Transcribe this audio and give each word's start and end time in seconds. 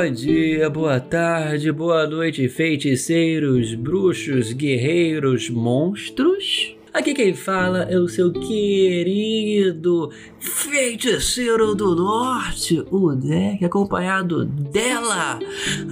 Bom 0.00 0.10
dia, 0.10 0.70
boa 0.70 0.98
tarde, 0.98 1.70
boa 1.70 2.06
noite, 2.06 2.48
feiticeiros, 2.48 3.74
bruxos, 3.74 4.50
guerreiros, 4.50 5.50
monstros. 5.50 6.74
Aqui 6.90 7.12
quem 7.12 7.34
fala 7.34 7.82
é 7.82 7.98
o 7.98 8.08
seu 8.08 8.32
querido 8.32 10.10
feiticeiro 10.40 11.74
do 11.74 11.94
norte, 11.94 12.82
o 12.90 13.14
Deck, 13.14 13.62
acompanhado 13.62 14.46
dela, 14.46 15.38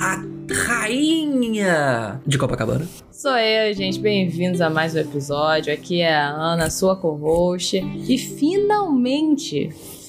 a 0.01 0.25
rainha 0.55 2.19
de 2.27 2.39
Copacabana. 2.39 2.89
Sou 3.13 3.37
eu, 3.37 3.75
gente. 3.75 4.01
Bem-vindos 4.01 4.63
a 4.63 4.71
mais 4.71 4.95
um 4.95 5.01
episódio. 5.01 5.71
Aqui 5.71 6.01
é 6.01 6.15
a 6.15 6.31
Ana, 6.31 6.71
sua 6.71 6.97
co-host. 6.97 7.77
E 7.77 8.17
finalmente, 8.17 9.69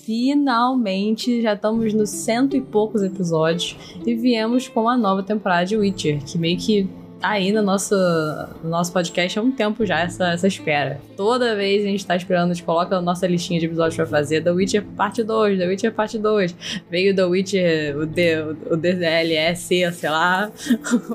finalmente 0.09 1.39
já 1.39 1.53
estamos 1.53 1.93
nos 1.93 2.09
cento 2.09 2.57
e 2.57 2.61
poucos 2.61 3.03
episódios 3.03 3.77
e 4.03 4.15
viemos 4.15 4.67
com 4.67 4.89
a 4.89 4.97
nova 4.97 5.21
temporada 5.21 5.67
de 5.67 5.77
Witcher, 5.77 6.25
que 6.25 6.35
meio 6.35 6.57
que 6.57 6.89
tá 7.19 7.29
aí 7.29 7.51
no 7.51 7.61
nosso, 7.61 7.95
no 8.63 8.69
nosso 8.69 8.91
podcast 8.93 9.37
há 9.37 9.41
um 9.41 9.51
tempo 9.51 9.85
já, 9.85 9.99
essa, 9.99 10.31
essa 10.31 10.47
espera. 10.47 10.99
Toda 11.17 11.55
vez 11.55 11.83
a 11.83 11.87
gente 11.87 12.05
tá 12.05 12.15
esperando, 12.15 12.51
a 12.51 12.53
gente 12.53 12.63
coloca 12.63 12.95
a 12.95 13.01
nossa 13.01 13.27
listinha 13.27 13.59
de 13.59 13.65
episódios 13.65 13.95
pra 13.95 14.05
fazer, 14.05 14.41
The 14.41 14.51
Witcher 14.51 14.83
parte 14.95 15.23
2, 15.23 15.59
The 15.59 15.67
Witcher 15.67 15.93
parte 15.93 16.17
2. 16.17 16.55
Veio 16.89 17.15
The 17.15 17.25
Witcher, 17.25 17.97
o, 17.97 18.05
D, 18.05 18.41
o 18.71 18.77
DLSC, 18.77 19.91
sei 19.91 20.09
lá. 20.09 20.51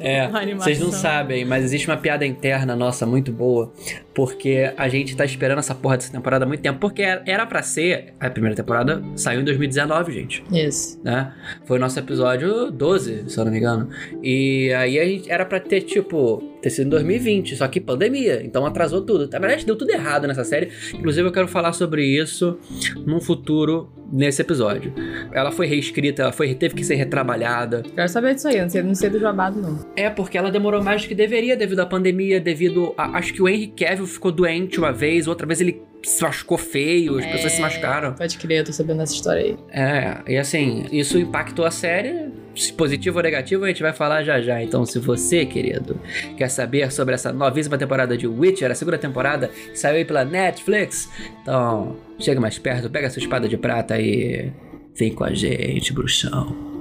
É, 0.01 0.29
vocês 0.55 0.79
não 0.81 0.93
sabem, 0.93 1.45
mas 1.45 1.65
existe 1.65 1.89
uma 1.89 1.97
piada 1.97 2.27
interna 2.27 2.77
nossa 2.77 3.07
muito 3.07 3.33
boa, 3.33 3.73
porque 4.15 4.73
a 4.77 4.89
gente 4.89 5.17
tá 5.17 5.25
esperando 5.25 5.59
essa 5.59 5.75
porra 5.75 5.97
dessa 5.97 6.13
temporada 6.13 6.45
há 6.45 6.49
muito 6.49 6.61
tempo, 6.61 6.79
porque 6.79 7.03
era 7.03 7.47
para 7.47 7.63
ser, 7.63 8.15
a 8.21 8.29
primeira 8.29 8.55
temporada 8.55 9.03
saiu 9.17 9.41
em 9.41 9.45
2019, 9.45 10.13
gente. 10.13 10.45
Isso. 10.53 11.01
Né? 11.03 11.33
Foi 11.65 11.79
o 11.79 11.81
nosso 11.81 11.99
episódio 11.99 12.71
12, 12.71 13.31
se 13.31 13.39
eu 13.39 13.45
não 13.45 13.53
me 13.53 13.59
engano. 13.59 13.89
E 14.23 14.73
aí 14.75 14.99
a 14.99 15.05
gente 15.05 15.31
era 15.31 15.45
para 15.45 15.61
ter 15.61 15.94
tipo, 15.95 16.43
ter 16.61 16.71
sido 16.71 16.87
em 16.87 16.91
2020, 16.91 17.57
só 17.57 17.69
que 17.69 17.81
pandemia, 17.81 18.43
então 18.45 18.67
atrasou 18.67 19.03
tudo. 19.03 19.29
Na 19.31 19.39
verdade, 19.39 19.65
deu 19.65 19.77
tudo 19.77 19.91
errado 19.91 20.27
nessa 20.27 20.43
série. 20.43 20.71
Inclusive, 20.93 21.29
eu 21.29 21.33
quero 21.33 21.47
falar 21.47 21.73
sobre 21.73 22.05
isso 22.05 22.59
num 23.07 23.21
futuro 23.21 23.93
nesse 24.13 24.43
episódio. 24.43 24.93
Ela 25.33 25.53
foi 25.53 25.67
reescrita, 25.67 26.23
ela 26.23 26.33
foi, 26.33 26.53
teve 26.55 26.75
que 26.75 26.85
ser 26.85 26.97
retrabalhada. 26.97 27.83
Quero 27.95 28.09
saber 28.09 28.35
disso 28.35 28.49
aí, 28.49 28.61
não 28.61 28.69
sei, 28.69 28.83
não 28.83 28.95
sei 28.95 29.09
do 29.09 29.21
babado, 29.21 29.61
não. 29.61 29.79
É, 29.97 30.11
porque 30.11 30.37
ela 30.37 30.51
demorou 30.51 30.83
mais 30.83 31.03
do 31.03 31.09
que 31.09 31.15
deveria 31.15 31.57
devido 31.57 31.81
à 31.81 31.87
pandemia, 31.87 32.41
devido 32.41 32.93
a, 32.97 33.19
Acho 33.19 33.33
que 33.33 33.41
o 33.41 33.49
Henry 33.49 33.69
Cavill 33.69 34.07
ficou 34.07 34.33
doente 34.33 34.79
uma 34.79 34.93
vez, 34.93 35.29
outra 35.29 35.47
vez 35.47 35.61
ele 35.61 35.81
se 36.05 36.23
machucou 36.23 36.59
feio, 36.59 37.19
as 37.19 37.25
é, 37.25 37.33
pessoas 37.33 37.53
se 37.53 37.61
machucaram. 37.61 38.13
Pode 38.15 38.39
crer, 38.39 38.59
eu 38.61 38.65
tô 38.65 38.73
sabendo 38.73 38.99
dessa 38.99 39.15
história 39.15 39.43
aí. 39.43 39.57
É, 39.71 40.33
e 40.33 40.37
assim, 40.37 40.87
isso 40.93 41.19
impactou 41.19 41.65
a 41.65 41.71
série. 41.71 42.31
Se 42.55 42.73
positivo 42.73 43.17
ou 43.17 43.23
negativo, 43.23 43.65
a 43.65 43.69
gente 43.69 43.83
vai 43.83 43.93
falar 43.93 44.23
já 44.23 44.41
já. 44.41 44.63
Então, 44.63 44.85
se 44.87 44.99
você, 44.99 45.45
querido, 45.45 45.99
quer 46.37 46.49
saber 46.49 46.93
sobre 46.93 47.15
essa 47.15 47.33
novíssima 47.33 47.77
temporada 47.77 48.17
de 48.17 48.27
Witcher, 48.27 48.71
a 48.71 48.75
segunda 48.75 48.99
temporada 48.99 49.49
que 49.49 49.77
saiu 49.77 49.97
aí 49.97 50.05
pela 50.05 50.25
Netflix, 50.25 51.11
então 51.43 51.97
chega 52.19 52.41
mais 52.41 52.59
perto, 52.59 52.89
pega 52.89 53.11
sua 53.11 53.21
espada 53.21 53.49
de 53.49 53.57
prata 53.57 53.99
e 53.99 54.53
vem 54.95 55.13
com 55.13 55.25
a 55.25 55.35
gente, 55.35 55.93
bruxão. 55.93 56.74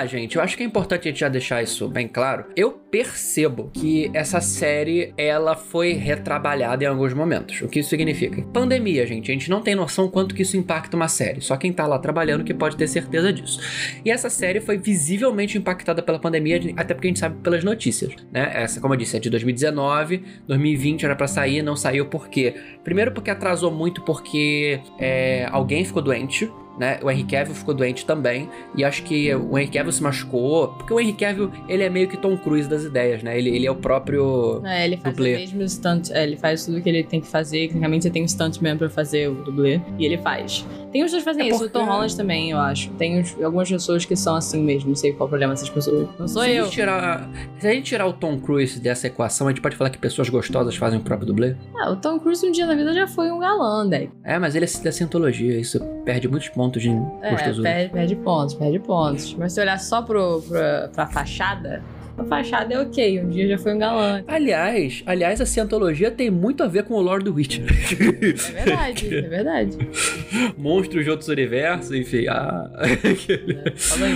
Lá, 0.00 0.06
gente. 0.06 0.36
Eu 0.36 0.42
acho 0.42 0.56
que 0.56 0.62
é 0.62 0.66
importante 0.66 1.08
a 1.08 1.10
gente 1.10 1.20
já 1.20 1.28
deixar 1.28 1.62
isso 1.62 1.86
bem 1.86 2.08
claro. 2.08 2.46
Eu 2.56 2.72
percebo 2.72 3.70
que 3.72 4.10
essa 4.14 4.40
série 4.40 5.12
ela 5.16 5.54
foi 5.54 5.92
retrabalhada 5.92 6.82
em 6.82 6.86
alguns 6.86 7.12
momentos. 7.12 7.60
O 7.60 7.68
que 7.68 7.80
isso 7.80 7.90
significa? 7.90 8.40
Pandemia, 8.50 9.06
gente. 9.06 9.30
A 9.30 9.34
gente 9.34 9.50
não 9.50 9.60
tem 9.60 9.74
noção 9.74 10.08
quanto 10.08 10.34
que 10.34 10.40
isso 10.40 10.56
impacta 10.56 10.96
uma 10.96 11.06
série. 11.06 11.42
Só 11.42 11.54
quem 11.54 11.70
tá 11.70 11.86
lá 11.86 11.98
trabalhando 11.98 12.44
que 12.44 12.54
pode 12.54 12.78
ter 12.78 12.88
certeza 12.88 13.30
disso. 13.30 13.60
E 14.02 14.10
essa 14.10 14.30
série 14.30 14.58
foi 14.60 14.78
visivelmente 14.78 15.58
impactada 15.58 16.02
pela 16.02 16.18
pandemia, 16.18 16.58
até 16.78 16.94
porque 16.94 17.08
a 17.08 17.10
gente 17.10 17.20
sabe 17.20 17.36
pelas 17.42 17.62
notícias, 17.62 18.14
né? 18.32 18.50
Essa, 18.54 18.80
como 18.80 18.94
eu 18.94 18.98
disse, 18.98 19.18
é 19.18 19.20
de 19.20 19.28
2019, 19.28 20.24
2020 20.46 21.04
era 21.04 21.14
para 21.14 21.26
sair, 21.26 21.60
não 21.60 21.76
saiu 21.76 22.06
por 22.06 22.28
quê? 22.28 22.54
Primeiro 22.82 23.12
porque 23.12 23.30
atrasou 23.30 23.70
muito 23.70 24.00
porque 24.00 24.80
é, 24.98 25.46
alguém 25.50 25.84
ficou 25.84 26.00
doente 26.00 26.50
né? 26.80 26.98
O 27.02 27.10
Henry 27.10 27.24
Cavill 27.24 27.54
ficou 27.54 27.74
doente 27.74 28.06
também, 28.06 28.48
e 28.74 28.82
acho 28.82 29.02
que 29.02 29.32
o 29.34 29.58
Henry 29.58 29.70
Cavill 29.70 29.92
se 29.92 30.02
machucou, 30.02 30.68
porque 30.68 30.94
o 30.94 30.98
Henry 30.98 31.12
Cavill, 31.12 31.50
ele 31.68 31.82
é 31.82 31.90
meio 31.90 32.08
que 32.08 32.16
Tom 32.16 32.38
Cruise 32.38 32.66
das 32.66 32.84
ideias, 32.84 33.22
né? 33.22 33.38
Ele, 33.38 33.50
ele 33.50 33.66
é 33.66 33.70
o 33.70 33.76
próprio 33.76 34.62
É, 34.64 34.86
ele 34.86 34.96
faz 34.96 35.14
dublê. 35.14 35.36
o 35.36 35.38
mesmo 35.38 35.68
stunt, 35.68 36.10
é, 36.10 36.22
ele 36.22 36.38
faz 36.38 36.64
tudo 36.64 36.80
que 36.80 36.88
ele 36.88 37.04
tem 37.04 37.20
que 37.20 37.26
fazer, 37.26 37.66
tecnicamente 37.66 38.04
você 38.04 38.10
tem 38.10 38.24
um 38.24 38.28
stuntman 38.28 38.78
pra 38.78 38.88
fazer 38.88 39.28
o 39.28 39.34
dublê, 39.34 39.78
e 39.98 40.06
ele 40.06 40.16
faz. 40.16 40.66
Tem 40.90 41.02
pessoas 41.02 41.22
que 41.22 41.28
fazem 41.28 41.44
é 41.44 41.48
isso, 41.48 41.58
porque... 41.58 41.78
o 41.78 41.80
Tom 41.80 41.86
Holland 41.86 42.16
também, 42.16 42.50
eu 42.50 42.58
acho. 42.58 42.90
Tem 42.92 43.22
algumas 43.44 43.70
pessoas 43.70 44.04
que 44.04 44.16
são 44.16 44.34
assim 44.34 44.62
mesmo, 44.62 44.88
não 44.88 44.96
sei 44.96 45.12
qual 45.12 45.26
é 45.26 45.26
o 45.26 45.28
problema 45.28 45.52
dessas 45.52 45.68
pessoas. 45.68 46.08
Não 46.18 46.26
sou 46.26 46.42
se 46.42 46.50
eu. 46.50 46.64
A 46.64 46.68
tirar, 46.68 47.30
se 47.58 47.68
a 47.68 47.72
gente 47.72 47.84
tirar 47.84 48.06
o 48.06 48.12
Tom 48.12 48.40
Cruise 48.40 48.80
dessa 48.80 49.06
equação, 49.06 49.46
a 49.46 49.50
gente 49.50 49.60
pode 49.60 49.76
falar 49.76 49.90
que 49.90 49.98
pessoas 49.98 50.28
gostosas 50.28 50.74
fazem 50.74 50.98
o 50.98 51.02
próprio 51.02 51.26
dublê? 51.26 51.54
Ah, 51.76 51.90
o 51.90 51.96
Tom 51.96 52.18
Cruise 52.18 52.44
um 52.44 52.50
dia 52.50 52.66
na 52.66 52.74
vida 52.74 52.92
já 52.92 53.06
foi 53.06 53.30
um 53.30 53.38
galã, 53.38 53.86
daí. 53.86 54.10
É, 54.24 54.38
mas 54.38 54.56
ele 54.56 54.64
é 54.64 54.82
da 54.82 54.90
cientologia, 54.90 55.58
isso 55.58 55.78
perde 56.04 56.26
muitos 56.26 56.48
pontos 56.48 56.69
de 56.78 56.90
é. 57.22 57.34
Perde, 57.62 57.92
perde 57.92 58.16
pontos, 58.16 58.54
perde 58.54 58.78
pontos. 58.78 59.34
Mas 59.34 59.52
se 59.52 59.60
olhar 59.60 59.78
só 59.78 60.02
pro, 60.02 60.42
pro, 60.42 60.88
pra 60.92 61.06
fachada, 61.06 61.82
a 62.20 62.24
fachada 62.24 62.74
é 62.74 62.78
ok, 62.78 63.20
um 63.22 63.30
dia 63.30 63.48
já 63.48 63.58
foi 63.58 63.74
um 63.74 63.78
galã. 63.78 64.22
Aliás, 64.26 65.02
aliás, 65.06 65.40
a 65.40 65.46
cientologia 65.46 66.10
tem 66.10 66.30
muito 66.30 66.62
a 66.62 66.66
ver 66.66 66.84
com 66.84 66.94
o 66.94 67.00
lore 67.00 67.24
do 67.24 67.34
Witcher. 67.34 67.64
É 67.64 68.64
verdade, 68.64 69.14
é 69.16 69.22
verdade. 69.22 69.78
Monstros 70.58 71.04
de 71.04 71.10
outros 71.10 71.28
universos, 71.28 71.92
enfim. 71.92 72.26
Ah. 72.28 72.70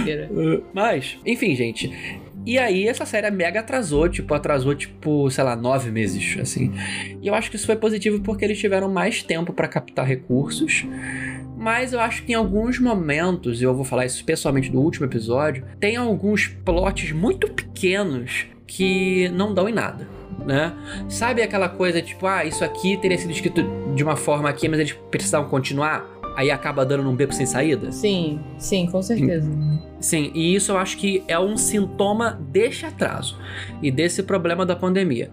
É, 0.07 0.29
Mas, 0.73 1.17
enfim, 1.25 1.57
gente. 1.57 1.91
E 2.47 2.59
aí 2.59 2.87
essa 2.87 3.07
série 3.07 3.31
mega 3.31 3.61
atrasou, 3.61 4.07
tipo, 4.07 4.35
atrasou, 4.35 4.75
tipo, 4.75 5.31
sei 5.31 5.43
lá, 5.43 5.57
nove 5.57 5.91
meses, 5.91 6.37
assim. 6.39 6.75
E 7.23 7.27
eu 7.27 7.35
acho 7.35 7.49
que 7.49 7.57
isso 7.57 7.65
foi 7.65 7.77
positivo 7.77 8.21
porque 8.21 8.45
eles 8.45 8.59
tiveram 8.59 8.91
mais 8.91 9.23
tempo 9.23 9.53
para 9.55 9.67
captar 9.67 10.07
recursos 10.07 10.85
mas 11.65 11.95
eu 11.95 12.01
acho 12.01 12.25
que 12.25 12.33
em 12.33 12.35
alguns 12.35 12.79
momentos, 12.79 13.63
e 13.63 13.65
eu 13.65 13.75
vou 13.75 13.87
falar 13.87 14.05
isso 14.05 14.17
especialmente 14.17 14.71
do 14.71 14.79
último 14.83 15.07
episódio, 15.07 15.65
tem 15.81 15.97
alguns 15.97 16.49
plots 16.63 17.11
muito 17.13 17.49
pequenos 17.49 18.45
que 18.67 19.31
não 19.31 19.55
dão 19.55 19.67
em 19.67 19.73
nada. 19.73 20.07
Né? 20.45 20.75
Sabe 21.09 21.41
aquela 21.41 21.71
coisa 21.71 22.03
tipo, 22.03 22.27
ah, 22.27 22.45
isso 22.45 22.63
aqui 22.63 22.99
teria 22.99 23.17
sido 23.17 23.31
escrito 23.31 23.65
de 23.95 24.05
uma 24.05 24.15
forma 24.15 24.47
aqui, 24.47 24.69
mas 24.69 24.79
eles 24.79 24.93
precisavam 25.11 25.49
continuar? 25.49 26.07
Aí 26.37 26.51
acaba 26.51 26.85
dando 26.85 27.03
num 27.03 27.15
beco 27.15 27.33
sem 27.33 27.47
saída? 27.47 27.91
Sim, 27.93 28.41
sim, 28.59 28.87
com 28.87 29.01
certeza. 29.03 29.51
Sim, 30.01 30.31
e 30.35 30.55
isso 30.55 30.73
eu 30.73 30.77
acho 30.77 30.99
que 30.99 31.25
é 31.27 31.39
um 31.39 31.57
sintoma 31.57 32.39
desse 32.51 32.85
atraso 32.85 33.39
e 33.83 33.91
desse 33.91 34.23
problema 34.23 34.67
da 34.67 34.77
pandemia. 34.77 35.31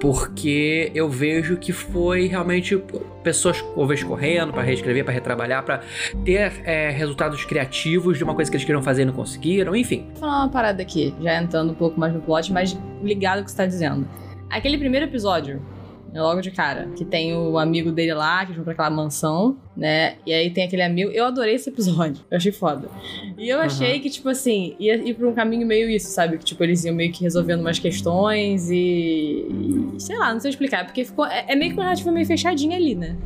Porque 0.00 0.90
eu 0.94 1.08
vejo 1.08 1.58
que 1.58 1.72
foi 1.72 2.26
realmente 2.26 2.82
pessoas 3.22 3.62
talvez 3.74 4.02
correndo 4.02 4.52
para 4.52 4.62
reescrever, 4.62 5.04
para 5.04 5.12
retrabalhar, 5.12 5.62
para 5.62 5.82
ter 6.24 6.62
é, 6.64 6.88
resultados 6.90 7.44
criativos 7.44 8.16
de 8.16 8.24
uma 8.24 8.34
coisa 8.34 8.50
que 8.50 8.56
eles 8.56 8.64
queriam 8.64 8.82
fazer 8.82 9.02
e 9.02 9.04
não 9.04 9.12
conseguiram, 9.12 9.76
enfim. 9.76 10.06
Vou 10.12 10.20
falar 10.20 10.44
uma 10.44 10.48
parada 10.48 10.80
aqui, 10.80 11.14
já 11.20 11.42
entrando 11.42 11.72
um 11.72 11.74
pouco 11.74 12.00
mais 12.00 12.14
no 12.14 12.20
plot, 12.20 12.50
mas 12.52 12.78
ligado 13.02 13.38
ao 13.38 13.44
que 13.44 13.50
você 13.50 13.56
tá 13.58 13.66
dizendo. 13.66 14.08
Aquele 14.48 14.78
primeiro 14.78 15.06
episódio 15.06 15.60
logo 16.18 16.40
de 16.40 16.50
cara. 16.50 16.88
Que 16.96 17.04
tem 17.04 17.36
o 17.36 17.58
amigo 17.58 17.92
dele 17.92 18.14
lá, 18.14 18.44
que 18.44 18.52
vão 18.52 18.64
pra 18.64 18.72
aquela 18.72 18.90
mansão, 18.90 19.56
né? 19.76 20.16
E 20.26 20.32
aí 20.32 20.50
tem 20.50 20.64
aquele 20.64 20.82
amigo. 20.82 21.10
Eu 21.10 21.26
adorei 21.26 21.54
esse 21.54 21.70
episódio. 21.70 22.24
Eu 22.30 22.36
achei 22.36 22.52
foda. 22.52 22.88
E 23.38 23.48
eu 23.48 23.60
achei 23.60 23.96
uhum. 23.96 24.00
que, 24.00 24.10
tipo 24.10 24.28
assim, 24.28 24.74
ia 24.80 24.96
ir 24.96 25.14
pra 25.14 25.28
um 25.28 25.34
caminho 25.34 25.66
meio 25.66 25.88
isso, 25.88 26.08
sabe? 26.10 26.38
Que, 26.38 26.44
tipo, 26.44 26.62
eles 26.64 26.84
iam 26.84 26.94
meio 26.94 27.12
que 27.12 27.22
resolvendo 27.22 27.60
umas 27.60 27.78
questões 27.78 28.70
e. 28.70 29.46
sei 29.98 30.18
lá, 30.18 30.32
não 30.32 30.40
sei 30.40 30.50
explicar. 30.50 30.84
Porque 30.84 31.04
ficou. 31.04 31.26
É, 31.26 31.44
é 31.48 31.54
meio 31.54 31.70
que 31.70 31.76
uma 31.76 31.84
narrativa 31.84 32.10
meio 32.10 32.26
fechadinha 32.26 32.76
ali, 32.76 32.94
né? 32.94 33.16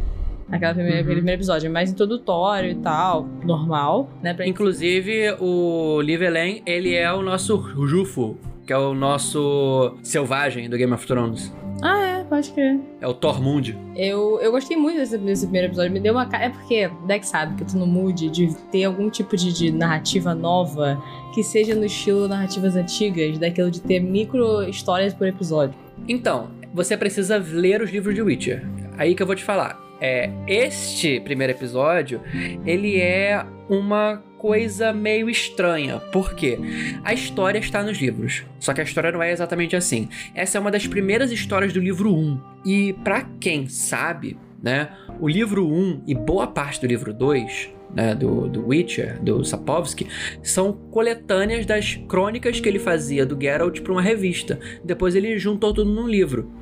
Aquela 0.51 0.75
primeira, 0.75 0.99
uhum. 0.99 1.05
primeiro 1.05 1.39
episódio, 1.39 1.67
é 1.67 1.71
mais 1.71 1.91
introdutório 1.91 2.71
e 2.71 2.75
tal, 2.77 3.27
normal, 3.45 4.11
né? 4.23 4.35
Pra 4.35 4.47
Inclusive, 4.47 5.37
o 5.41 6.01
Livelen, 6.03 6.63
ele 6.67 6.95
é 6.95 7.11
o 7.13 7.23
nosso 7.23 7.59
Jufo, 7.87 8.37
que 8.67 8.73
é 8.73 8.79
o 8.79 8.95
nosso 8.95 9.97
selvagem 10.03 10.69
do 10.69 10.77
Game 10.77 10.93
of 10.93 11.07
Thrones. 11.07 11.53
Ah, 11.83 11.99
é, 11.99 12.14
pode 12.25 12.51
crer. 12.53 12.81
É 13.01 13.07
o 13.07 13.15
Tormund. 13.15 13.77
Eu, 13.97 14.41
eu 14.41 14.51
gostei 14.51 14.77
muito 14.77 14.99
desse, 14.99 15.17
desse 15.19 15.47
primeiro 15.47 15.69
episódio. 15.69 15.93
Me 15.93 16.01
deu 16.01 16.13
uma. 16.13 16.29
É 16.33 16.49
porque, 16.49 16.91
Deck 17.07 17.27
sabe 17.27 17.57
que 17.57 17.63
eu 17.63 17.67
tô 17.67 17.79
no 17.79 17.87
mood 17.87 18.29
de 18.31 18.55
ter 18.71 18.85
algum 18.85 19.09
tipo 19.11 19.37
de, 19.37 19.53
de 19.53 19.71
narrativa 19.71 20.35
nova 20.35 21.03
que 21.35 21.43
seja 21.43 21.75
no 21.75 21.85
estilo 21.85 22.29
narrativas 22.29 22.77
antigas, 22.77 23.39
daquilo 23.39 23.71
de 23.71 23.81
ter 23.81 24.01
micro 24.01 24.63
histórias 24.69 25.13
por 25.13 25.27
episódio. 25.27 25.75
Então, 26.09 26.51
você 26.73 26.97
precisa 26.97 27.39
ler 27.39 27.81
os 27.83 27.91
livros 27.91 28.15
de 28.15 28.23
Witcher. 28.23 28.67
Aí 28.99 29.15
que 29.15 29.23
eu 29.23 29.27
vou 29.27 29.37
te 29.37 29.45
falar. 29.45 29.83
É, 30.01 30.31
este 30.47 31.21
primeiro 31.21 31.53
episódio, 31.53 32.21
ele 32.67 33.01
é 33.01 33.45
uma 33.69 34.23
coisa 34.45 34.93
meio 34.93 35.31
estranha. 35.31 35.99
Por 35.99 36.35
quê? 36.35 36.59
A 37.03 37.15
história 37.15 37.59
está 37.59 37.83
nos 37.83 37.97
livros. 37.97 38.45
Só 38.61 38.75
que 38.75 38.83
a 38.83 38.85
história 38.85 39.11
não 39.11 39.23
é 39.23 39.33
exatamente 39.33 39.75
assim. 39.75 40.07
Essa 40.35 40.59
é 40.59 40.61
uma 40.61 40.71
das 40.71 40.87
primeiras 40.87 41.33
histórias 41.33 41.73
do 41.73 41.81
livro 41.81 42.15
1. 42.15 42.41
E 42.63 42.93
para 42.93 43.23
quem 43.41 43.67
sabe, 43.71 44.37
né, 44.63 44.91
o 45.19 45.27
livro 45.27 45.67
1 45.67 46.03
e 46.07 46.15
boa 46.15 46.47
parte 46.47 46.79
do 46.79 46.87
livro 46.87 47.15
2 47.15 47.73
né, 47.95 48.15
do, 48.15 48.47
do 48.49 48.67
Witcher, 48.67 49.19
do 49.23 49.43
Sapkowski, 49.43 50.09
são 50.43 50.75
coletâneas 50.91 51.65
das 51.65 51.95
crônicas 52.07 52.61
que 52.61 52.69
ele 52.69 52.79
fazia 52.79 53.25
do 53.25 53.41
Geralt 53.41 53.81
para 53.81 53.93
uma 53.93 54.03
revista. 54.03 54.59
Depois 54.85 55.15
ele 55.15 55.39
juntou 55.39 55.73
tudo 55.73 55.91
num 55.91 56.09
livro. 56.09 56.53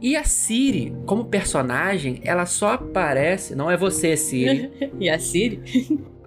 E 0.00 0.16
a 0.16 0.24
Ciri, 0.24 0.94
como 1.04 1.26
personagem, 1.26 2.20
ela 2.22 2.46
só 2.46 2.74
aparece. 2.74 3.54
Não 3.54 3.70
é 3.70 3.76
você, 3.76 4.16
Ciri. 4.16 4.70
e 4.98 5.10
a 5.10 5.18
Ciri? 5.18 5.60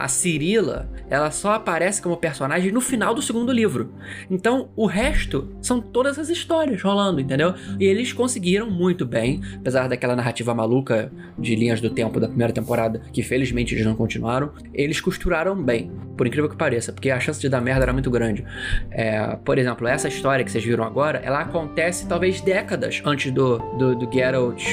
A 0.02 0.08
Cirila, 0.08 0.90
ela 1.10 1.30
só 1.30 1.54
aparece 1.54 2.02
como 2.02 2.18
personagem 2.18 2.72
no 2.72 2.82
final 2.82 3.14
do 3.14 3.22
segundo 3.22 3.52
livro. 3.52 3.94
Então, 4.32 4.70
o 4.76 4.88
resto 4.88 5.56
são 5.62 5.80
todas 5.80 6.18
as 6.18 6.28
histórias 6.28 6.82
rolando, 6.82 7.22
entendeu? 7.22 7.54
E 7.80 7.86
eles 7.86 8.12
conseguiram 8.12 8.70
muito 8.70 9.06
bem, 9.06 9.42
apesar 9.56 9.88
daquela 9.88 10.16
narrativa 10.16 10.56
maluca 10.56 11.12
de 11.38 11.56
linhas 11.56 11.80
do 11.80 11.92
tempo 11.92 12.20
da 12.20 12.28
primeira 12.28 12.52
temporada, 12.52 13.00
que 13.14 13.22
felizmente 13.22 13.76
eles 13.76 13.86
não 13.86 13.96
continuaram, 13.96 14.52
eles 14.74 15.00
costuraram 15.00 15.56
bem, 15.56 15.92
por 16.18 16.26
incrível 16.26 16.50
que 16.50 16.58
pareça, 16.58 16.92
porque 16.92 17.12
a 17.12 17.20
chance 17.20 17.40
de 17.40 17.48
dar 17.48 17.62
merda 17.62 17.84
era 17.84 17.94
muito 17.94 18.10
grande. 18.10 18.44
É, 18.90 19.38
por 19.46 19.60
exemplo, 19.60 19.88
essa 19.88 20.08
história 20.08 20.44
que 20.44 20.52
vocês 20.52 20.64
viram 20.64 20.84
agora, 20.84 21.20
ela 21.24 21.42
acontece 21.42 22.08
talvez 22.08 22.42
décadas 22.42 23.04
antes 23.06 23.32
do, 23.32 23.60
do, 23.78 23.96
do 23.96 24.12
Geralt 24.12 24.64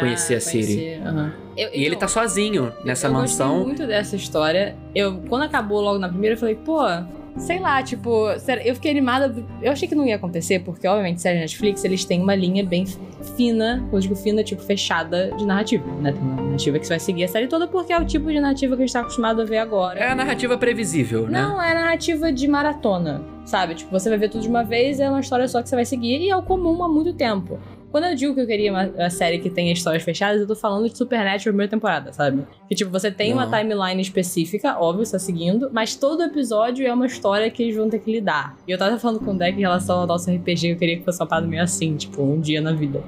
conhecer 0.00 0.34
a 0.34 0.40
Ciri. 0.40 0.98
Uhum. 0.98 1.44
Eu, 1.56 1.70
e 1.72 1.84
ele 1.84 1.96
tá 1.96 2.08
sozinho 2.08 2.72
nessa 2.84 3.06
eu 3.06 3.12
mansão. 3.12 3.46
Eu 3.46 3.54
gostei 3.54 3.66
muito 3.66 3.86
dessa 3.86 4.16
história. 4.16 4.76
Eu, 4.94 5.20
quando 5.28 5.42
acabou 5.42 5.80
logo 5.80 5.98
na 5.98 6.08
primeira, 6.08 6.34
eu 6.34 6.38
falei, 6.38 6.54
pô, 6.54 6.80
sei 7.36 7.58
lá, 7.58 7.82
tipo, 7.82 8.28
eu 8.64 8.74
fiquei 8.74 8.90
animada. 8.90 9.34
Eu 9.60 9.72
achei 9.72 9.88
que 9.88 9.94
não 9.94 10.06
ia 10.06 10.16
acontecer, 10.16 10.60
porque, 10.60 10.86
obviamente, 10.86 11.20
série 11.20 11.38
Netflix, 11.38 11.84
eles 11.84 12.04
têm 12.04 12.22
uma 12.22 12.34
linha 12.34 12.64
bem 12.64 12.84
fina, 13.36 13.86
eu 13.92 13.98
digo 13.98 14.14
fina, 14.14 14.44
tipo, 14.44 14.62
fechada 14.62 15.32
de 15.36 15.44
narrativa, 15.46 15.84
né? 16.00 16.12
Tem 16.12 16.20
uma 16.20 16.42
narrativa 16.42 16.78
que 16.78 16.86
você 16.86 16.92
vai 16.92 17.00
seguir 17.00 17.24
a 17.24 17.28
série 17.28 17.46
toda, 17.46 17.66
porque 17.66 17.92
é 17.92 17.98
o 17.98 18.04
tipo 18.04 18.30
de 18.30 18.38
narrativa 18.38 18.76
que 18.76 18.82
a 18.82 18.86
gente 18.86 18.92
tá 18.92 19.00
acostumado 19.00 19.42
a 19.42 19.44
ver 19.44 19.58
agora. 19.58 19.98
É 19.98 20.10
a 20.10 20.14
narrativa 20.14 20.56
previsível, 20.56 21.26
né? 21.26 21.42
Não, 21.42 21.60
é 21.60 21.72
a 21.72 21.74
narrativa 21.74 22.32
de 22.32 22.46
maratona, 22.46 23.22
sabe? 23.44 23.74
Tipo, 23.74 23.90
você 23.90 24.08
vai 24.08 24.18
ver 24.18 24.28
tudo 24.28 24.42
de 24.42 24.48
uma 24.48 24.62
vez, 24.62 25.00
é 25.00 25.08
uma 25.08 25.20
história 25.20 25.48
só 25.48 25.62
que 25.62 25.68
você 25.68 25.74
vai 25.74 25.84
seguir, 25.84 26.20
e 26.20 26.30
é 26.30 26.36
o 26.36 26.42
comum 26.42 26.84
há 26.84 26.88
muito 26.88 27.12
tempo. 27.14 27.58
Quando 27.94 28.06
eu 28.06 28.14
digo 28.16 28.34
que 28.34 28.40
eu 28.40 28.46
queria 28.48 28.72
uma, 28.72 28.86
uma 28.86 29.08
série 29.08 29.38
que 29.38 29.48
tenha 29.48 29.72
histórias 29.72 30.02
fechadas, 30.02 30.40
eu 30.40 30.48
tô 30.48 30.56
falando 30.56 30.90
de 30.90 30.98
Supernatural 30.98 31.38
primeira 31.44 31.70
temporada, 31.70 32.12
sabe? 32.12 32.44
Que, 32.68 32.74
tipo, 32.74 32.90
você 32.90 33.08
tem 33.08 33.32
uma 33.32 33.46
timeline 33.46 34.02
específica, 34.02 34.76
óbvio, 34.80 35.06
você 35.06 35.12
tá 35.12 35.18
seguindo, 35.20 35.70
mas 35.72 35.94
todo 35.94 36.20
episódio 36.24 36.84
é 36.84 36.92
uma 36.92 37.06
história 37.06 37.48
que 37.48 37.62
eles 37.62 37.76
vão 37.76 37.88
ter 37.88 38.00
que 38.00 38.10
lidar. 38.10 38.56
E 38.66 38.72
eu 38.72 38.76
tava 38.76 38.98
falando 38.98 39.20
com 39.20 39.30
o 39.30 39.38
Deck 39.38 39.56
em 39.56 39.60
relação 39.60 40.00
ao 40.00 40.08
nosso 40.08 40.28
RPG, 40.28 40.72
eu 40.72 40.76
queria 40.76 40.96
que 40.96 41.04
fosse 41.04 41.22
uma 41.22 41.28
parada 41.28 41.46
meio 41.46 41.62
assim, 41.62 41.96
tipo, 41.96 42.20
um 42.20 42.40
dia 42.40 42.60
na 42.60 42.72
vida. 42.72 43.00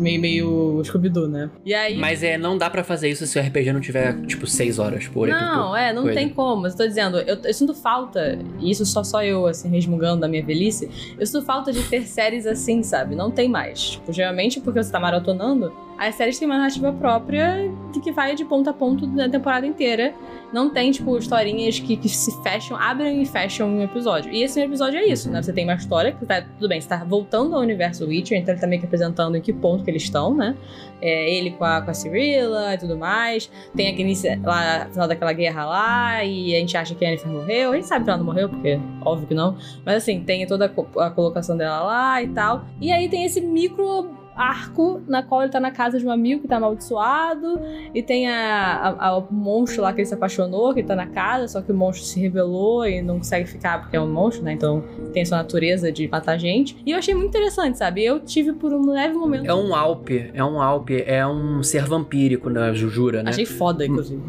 Meio, 0.00 0.18
meio 0.18 0.82
Scooby-Doo, 0.82 1.28
né? 1.28 1.50
E 1.62 1.74
aí... 1.74 1.98
Mas 1.98 2.22
é, 2.22 2.38
não 2.38 2.56
dá 2.56 2.70
para 2.70 2.82
fazer 2.82 3.10
isso 3.10 3.26
se 3.26 3.38
o 3.38 3.42
RPG 3.42 3.74
não 3.74 3.80
tiver, 3.82 4.24
tipo, 4.24 4.46
seis 4.46 4.78
horas 4.78 5.06
por. 5.06 5.28
Não, 5.28 5.76
é, 5.76 5.92
não 5.92 6.04
tem 6.04 6.30
como. 6.30 6.66
Eu 6.66 6.74
tô 6.74 6.86
dizendo, 6.86 7.18
eu, 7.18 7.36
eu 7.44 7.52
sinto 7.52 7.74
falta, 7.74 8.38
e 8.58 8.70
isso 8.70 8.86
só 8.86 9.04
só 9.04 9.22
eu, 9.22 9.46
assim, 9.46 9.68
resmungando 9.68 10.22
da 10.22 10.28
minha 10.28 10.42
velhice, 10.42 10.88
eu 11.18 11.26
sinto 11.26 11.44
falta 11.44 11.70
de 11.70 11.82
ter 11.82 12.06
séries 12.06 12.46
assim, 12.46 12.82
sabe? 12.82 13.14
Não 13.14 13.30
tem 13.30 13.50
mais. 13.50 13.90
Tipo, 13.90 14.13
geralmente 14.14 14.60
porque 14.60 14.82
você 14.82 14.90
tá 14.90 15.00
maratonando, 15.00 15.72
as 15.96 16.14
séries 16.16 16.38
têm 16.38 16.46
uma 16.46 16.56
narrativa 16.56 16.92
própria 16.92 17.70
de 17.92 18.00
que 18.00 18.10
vai 18.10 18.34
de 18.34 18.44
ponto 18.44 18.68
a 18.68 18.72
ponto 18.72 19.06
da 19.06 19.28
temporada 19.28 19.66
inteira. 19.66 20.12
Não 20.52 20.70
tem, 20.70 20.90
tipo, 20.90 21.16
historinhas 21.16 21.78
que, 21.80 21.96
que 21.96 22.08
se 22.08 22.30
fecham, 22.42 22.76
abrem 22.76 23.22
e 23.22 23.26
fecham 23.26 23.68
um 23.68 23.82
episódio. 23.82 24.32
E 24.32 24.42
esse 24.42 24.60
episódio 24.60 24.98
é 24.98 25.06
isso, 25.06 25.30
né? 25.30 25.42
Você 25.42 25.52
tem 25.52 25.64
uma 25.64 25.74
história 25.74 26.12
que 26.12 26.24
tá, 26.26 26.42
tudo 26.42 26.68
bem, 26.68 26.80
você 26.80 26.88
tá 26.88 27.02
voltando 27.04 27.54
ao 27.54 27.60
universo 27.60 28.06
Witcher, 28.06 28.38
então 28.38 28.54
ele 28.54 28.60
tá 28.60 28.66
meio 28.66 28.80
que 28.80 28.86
apresentando 28.86 29.36
em 29.36 29.40
que 29.40 29.52
ponto 29.52 29.84
que 29.84 29.90
eles 29.90 30.02
estão, 30.02 30.34
né? 30.34 30.56
É, 31.00 31.30
ele 31.30 31.50
com 31.50 31.64
a, 31.64 31.82
com 31.82 31.90
a 31.90 31.94
Cirilla 31.94 32.74
e 32.74 32.78
tudo 32.78 32.96
mais. 32.96 33.50
Tem 33.74 33.88
aquele 33.88 34.14
lá, 34.42 34.86
final 34.90 35.08
daquela 35.08 35.32
guerra 35.32 35.64
lá, 35.64 36.24
e 36.24 36.54
a 36.54 36.58
gente 36.58 36.76
acha 36.76 36.94
que 36.94 37.04
a 37.04 37.08
Yennefer 37.08 37.30
morreu. 37.30 37.72
A 37.72 37.74
gente 37.76 37.86
sabe 37.86 38.04
que 38.04 38.10
ela 38.10 38.18
não 38.18 38.26
morreu, 38.26 38.48
porque 38.48 38.80
óbvio 39.04 39.26
que 39.26 39.34
não. 39.34 39.56
Mas 39.84 39.96
assim, 39.96 40.20
tem 40.20 40.46
toda 40.46 40.66
a, 40.66 41.06
a 41.06 41.10
colocação 41.10 41.56
dela 41.56 41.82
lá 41.82 42.22
e 42.22 42.28
tal. 42.28 42.64
E 42.80 42.92
aí 42.92 43.08
tem 43.08 43.24
esse 43.24 43.40
micro 43.40 44.23
arco 44.36 45.02
na 45.06 45.22
qual 45.22 45.42
ele 45.42 45.52
tá 45.52 45.60
na 45.60 45.70
casa 45.70 45.98
de 45.98 46.06
um 46.06 46.10
amigo 46.10 46.42
que 46.42 46.48
tá 46.48 46.56
amaldiçoado. 46.56 47.60
E 47.94 48.02
tem 48.02 48.28
a, 48.28 48.96
a, 48.98 49.08
a, 49.08 49.18
o 49.18 49.32
monstro 49.32 49.82
lá 49.82 49.92
que 49.92 50.00
ele 50.00 50.06
se 50.06 50.14
apaixonou, 50.14 50.74
que 50.74 50.82
tá 50.82 50.94
na 50.96 51.06
casa, 51.06 51.48
só 51.48 51.62
que 51.62 51.72
o 51.72 51.74
monstro 51.74 52.04
se 52.06 52.20
revelou 52.20 52.86
e 52.86 53.00
não 53.00 53.18
consegue 53.18 53.48
ficar 53.48 53.80
porque 53.80 53.96
é 53.96 54.00
um 54.00 54.10
monstro, 54.10 54.44
né? 54.44 54.52
Então 54.52 54.82
tem 55.12 55.22
a 55.22 55.26
sua 55.26 55.38
natureza 55.38 55.90
de 55.90 56.08
matar 56.08 56.38
gente. 56.38 56.76
E 56.84 56.90
eu 56.90 56.98
achei 56.98 57.14
muito 57.14 57.28
interessante, 57.28 57.78
sabe? 57.78 58.04
Eu 58.04 58.20
tive 58.20 58.52
por 58.52 58.72
um 58.72 58.90
leve 58.90 59.14
momento. 59.14 59.46
É 59.46 59.54
um 59.54 59.74
Alpe, 59.74 60.30
é 60.32 60.44
um 60.44 60.60
Alpe, 60.60 61.02
é 61.06 61.26
um 61.26 61.62
ser 61.62 61.84
vampírico 61.84 62.50
na 62.50 62.72
Jujura, 62.72 63.22
né? 63.22 63.30
Achei 63.30 63.46
foda, 63.46 63.84
inclusive. 63.84 64.22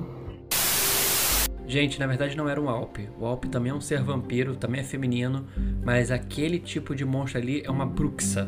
Gente, 1.67 1.99
na 1.99 2.05
verdade 2.05 2.37
não 2.37 2.47
era 2.47 2.61
um 2.61 2.69
Alpe. 2.69 3.09
O 3.19 3.25
Alpe 3.25 3.49
também 3.49 3.71
é 3.71 3.75
um 3.75 3.81
ser 3.81 4.01
vampiro, 4.01 4.55
também 4.55 4.81
é 4.81 4.83
feminino, 4.83 5.45
mas 5.83 6.11
aquele 6.11 6.59
tipo 6.59 6.95
de 6.95 7.03
monstro 7.03 7.39
ali 7.41 7.63
é 7.65 7.71
uma 7.71 7.85
Bruxa 7.85 8.47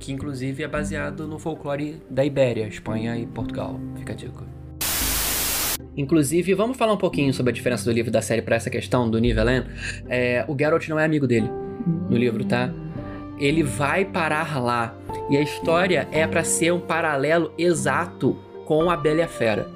que 0.00 0.10
inclusive 0.10 0.64
é 0.64 0.68
baseado 0.68 1.28
no 1.28 1.38
folclore 1.38 2.02
da 2.10 2.24
Ibéria, 2.24 2.66
Espanha 2.66 3.16
e 3.16 3.26
Portugal. 3.26 3.78
Fica 3.96 4.14
a 4.14 4.16
dica. 4.16 4.44
Inclusive, 5.96 6.54
vamos 6.54 6.76
falar 6.76 6.94
um 6.94 6.96
pouquinho 6.96 7.32
sobre 7.34 7.50
a 7.50 7.52
diferença 7.52 7.84
do 7.84 7.92
livro 7.92 8.10
da 8.10 8.22
série 8.22 8.42
para 8.42 8.56
essa 8.56 8.70
questão 8.70 9.08
do 9.08 9.18
Nivelen. 9.18 9.64
É, 10.08 10.44
o 10.48 10.56
Geralt 10.58 10.88
não 10.88 10.98
é 10.98 11.04
amigo 11.04 11.26
dele 11.26 11.48
no 12.08 12.16
livro, 12.16 12.44
tá? 12.44 12.72
Ele 13.38 13.62
vai 13.62 14.04
parar 14.04 14.60
lá 14.60 14.96
e 15.30 15.36
a 15.36 15.42
história 15.42 16.08
é 16.10 16.26
para 16.26 16.42
ser 16.44 16.72
um 16.72 16.80
paralelo 16.80 17.52
exato 17.58 18.36
com 18.64 18.90
a 18.90 18.96
Bela 18.96 19.20
e 19.20 19.22
a 19.22 19.28
Fera. 19.28 19.68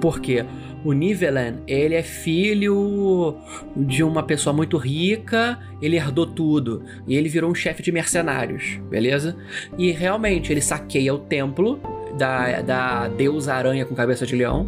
Por 0.00 0.20
quê? 0.20 0.44
O 0.86 0.92
Nivelen, 0.92 1.64
ele 1.66 1.96
é 1.96 2.02
filho 2.02 3.34
de 3.74 4.04
uma 4.04 4.22
pessoa 4.22 4.54
muito 4.54 4.76
rica, 4.76 5.58
ele 5.82 5.96
herdou 5.96 6.24
tudo 6.24 6.84
e 7.08 7.16
ele 7.16 7.28
virou 7.28 7.50
um 7.50 7.54
chefe 7.56 7.82
de 7.82 7.90
mercenários, 7.90 8.78
beleza? 8.88 9.36
E 9.76 9.90
realmente 9.90 10.52
ele 10.52 10.60
saqueia 10.60 11.12
o 11.12 11.18
templo 11.18 11.80
da, 12.16 12.60
da 12.62 13.08
deusa 13.08 13.54
aranha 13.54 13.84
com 13.84 13.96
cabeça 13.96 14.24
de 14.24 14.36
leão. 14.36 14.64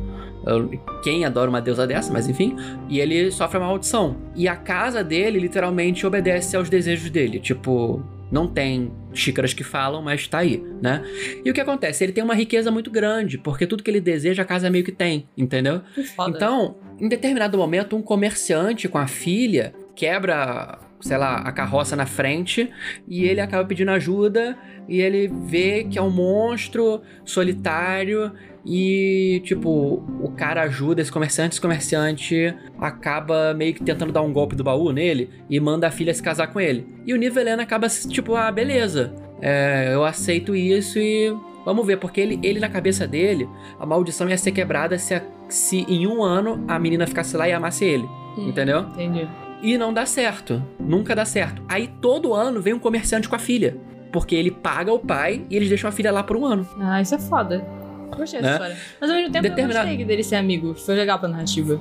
Quem 1.05 1.25
adora 1.25 1.48
uma 1.48 1.60
deusa 1.60 1.87
dessa, 1.87 2.13
mas 2.13 2.29
enfim. 2.29 2.56
E 2.89 2.98
ele 2.98 3.31
sofre 3.31 3.56
uma 3.56 3.69
maldição. 3.69 4.17
E 4.34 4.48
a 4.48 4.56
casa 4.56 5.05
dele 5.05 5.39
literalmente 5.39 6.05
obedece 6.05 6.56
aos 6.56 6.69
desejos 6.69 7.10
dele. 7.10 7.39
Tipo, 7.39 8.03
não 8.31 8.47
tem 8.47 8.93
xícaras 9.13 9.53
que 9.53 9.65
falam, 9.65 10.03
mas 10.03 10.27
tá 10.29 10.39
aí, 10.39 10.63
né? 10.82 11.03
E 11.44 11.51
o 11.51 11.55
que 11.55 11.61
acontece? 11.61 12.05
Ele 12.05 12.13
tem 12.13 12.23
uma 12.23 12.35
riqueza 12.35 12.70
muito 12.70 12.91
grande, 12.91 13.39
porque 13.39 13.67
tudo 13.67 13.82
que 13.82 13.91
ele 13.91 14.01
deseja 14.01 14.43
a 14.43 14.47
casa 14.47 14.70
meio 14.70 14.85
que 14.85 14.93
tem, 14.93 15.27
entendeu? 15.37 15.81
Foda. 16.15 16.37
Então, 16.37 16.77
em 17.01 17.08
determinado 17.08 17.56
momento, 17.56 17.97
um 17.97 18.03
comerciante 18.03 18.89
com 18.89 18.99
a 18.99 19.06
filha 19.06 19.75
quebra, 19.94 20.79
sei 21.01 21.17
lá, 21.17 21.37
a 21.37 21.53
carroça 21.53 21.97
na 21.97 22.06
frente 22.06 22.70
e 23.06 23.25
ele 23.25 23.41
acaba 23.41 23.65
pedindo 23.65 23.91
ajuda 23.91 24.56
e 24.89 25.01
ele 25.01 25.29
vê 25.47 25.85
que 25.85 25.99
é 25.99 26.03
um 26.03 26.11
monstro 26.11 27.03
solitário 27.25 28.32
e, 28.70 29.41
tipo, 29.44 30.05
o 30.20 30.31
cara 30.37 30.60
ajuda 30.65 31.01
esse 31.01 31.10
comerciante, 31.10 31.55
esse 31.55 31.60
comerciante 31.60 32.55
acaba 32.79 33.55
meio 33.55 33.72
que 33.72 33.82
tentando 33.82 34.13
dar 34.13 34.20
um 34.20 34.31
golpe 34.31 34.55
do 34.55 34.63
baú 34.63 34.93
nele 34.93 35.31
e 35.48 35.58
manda 35.58 35.89
a 35.89 35.91
filha 35.91 36.13
se 36.13 36.22
casar 36.22 36.48
com 36.48 36.60
ele. 36.60 36.87
E 37.06 37.15
o 37.15 37.17
Nivelena 37.17 37.63
acaba, 37.63 37.89
tipo, 37.89 38.37
ah, 38.37 38.53
beleza, 38.53 39.15
é, 39.41 39.94
eu 39.94 40.05
aceito 40.05 40.55
isso 40.55 40.98
e 40.98 41.34
vamos 41.65 41.87
ver, 41.87 41.96
porque 41.96 42.20
ele, 42.20 42.39
ele 42.43 42.60
na 42.60 42.69
cabeça 42.69 43.06
dele, 43.06 43.48
a 43.81 43.87
maldição 43.87 44.29
ia 44.29 44.37
ser 44.37 44.53
quebrada 44.53 44.98
se, 44.98 45.15
a, 45.15 45.22
se 45.48 45.87
em 45.89 46.06
um 46.06 46.22
ano 46.22 46.63
a 46.69 46.79
menina 46.79 47.06
ficasse 47.06 47.39
lá 47.39 47.48
e 47.48 47.53
amasse 47.55 47.87
ele, 47.87 48.05
hum, 48.37 48.48
entendeu? 48.48 48.81
Entendi. 48.81 49.27
E 49.63 49.79
não 49.79 49.94
dá 49.94 50.05
certo, 50.05 50.63
nunca 50.79 51.17
dá 51.17 51.25
certo. 51.25 51.63
Aí 51.67 51.89
todo 52.03 52.34
ano 52.34 52.60
vem 52.60 52.75
um 52.75 52.79
comerciante 52.79 53.31
com 53.31 53.34
a 53.34 53.39
filha. 53.39 53.79
Porque 54.13 54.34
ele 54.34 54.51
paga 54.51 54.91
o 54.91 54.98
pai 54.98 55.44
e 55.51 55.56
eles 55.56 55.69
deixam 55.69 55.89
a 55.89 55.93
filha 55.93 56.10
lá 56.10 56.22
por 56.22 56.37
um 56.37 56.46
ano. 56.46 56.67
Ah, 56.81 57.03
isso 57.03 57.15
é 57.15 57.19
foda. 57.19 57.63
Gostei 58.17 58.41
dessa 58.41 58.58
né? 58.58 58.67
história. 58.67 58.77
Mas 59.00 59.10
ao 59.10 59.17
mesmo 59.17 59.32
tempo 59.32 59.43
Determinado... 59.48 59.86
eu 59.86 59.91
gostei 59.91 60.05
dele 60.05 60.22
ser 60.22 60.36
amigo. 60.36 60.74
Foi 60.74 60.94
legal 60.94 61.19
pra 61.19 61.29
narrativa. 61.29 61.81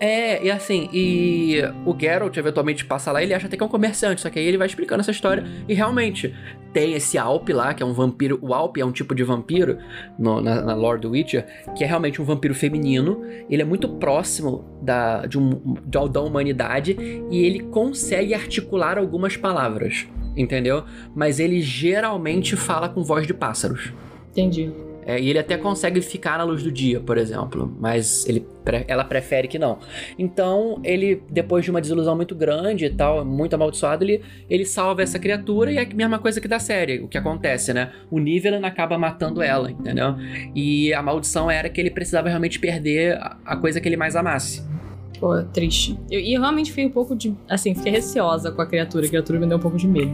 É, 0.00 0.44
e 0.44 0.50
assim, 0.50 0.88
e 0.92 1.60
o 1.84 1.96
Geralt 1.98 2.36
eventualmente 2.36 2.84
passa 2.84 3.10
lá, 3.10 3.20
ele 3.20 3.34
acha 3.34 3.46
até 3.46 3.56
que 3.56 3.62
é 3.62 3.66
um 3.66 3.68
comerciante, 3.68 4.20
só 4.20 4.30
que 4.30 4.38
aí 4.38 4.44
ele 4.44 4.56
vai 4.56 4.68
explicando 4.68 5.00
essa 5.00 5.10
história. 5.10 5.44
E 5.68 5.74
realmente, 5.74 6.32
tem 6.72 6.92
esse 6.92 7.18
Alp 7.18 7.48
lá, 7.48 7.74
que 7.74 7.82
é 7.82 7.86
um 7.86 7.92
vampiro. 7.92 8.38
O 8.40 8.54
Alp 8.54 8.76
é 8.78 8.84
um 8.84 8.92
tipo 8.92 9.14
de 9.14 9.24
vampiro 9.24 9.78
no, 10.16 10.40
na, 10.40 10.62
na 10.62 10.74
lore 10.74 11.00
do 11.00 11.10
Witcher, 11.10 11.44
que 11.76 11.82
é 11.82 11.86
realmente 11.86 12.22
um 12.22 12.24
vampiro 12.24 12.54
feminino. 12.54 13.24
Ele 13.50 13.62
é 13.62 13.64
muito 13.64 13.88
próximo 13.88 14.64
da, 14.80 15.26
de 15.26 15.36
um, 15.36 15.74
da 15.84 16.20
humanidade 16.20 16.96
e 17.30 17.44
ele 17.44 17.60
consegue 17.64 18.34
articular 18.34 18.98
algumas 18.98 19.36
palavras, 19.36 20.06
entendeu? 20.36 20.84
Mas 21.14 21.40
ele 21.40 21.60
geralmente 21.60 22.54
fala 22.54 22.88
com 22.88 23.02
voz 23.02 23.26
de 23.26 23.34
pássaros. 23.34 23.92
Entendi. 24.30 24.70
É, 25.08 25.18
e 25.18 25.30
ele 25.30 25.38
até 25.38 25.56
consegue 25.56 26.02
ficar 26.02 26.36
na 26.36 26.44
luz 26.44 26.62
do 26.62 26.70
dia, 26.70 27.00
por 27.00 27.16
exemplo, 27.16 27.74
mas 27.80 28.28
ele, 28.28 28.46
ela 28.86 29.02
prefere 29.02 29.48
que 29.48 29.58
não. 29.58 29.78
Então, 30.18 30.78
ele, 30.84 31.22
depois 31.30 31.64
de 31.64 31.70
uma 31.70 31.80
desilusão 31.80 32.14
muito 32.14 32.34
grande 32.34 32.84
e 32.84 32.90
tal, 32.90 33.24
muito 33.24 33.54
amaldiçoado, 33.54 34.04
ele, 34.04 34.20
ele 34.50 34.66
salva 34.66 35.02
essa 35.02 35.18
criatura 35.18 35.72
e 35.72 35.78
é 35.78 35.82
a 35.82 35.94
mesma 35.94 36.18
coisa 36.18 36.42
que 36.42 36.46
da 36.46 36.58
série, 36.58 37.00
o 37.00 37.08
que 37.08 37.16
acontece, 37.16 37.72
né? 37.72 37.90
O 38.10 38.18
Nivelan 38.18 38.60
acaba 38.66 38.98
matando 38.98 39.40
ela, 39.40 39.70
entendeu? 39.70 40.14
E 40.54 40.92
a 40.92 41.00
maldição 41.02 41.50
era 41.50 41.70
que 41.70 41.80
ele 41.80 41.90
precisava 41.90 42.28
realmente 42.28 42.58
perder 42.58 43.18
a 43.46 43.56
coisa 43.56 43.80
que 43.80 43.88
ele 43.88 43.96
mais 43.96 44.14
amasse. 44.14 44.62
Pô, 45.18 45.42
triste. 45.42 45.98
Eu, 46.10 46.20
e 46.20 46.34
eu 46.34 46.42
realmente 46.42 46.68
fiquei 46.68 46.84
um 46.84 46.90
pouco 46.90 47.16
de. 47.16 47.34
Assim, 47.48 47.74
fiquei 47.74 47.90
receosa 47.92 48.52
com 48.52 48.60
a 48.60 48.66
criatura. 48.66 49.06
A 49.06 49.08
criatura 49.08 49.40
me 49.40 49.46
deu 49.46 49.56
um 49.56 49.60
pouco 49.60 49.78
de 49.78 49.88
medo. 49.88 50.12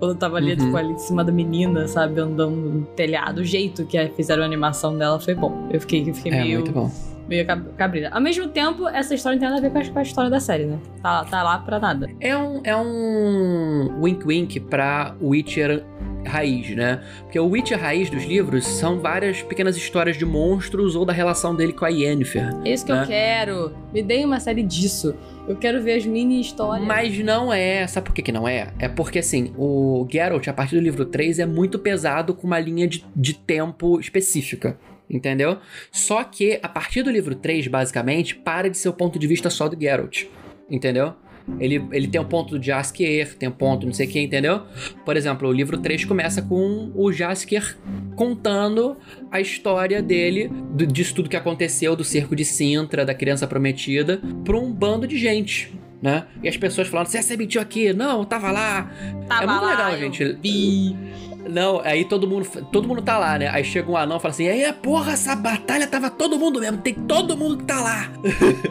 Quando 0.00 0.12
eu 0.12 0.18
tava 0.18 0.38
ali, 0.38 0.52
uhum. 0.52 0.56
tipo, 0.56 0.76
ali 0.78 0.92
em 0.94 0.98
cima 0.98 1.22
da 1.22 1.30
menina, 1.30 1.86
sabe, 1.86 2.18
andando 2.18 2.56
no 2.56 2.86
telhado, 2.86 3.42
o 3.42 3.44
jeito 3.44 3.84
que 3.84 4.08
fizeram 4.16 4.42
a 4.42 4.46
animação 4.46 4.96
dela 4.96 5.20
foi 5.20 5.34
bom. 5.34 5.68
Eu 5.70 5.78
fiquei, 5.78 6.08
eu 6.08 6.14
fiquei 6.14 6.32
é, 6.32 6.42
meio. 6.42 6.60
Muito 6.60 6.72
bom. 6.72 6.90
Meio 7.28 7.46
cabreira. 7.76 8.08
Ao 8.10 8.20
mesmo 8.20 8.48
tempo, 8.48 8.88
essa 8.88 9.14
história 9.14 9.36
não 9.36 9.40
tem 9.40 9.48
nada 9.50 9.60
a 9.60 9.70
ver 9.70 9.92
com 9.92 9.98
a, 9.98 10.02
história 10.02 10.30
da 10.30 10.40
série, 10.40 10.64
né? 10.64 10.78
Tá, 11.02 11.22
tá 11.26 11.42
lá 11.42 11.58
pra 11.58 11.78
nada. 11.78 12.08
É 12.18 12.34
um, 12.34 12.60
é 12.64 12.74
um 12.74 14.00
wink-wink 14.00 14.58
pra 14.60 15.14
Witcher 15.20 15.84
raiz, 16.26 16.74
né? 16.74 17.02
Porque 17.22 17.38
o 17.38 17.46
Witcher 17.46 17.78
raiz 17.78 18.10
dos 18.10 18.24
livros 18.24 18.66
são 18.66 18.98
várias 18.98 19.42
pequenas 19.42 19.76
histórias 19.76 20.16
de 20.16 20.24
monstros 20.24 20.94
ou 20.96 21.04
da 21.04 21.12
relação 21.12 21.54
dele 21.54 21.72
com 21.72 21.84
a 21.84 21.88
Yennefer. 21.88 22.50
É 22.64 22.72
isso 22.72 22.84
que 22.84 22.92
né? 22.92 23.02
eu 23.02 23.06
quero. 23.06 23.72
Me 23.92 24.02
dê 24.02 24.24
uma 24.24 24.40
série 24.40 24.62
disso. 24.62 25.14
Eu 25.48 25.56
quero 25.56 25.82
ver 25.82 25.94
as 25.94 26.06
mini 26.06 26.40
histórias. 26.40 26.86
Mas 26.86 27.18
não 27.18 27.52
é. 27.52 27.86
Sabe 27.86 28.06
por 28.06 28.14
que, 28.14 28.22
que 28.22 28.32
não 28.32 28.46
é? 28.46 28.72
É 28.78 28.88
porque, 28.88 29.18
assim, 29.18 29.52
o 29.56 30.06
Geralt, 30.10 30.46
a 30.46 30.52
partir 30.52 30.76
do 30.76 30.82
livro 30.82 31.04
3, 31.04 31.40
é 31.40 31.46
muito 31.46 31.78
pesado 31.78 32.34
com 32.34 32.46
uma 32.46 32.60
linha 32.60 32.86
de, 32.86 33.04
de 33.16 33.34
tempo 33.34 33.98
específica. 33.98 34.78
Entendeu? 35.08 35.58
Só 35.90 36.22
que, 36.22 36.60
a 36.62 36.68
partir 36.68 37.02
do 37.02 37.10
livro 37.10 37.34
3, 37.34 37.66
basicamente, 37.66 38.36
para 38.36 38.70
de 38.70 38.78
ser 38.78 38.88
o 38.88 38.92
ponto 38.92 39.18
de 39.18 39.26
vista 39.26 39.50
só 39.50 39.68
do 39.68 39.80
Geralt. 39.80 40.26
Entendeu? 40.70 41.14
Ele, 41.58 41.84
ele 41.92 42.06
tem 42.06 42.20
um 42.20 42.24
ponto 42.24 42.58
do 42.58 42.64
Jaskier, 42.64 43.34
tem 43.36 43.48
um 43.48 43.52
ponto 43.52 43.86
não 43.86 43.92
sei 43.92 44.06
o 44.06 44.10
que, 44.10 44.20
entendeu? 44.20 44.62
Por 45.04 45.16
exemplo, 45.16 45.48
o 45.48 45.52
livro 45.52 45.78
3 45.78 46.04
começa 46.04 46.42
com 46.42 46.90
o 46.94 47.12
Jaskier 47.12 47.76
contando 48.14 48.96
a 49.30 49.40
história 49.40 50.02
dele, 50.02 50.50
disso 50.90 51.14
tudo 51.14 51.28
que 51.28 51.36
aconteceu, 51.36 51.96
do 51.96 52.04
cerco 52.04 52.36
de 52.36 52.44
Sintra, 52.44 53.04
da 53.04 53.14
criança 53.14 53.46
prometida, 53.46 54.20
pra 54.44 54.58
um 54.58 54.72
bando 54.72 55.06
de 55.06 55.18
gente. 55.18 55.72
Né? 56.02 56.24
E 56.42 56.48
as 56.48 56.56
pessoas 56.56 56.88
falando, 56.88 57.08
você 57.08 57.36
mentiu 57.36 57.60
aqui? 57.60 57.92
Não, 57.92 58.24
tava 58.24 58.50
lá. 58.50 58.90
Tava 59.28 59.42
é 59.42 59.46
muito 59.46 59.62
lá, 59.62 59.70
legal, 59.70 59.98
gente. 59.98 60.32
Vi. 60.42 60.96
Não, 61.48 61.80
aí 61.80 62.04
todo 62.04 62.26
mundo, 62.26 62.46
todo 62.70 62.88
mundo 62.88 63.02
tá 63.02 63.18
lá, 63.18 63.38
né? 63.38 63.48
Aí 63.48 63.64
chega 63.64 63.90
um 63.90 63.96
anão 63.96 64.16
e 64.16 64.20
fala 64.20 64.32
assim: 64.32 64.48
aí, 64.48 64.72
porra, 64.72 65.12
essa 65.12 65.34
batalha 65.36 65.86
tava 65.86 66.08
todo 66.10 66.38
mundo 66.38 66.60
mesmo, 66.60 66.78
tem 66.78 66.94
todo 66.94 67.36
mundo 67.36 67.58
que 67.58 67.64
tá 67.64 67.80
lá. 67.80 68.10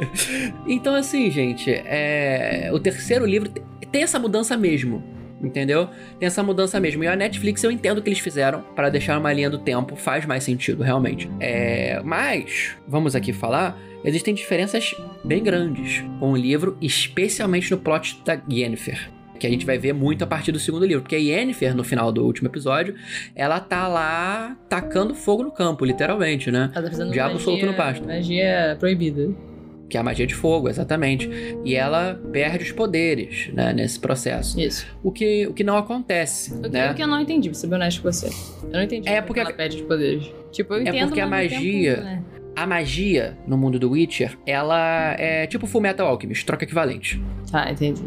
então, 0.67 0.95
assim, 0.95 1.29
gente, 1.29 1.69
é... 1.71 2.69
o 2.73 2.79
terceiro 2.79 3.25
livro 3.25 3.49
tem 3.91 4.03
essa 4.03 4.19
mudança 4.19 4.57
mesmo. 4.57 5.18
Entendeu? 5.41 5.87
Tem 6.19 6.27
essa 6.27 6.43
mudança 6.43 6.79
mesmo. 6.79 7.03
E 7.03 7.07
a 7.07 7.15
Netflix 7.15 7.63
eu 7.63 7.71
entendo 7.71 7.99
o 7.99 8.01
que 8.01 8.09
eles 8.09 8.19
fizeram 8.19 8.61
para 8.75 8.89
deixar 8.89 9.17
uma 9.17 9.31
linha 9.31 9.49
do 9.49 9.57
tempo, 9.57 9.95
faz 9.95 10.25
mais 10.25 10.43
sentido, 10.43 10.83
realmente. 10.83 11.29
É... 11.39 12.01
Mas, 12.03 12.75
vamos 12.87 13.15
aqui 13.15 13.31
falar 13.33 13.79
existem 14.03 14.33
diferenças 14.33 14.95
bem 15.23 15.43
grandes 15.43 16.03
com 16.19 16.31
o 16.31 16.37
livro, 16.37 16.77
especialmente 16.81 17.69
no 17.71 17.77
plot 17.77 18.21
da 18.25 18.41
Yennefer 18.49 19.09
que 19.39 19.47
a 19.47 19.49
gente 19.49 19.65
vai 19.65 19.77
ver 19.77 19.93
muito 19.93 20.21
a 20.23 20.27
partir 20.27 20.51
do 20.51 20.59
segundo 20.59 20.85
livro. 20.85 21.01
Porque 21.01 21.15
a 21.15 21.17
Yennefer, 21.17 21.73
no 21.73 21.83
final 21.83 22.11
do 22.11 22.25
último 22.25 22.49
episódio, 22.49 22.93
ela 23.33 23.59
tá 23.59 23.87
lá 23.87 24.57
tacando 24.67 25.15
fogo 25.15 25.43
no 25.43 25.51
campo, 25.51 25.85
literalmente, 25.85 26.51
né? 26.51 26.69
Ela 26.75 26.83
tá 26.83 26.91
fazendo 26.91 27.11
Diabo 27.11 27.35
magia, 27.35 27.45
solto 27.45 27.65
no 27.65 27.73
pasto. 27.73 28.05
Magia 28.05 28.75
proibida. 28.77 29.29
Que 29.89 29.97
é 29.97 29.99
a 29.99 30.03
magia 30.03 30.27
de 30.27 30.35
fogo, 30.35 30.69
exatamente. 30.69 31.27
E 31.65 31.73
ela 31.75 32.21
perde 32.31 32.63
os 32.63 32.71
poderes, 32.71 33.49
né, 33.53 33.73
nesse 33.73 33.99
processo. 33.99 34.59
Isso. 34.59 34.85
O 35.03 35.11
que, 35.11 35.47
o 35.47 35.53
que 35.53 35.63
não 35.63 35.75
acontece, 35.77 36.53
O 36.53 36.61
que, 36.61 36.69
né? 36.69 36.91
o 36.91 36.95
que 36.95 37.01
eu 37.03 37.07
não 37.07 37.19
entendi, 37.19 37.49
pra 37.49 37.57
ser 37.57 37.67
bem 37.67 37.75
honesto 37.77 38.01
com 38.03 38.11
você. 38.11 38.27
Eu 38.63 38.69
não 38.71 38.83
entendi 38.83 39.09
É 39.09 39.15
como 39.15 39.27
porque 39.27 39.39
ela 39.39 39.51
perde 39.53 39.77
os 39.77 39.81
poderes. 39.81 40.31
Tipo, 40.51 40.73
eu 40.75 40.79
É 40.79 40.89
entendo, 40.89 41.07
porque 41.07 41.21
a 41.21 41.27
magia- 41.27 41.95
tempo, 41.95 42.03
né? 42.05 42.23
A 42.55 42.67
magia 42.67 43.37
no 43.47 43.57
mundo 43.57 43.79
do 43.79 43.91
Witcher, 43.91 44.37
ela 44.45 45.15
é 45.17 45.47
tipo 45.47 45.65
Full 45.65 45.81
Metal 45.81 46.05
Alchemist, 46.07 46.45
troca 46.45 46.65
equivalente. 46.65 47.19
Tá, 47.51 47.71
entendi. 47.71 48.03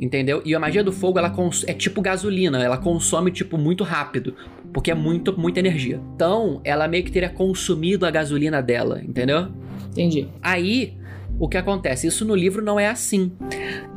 Entendeu? 0.00 0.42
E 0.44 0.54
a 0.54 0.58
magia 0.58 0.82
do 0.82 0.90
fogo, 0.92 1.18
ela 1.18 1.32
é 1.68 1.72
tipo 1.72 2.00
gasolina, 2.02 2.60
ela 2.62 2.76
consome, 2.76 3.30
tipo, 3.30 3.56
muito 3.56 3.84
rápido. 3.84 4.34
Porque 4.72 4.90
é 4.90 4.94
muito, 4.94 5.38
muita 5.38 5.60
energia. 5.60 6.00
Então, 6.16 6.60
ela 6.64 6.88
meio 6.88 7.04
que 7.04 7.12
teria 7.12 7.28
consumido 7.28 8.04
a 8.04 8.10
gasolina 8.10 8.60
dela, 8.60 9.00
entendeu? 9.04 9.48
Entendi. 9.90 10.26
Aí, 10.42 10.94
o 11.38 11.48
que 11.48 11.56
acontece? 11.56 12.06
Isso 12.06 12.24
no 12.24 12.34
livro 12.34 12.62
não 12.62 12.78
é 12.78 12.88
assim. 12.88 13.32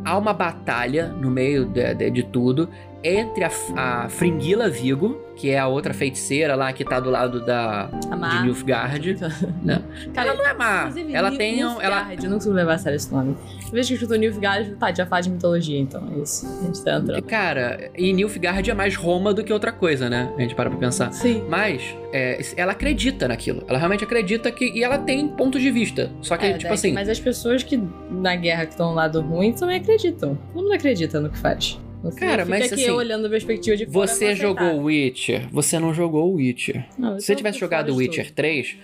Há 0.03 0.17
uma 0.17 0.33
batalha 0.33 1.07
no 1.09 1.29
meio 1.29 1.65
de, 1.65 1.93
de- 1.93 2.09
de 2.11 2.23
tudo 2.23 2.69
entre 3.07 3.43
a, 3.43 3.51
a 3.75 4.09
Fringilla 4.09 4.69
Vigo, 4.69 5.21
que 5.35 5.50
é 5.50 5.59
a 5.59 5.67
outra 5.67 5.93
feiticeira 5.93 6.55
lá 6.55 6.71
que 6.74 6.83
tá 6.85 7.00
do 7.00 7.09
lado 7.12 7.45
da 7.45 7.88
de 7.88 8.43
Nilfgaard. 8.43 9.17
né? 9.63 9.81
Cara, 10.13 10.29
ela 10.33 10.38
não 10.38 10.47
é 10.50 10.53
má. 10.53 10.91
Ela 11.12 11.29
Nil- 11.29 11.38
tem 11.38 11.65
um, 11.65 11.81
ela 11.81 12.07
Eu 12.13 12.24
não 12.29 12.38
consigo 12.38 12.53
levar 12.55 12.74
a 12.74 12.77
sério 12.77 12.95
esse 12.95 13.12
nome. 13.13 13.35
Eu 13.65 13.71
vejo 13.71 13.89
que 13.89 13.93
escutou 13.95 14.17
Nilfgaard, 14.17 14.75
tá, 14.75 14.93
já 14.93 15.05
fala 15.05 15.21
de 15.21 15.29
mitologia, 15.29 15.77
então 15.77 16.07
é 16.15 16.19
isso. 16.21 16.47
A 16.47 16.65
gente 16.65 16.83
tá 16.83 16.97
entrando. 16.97 17.21
Cara, 17.24 17.91
e 17.97 18.13
Nilfgaard 18.13 18.69
é 18.71 18.74
mais 18.74 18.95
Roma 18.95 19.33
do 19.33 19.43
que 19.43 19.51
outra 19.51 19.71
coisa, 19.71 20.09
né? 20.09 20.31
A 20.38 20.41
gente 20.41 20.55
para 20.55 20.69
pra 20.69 20.79
pensar. 20.79 21.12
Sim. 21.12 21.43
Mas 21.50 21.81
é, 22.13 22.39
ela 22.55 22.71
acredita 22.71 23.27
naquilo. 23.27 23.63
Ela 23.67 23.77
realmente 23.77 24.03
acredita 24.03 24.50
que. 24.51 24.71
E 24.71 24.83
ela 24.83 24.97
tem 24.97 25.27
pontos 25.27 25.62
de 25.62 25.69
vista. 25.69 26.09
Só 26.21 26.38
que, 26.38 26.45
É, 26.45 26.53
tipo 26.53 26.63
daí- 26.63 26.74
assim. 26.74 26.93
Mas 26.93 27.09
as 27.09 27.19
pessoas 27.19 27.62
que 27.62 27.77
na 28.09 28.35
guerra 28.35 28.65
que 28.65 28.71
estão 28.71 28.89
no 28.89 28.95
lado 28.95 29.19
ruim 29.21 29.51
também 29.51 29.77
acreditam. 29.77 30.38
Todo 30.53 30.63
mundo 30.63 30.74
acredita 30.74 31.19
no 31.19 31.29
que 31.29 31.38
faz. 31.38 31.77
Não 32.09 32.15
Cara, 32.15 32.43
significa 32.45 32.75
mas 32.75 32.83
assim, 32.83 32.89
olhando 32.91 33.27
a 33.27 33.29
perspectiva 33.29 33.75
de 33.77 33.85
fora. 33.85 34.07
Você 34.07 34.35
jogou 34.35 34.83
Witcher, 34.83 35.47
você 35.51 35.79
não 35.79 35.93
jogou 35.93 36.33
Witcher. 36.33 36.85
Não, 36.97 37.19
Se 37.19 37.25
você 37.27 37.35
tivesse 37.35 37.59
jogado 37.59 37.95
Witcher 37.95 38.31
3, 38.31 38.77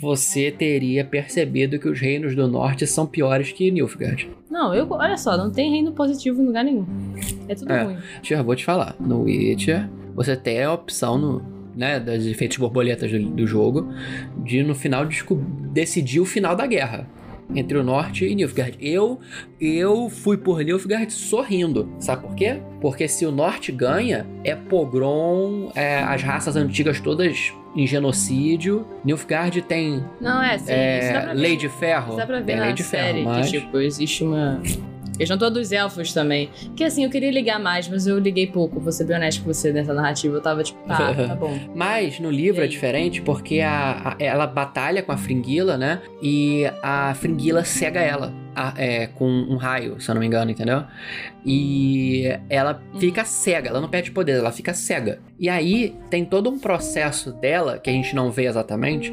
você 0.00 0.50
teria 0.50 1.04
percebido 1.04 1.78
que 1.78 1.88
os 1.88 2.00
reinos 2.00 2.34
do 2.34 2.46
norte 2.46 2.86
são 2.86 3.06
piores 3.06 3.52
que 3.52 3.70
Nilfgaard. 3.70 4.28
Não, 4.50 4.74
eu, 4.74 4.86
olha 4.90 5.16
só, 5.16 5.36
não 5.36 5.50
tem 5.50 5.70
reino 5.70 5.92
positivo 5.92 6.40
em 6.40 6.46
lugar 6.46 6.64
nenhum. 6.64 6.86
É 7.48 7.54
tudo 7.54 7.72
É. 7.72 7.82
ruim. 7.82 7.96
Já 8.22 8.42
vou 8.42 8.54
te 8.54 8.64
falar, 8.64 8.94
no 9.00 9.22
Witcher, 9.22 9.88
você 10.14 10.36
tem 10.36 10.62
a 10.62 10.72
opção 10.72 11.18
no, 11.18 11.42
né, 11.74 12.00
dos 12.00 12.26
efeitos 12.26 12.56
borboletas 12.56 13.10
do, 13.10 13.18
do 13.18 13.46
jogo 13.46 13.88
de 14.44 14.62
no 14.62 14.74
final 14.74 15.06
decidir 15.72 16.20
o 16.20 16.24
final 16.24 16.54
da 16.56 16.66
guerra. 16.66 17.06
Entre 17.54 17.78
o 17.78 17.82
norte 17.82 18.26
e 18.26 18.34
Nilfgaard. 18.34 18.76
Eu, 18.80 19.20
eu 19.60 20.08
fui 20.10 20.36
por 20.36 20.62
Nilfgaard 20.62 21.12
sorrindo. 21.12 21.88
Sabe 21.98 22.22
por 22.22 22.34
quê? 22.34 22.60
Porque 22.80 23.06
se 23.08 23.24
o 23.24 23.30
norte 23.30 23.70
ganha, 23.72 24.26
é 24.44 24.54
pogrom, 24.54 25.70
é, 25.74 25.98
as 26.00 26.22
raças 26.22 26.56
antigas 26.56 27.00
todas 27.00 27.52
em 27.74 27.86
genocídio. 27.86 28.86
Nilfgaard 29.04 29.62
tem 29.62 30.02
Não, 30.20 30.42
é, 30.42 30.58
sim. 30.58 30.72
é, 30.72 31.32
lei 31.34 31.56
de 31.56 31.68
ferro. 31.68 32.08
Isso 32.08 32.16
dá 32.16 32.26
pra 32.26 32.38
ver 32.38 32.44
tem 32.44 32.56
na 32.56 32.64
lei 32.64 32.72
de 32.72 32.82
ferro, 32.82 33.24
mas... 33.24 33.50
que, 33.50 33.60
tipo, 33.60 33.78
existe 33.78 34.24
uma... 34.24 34.60
Questão 35.16 35.36
toda 35.38 35.58
dos 35.58 35.72
elfos 35.72 36.12
também. 36.12 36.50
Que 36.76 36.84
assim, 36.84 37.04
eu 37.04 37.10
queria 37.10 37.30
ligar 37.30 37.58
mais, 37.58 37.88
mas 37.88 38.06
eu 38.06 38.18
liguei 38.18 38.46
pouco. 38.46 38.78
Vou 38.80 38.92
ser 38.92 39.04
bem 39.04 39.16
honesto 39.16 39.42
com 39.42 39.52
você 39.52 39.72
nessa 39.72 39.92
narrativa. 39.94 40.36
Eu 40.36 40.40
tava 40.42 40.62
tipo, 40.62 40.78
tá, 40.86 41.14
tá 41.14 41.34
bom. 41.34 41.56
Mas 41.74 42.18
no 42.20 42.30
livro 42.30 42.62
é 42.62 42.66
diferente 42.66 43.20
porque 43.22 43.60
a, 43.60 44.10
a- 44.10 44.16
ela 44.18 44.46
batalha 44.46 45.02
com 45.02 45.12
a 45.12 45.16
Fringilla, 45.16 45.76
né? 45.76 46.00
E 46.22 46.64
a 46.82 47.14
Fringilla 47.14 47.64
cega 47.64 48.00
ela 48.00 48.32
a- 48.54 48.74
é, 48.76 49.06
com 49.08 49.26
um 49.28 49.56
raio, 49.56 50.00
se 50.00 50.10
eu 50.10 50.14
não 50.14 50.20
me 50.20 50.26
engano, 50.26 50.50
entendeu? 50.50 50.84
E 51.44 52.24
ela 52.48 52.80
Uhum. 52.92 53.00
fica 53.00 53.24
cega, 53.24 53.68
ela 53.70 53.80
não 53.80 53.88
perde 53.88 54.10
poder, 54.10 54.32
ela 54.38 54.50
fica 54.52 54.74
cega. 54.74 55.20
E 55.38 55.48
aí 55.48 55.94
tem 56.10 56.24
todo 56.24 56.50
um 56.50 56.58
processo 56.58 57.32
dela, 57.32 57.78
que 57.78 57.88
a 57.90 57.92
gente 57.92 58.14
não 58.14 58.30
vê 58.30 58.46
exatamente, 58.46 59.12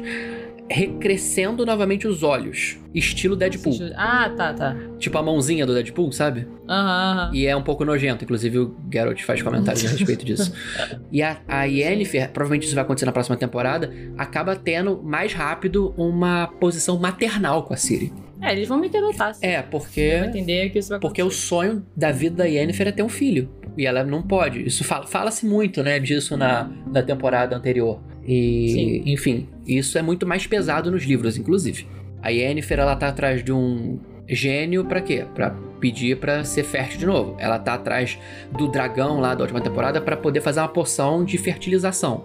recrescendo 0.70 1.64
novamente 1.66 2.06
os 2.06 2.22
olhos. 2.22 2.78
Estilo 2.94 3.34
Deadpool. 3.36 3.74
Ah, 3.96 4.30
tá, 4.36 4.52
tá. 4.54 4.76
Tipo 4.98 5.18
a 5.18 5.22
mãozinha 5.22 5.66
do 5.66 5.74
Deadpool, 5.74 6.12
sabe? 6.12 6.46
Aham, 6.68 7.12
aham. 7.18 7.30
E 7.34 7.46
é 7.46 7.56
um 7.56 7.62
pouco 7.62 7.84
nojento, 7.84 8.24
inclusive 8.24 8.58
o 8.58 8.74
Geralt 8.92 9.20
faz 9.22 9.42
comentários 9.42 9.84
a 9.84 9.88
respeito 9.88 10.24
disso. 10.24 10.52
E 11.10 11.22
a, 11.22 11.38
a 11.46 11.64
Yennefer, 11.64 12.30
provavelmente 12.32 12.66
isso 12.66 12.74
vai 12.74 12.82
acontecer 12.82 13.06
na 13.06 13.12
próxima 13.12 13.36
temporada, 13.36 13.92
acaba 14.18 14.56
tendo 14.56 15.00
mais 15.02 15.32
rápido 15.32 15.94
uma 15.96 16.46
posição 16.60 16.98
maternal 16.98 17.62
com 17.64 17.72
a 17.74 17.76
Ciri. 17.76 18.12
É, 18.40 18.52
eles 18.52 18.68
vão 18.68 18.78
me 18.78 18.88
derrotar. 18.88 19.28
Assim. 19.30 19.46
É, 19.46 19.62
porque 19.62 20.00
entender 20.00 20.70
que 20.70 20.78
isso 20.78 20.88
vai 20.90 20.98
porque 21.00 21.22
o 21.22 21.30
sonho 21.30 21.84
da 21.96 22.10
vida 22.10 22.36
da 22.36 22.44
Yennefer 22.44 22.88
é 22.88 22.92
ter 22.92 23.02
um 23.02 23.08
filho. 23.08 23.48
E 23.76 23.86
ela 23.86 24.04
não 24.04 24.22
pode. 24.22 24.64
Isso 24.66 24.84
fala- 24.84 25.06
fala-se 25.06 25.44
muito, 25.46 25.82
né, 25.82 25.98
disso 25.98 26.36
na, 26.36 26.70
na 26.86 27.02
temporada 27.02 27.56
anterior. 27.56 28.00
E, 28.26 28.68
Sim. 29.04 29.12
enfim, 29.12 29.48
isso 29.66 29.96
é 29.98 30.02
muito 30.02 30.26
mais 30.26 30.46
pesado 30.46 30.90
nos 30.90 31.04
livros, 31.04 31.36
inclusive. 31.36 31.86
A 32.22 32.30
Yennefer, 32.30 32.78
ela 32.78 32.96
tá 32.96 33.08
atrás 33.08 33.42
de 33.44 33.52
um 33.52 33.98
gênio 34.28 34.84
pra 34.84 35.00
quê? 35.00 35.26
Pra 35.34 35.50
pedir 35.80 36.18
pra 36.18 36.44
ser 36.44 36.64
fértil 36.64 36.98
de 36.98 37.06
novo. 37.06 37.36
Ela 37.38 37.58
tá 37.58 37.74
atrás 37.74 38.18
do 38.52 38.68
dragão 38.68 39.20
lá 39.20 39.34
da 39.34 39.42
última 39.42 39.60
temporada 39.60 40.00
pra 40.00 40.16
poder 40.16 40.40
fazer 40.40 40.60
uma 40.60 40.68
poção 40.68 41.24
de 41.24 41.36
fertilização. 41.36 42.24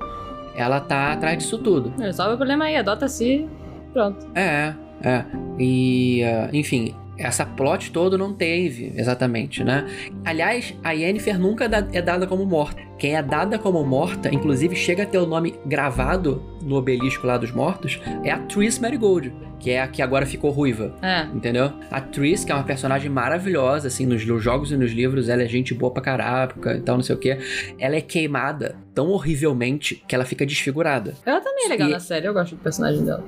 ela 0.55 0.79
tá 0.79 1.13
atrás 1.13 1.37
disso 1.37 1.57
tudo. 1.57 1.93
Resolve 1.99 2.33
o 2.33 2.37
problema 2.37 2.65
aí, 2.65 2.75
adota-se. 2.75 3.47
Pronto. 3.93 4.27
É, 4.35 4.73
é. 5.01 5.25
E, 5.57 6.21
uh, 6.23 6.55
enfim, 6.55 6.93
essa 7.19 7.45
plot 7.45 7.91
todo 7.91 8.17
não 8.17 8.33
teve, 8.33 8.93
exatamente, 8.95 9.63
né? 9.63 9.85
Aliás, 10.25 10.73
a 10.83 10.91
Yennefer 10.91 11.37
nunca 11.39 11.65
é 11.91 12.01
dada 12.01 12.25
como 12.25 12.45
morta. 12.45 12.81
Quem 12.97 13.15
é 13.15 13.21
dada 13.21 13.59
como 13.59 13.83
morta, 13.85 14.33
inclusive 14.33 14.75
chega 14.75 15.03
a 15.03 15.05
ter 15.05 15.17
o 15.19 15.25
nome 15.25 15.55
gravado 15.65 16.41
no 16.61 16.75
obelisco 16.75 17.25
lá 17.27 17.37
dos 17.37 17.51
mortos, 17.51 17.99
é 18.23 18.31
a 18.31 18.39
Triss 18.39 18.77
Marigold, 18.79 19.33
que 19.59 19.71
é 19.71 19.81
a 19.81 19.87
que 19.87 20.01
agora 20.01 20.25
ficou 20.25 20.51
ruiva. 20.51 20.93
É. 21.01 21.23
Entendeu? 21.33 21.71
A 21.91 22.01
Triss, 22.01 22.43
que 22.43 22.51
é 22.51 22.55
uma 22.55 22.63
personagem 22.63 23.09
maravilhosa, 23.09 23.87
assim, 23.87 24.05
nos, 24.05 24.25
nos 24.25 24.43
jogos 24.43 24.71
e 24.71 24.77
nos 24.77 24.91
livros, 24.91 25.29
ela 25.29 25.43
é 25.43 25.47
gente 25.47 25.73
boa 25.73 25.91
pra 25.93 26.01
caraca 26.03 26.73
e 26.75 26.81
tal, 26.81 26.95
não 26.97 27.03
sei 27.03 27.15
o 27.15 27.19
quê. 27.19 27.37
Ela 27.77 27.95
é 27.95 28.01
queimada 28.01 28.75
tão 28.93 29.09
horrivelmente 29.09 30.03
que 30.07 30.13
ela 30.15 30.25
fica 30.25 30.45
desfigurada. 30.45 31.13
Ela 31.25 31.39
também 31.39 31.65
é 31.65 31.69
legal 31.69 31.89
E- 31.89 31.91
na 31.93 31.99
série, 31.99 32.27
eu 32.27 32.33
gosto 32.33 32.55
do 32.55 32.61
personagem 32.61 33.03
dela. 33.05 33.23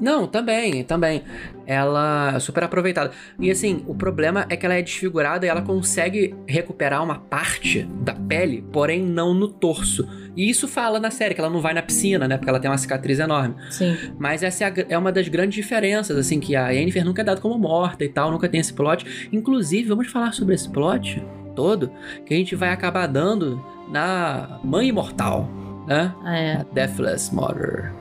Não, 0.00 0.26
também, 0.26 0.82
também. 0.84 1.22
Ela 1.66 2.32
é 2.34 2.38
super 2.40 2.64
aproveitada. 2.64 3.10
E 3.38 3.50
assim, 3.50 3.84
o 3.86 3.94
problema 3.94 4.46
é 4.48 4.56
que 4.56 4.64
ela 4.64 4.74
é 4.74 4.82
desfigurada 4.82 5.44
e 5.44 5.48
ela 5.48 5.62
consegue 5.62 6.34
recuperar 6.46 7.02
uma 7.04 7.18
parte 7.18 7.82
da 8.02 8.14
pele, 8.14 8.64
porém 8.72 9.02
não 9.02 9.34
no 9.34 9.48
torso. 9.48 10.08
E 10.36 10.48
isso 10.48 10.66
fala 10.66 10.98
na 10.98 11.10
série, 11.10 11.34
que 11.34 11.40
ela 11.40 11.50
não 11.50 11.60
vai 11.60 11.74
na 11.74 11.82
piscina, 11.82 12.26
né? 12.26 12.36
Porque 12.36 12.48
ela 12.48 12.58
tem 12.58 12.70
uma 12.70 12.78
cicatriz 12.78 13.18
enorme. 13.18 13.54
Sim. 13.70 13.96
Mas 14.18 14.42
essa 14.42 14.64
é, 14.64 14.66
a 14.68 14.72
é 14.88 14.98
uma 14.98 15.12
das 15.12 15.28
grandes 15.28 15.54
diferenças, 15.54 16.16
assim, 16.16 16.40
que 16.40 16.56
a 16.56 16.70
Yennefer 16.70 17.04
nunca 17.04 17.22
é 17.22 17.24
dada 17.24 17.40
como 17.40 17.58
morta 17.58 18.04
e 18.04 18.08
tal, 18.08 18.30
nunca 18.30 18.48
tem 18.48 18.60
esse 18.60 18.72
plot. 18.72 19.28
Inclusive, 19.32 19.88
vamos 19.88 20.08
falar 20.08 20.32
sobre 20.32 20.54
esse 20.54 20.68
plot 20.68 21.22
todo, 21.54 21.92
que 22.24 22.32
a 22.32 22.36
gente 22.36 22.54
vai 22.54 22.70
acabar 22.70 23.06
dando 23.06 23.62
na 23.90 24.60
Mãe 24.64 24.88
Imortal, 24.88 25.48
né? 25.86 26.14
Ah, 26.24 26.38
é. 26.38 26.56
A 26.56 26.62
Deathless 26.72 27.34
Mother. 27.34 27.92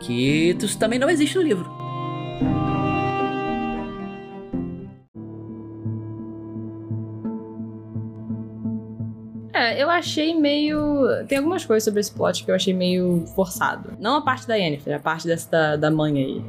Que 0.00 0.50
isso 0.50 0.78
também 0.78 0.98
não 0.98 1.10
existe 1.10 1.36
no 1.36 1.42
livro. 1.42 1.68
É, 9.52 9.82
eu 9.82 9.90
achei 9.90 10.34
meio. 10.38 11.06
Tem 11.26 11.38
algumas 11.38 11.64
coisas 11.64 11.84
sobre 11.84 12.00
esse 12.00 12.12
plot 12.12 12.44
que 12.44 12.50
eu 12.50 12.54
achei 12.54 12.72
meio 12.72 13.24
forçado. 13.34 13.92
Não 13.98 14.16
a 14.16 14.22
parte 14.22 14.46
da 14.46 14.54
Yennefer, 14.54 14.96
a 14.96 15.00
parte 15.00 15.26
dessa 15.26 15.76
da, 15.76 15.90
mãe 15.90 16.16
aí. 16.18 16.44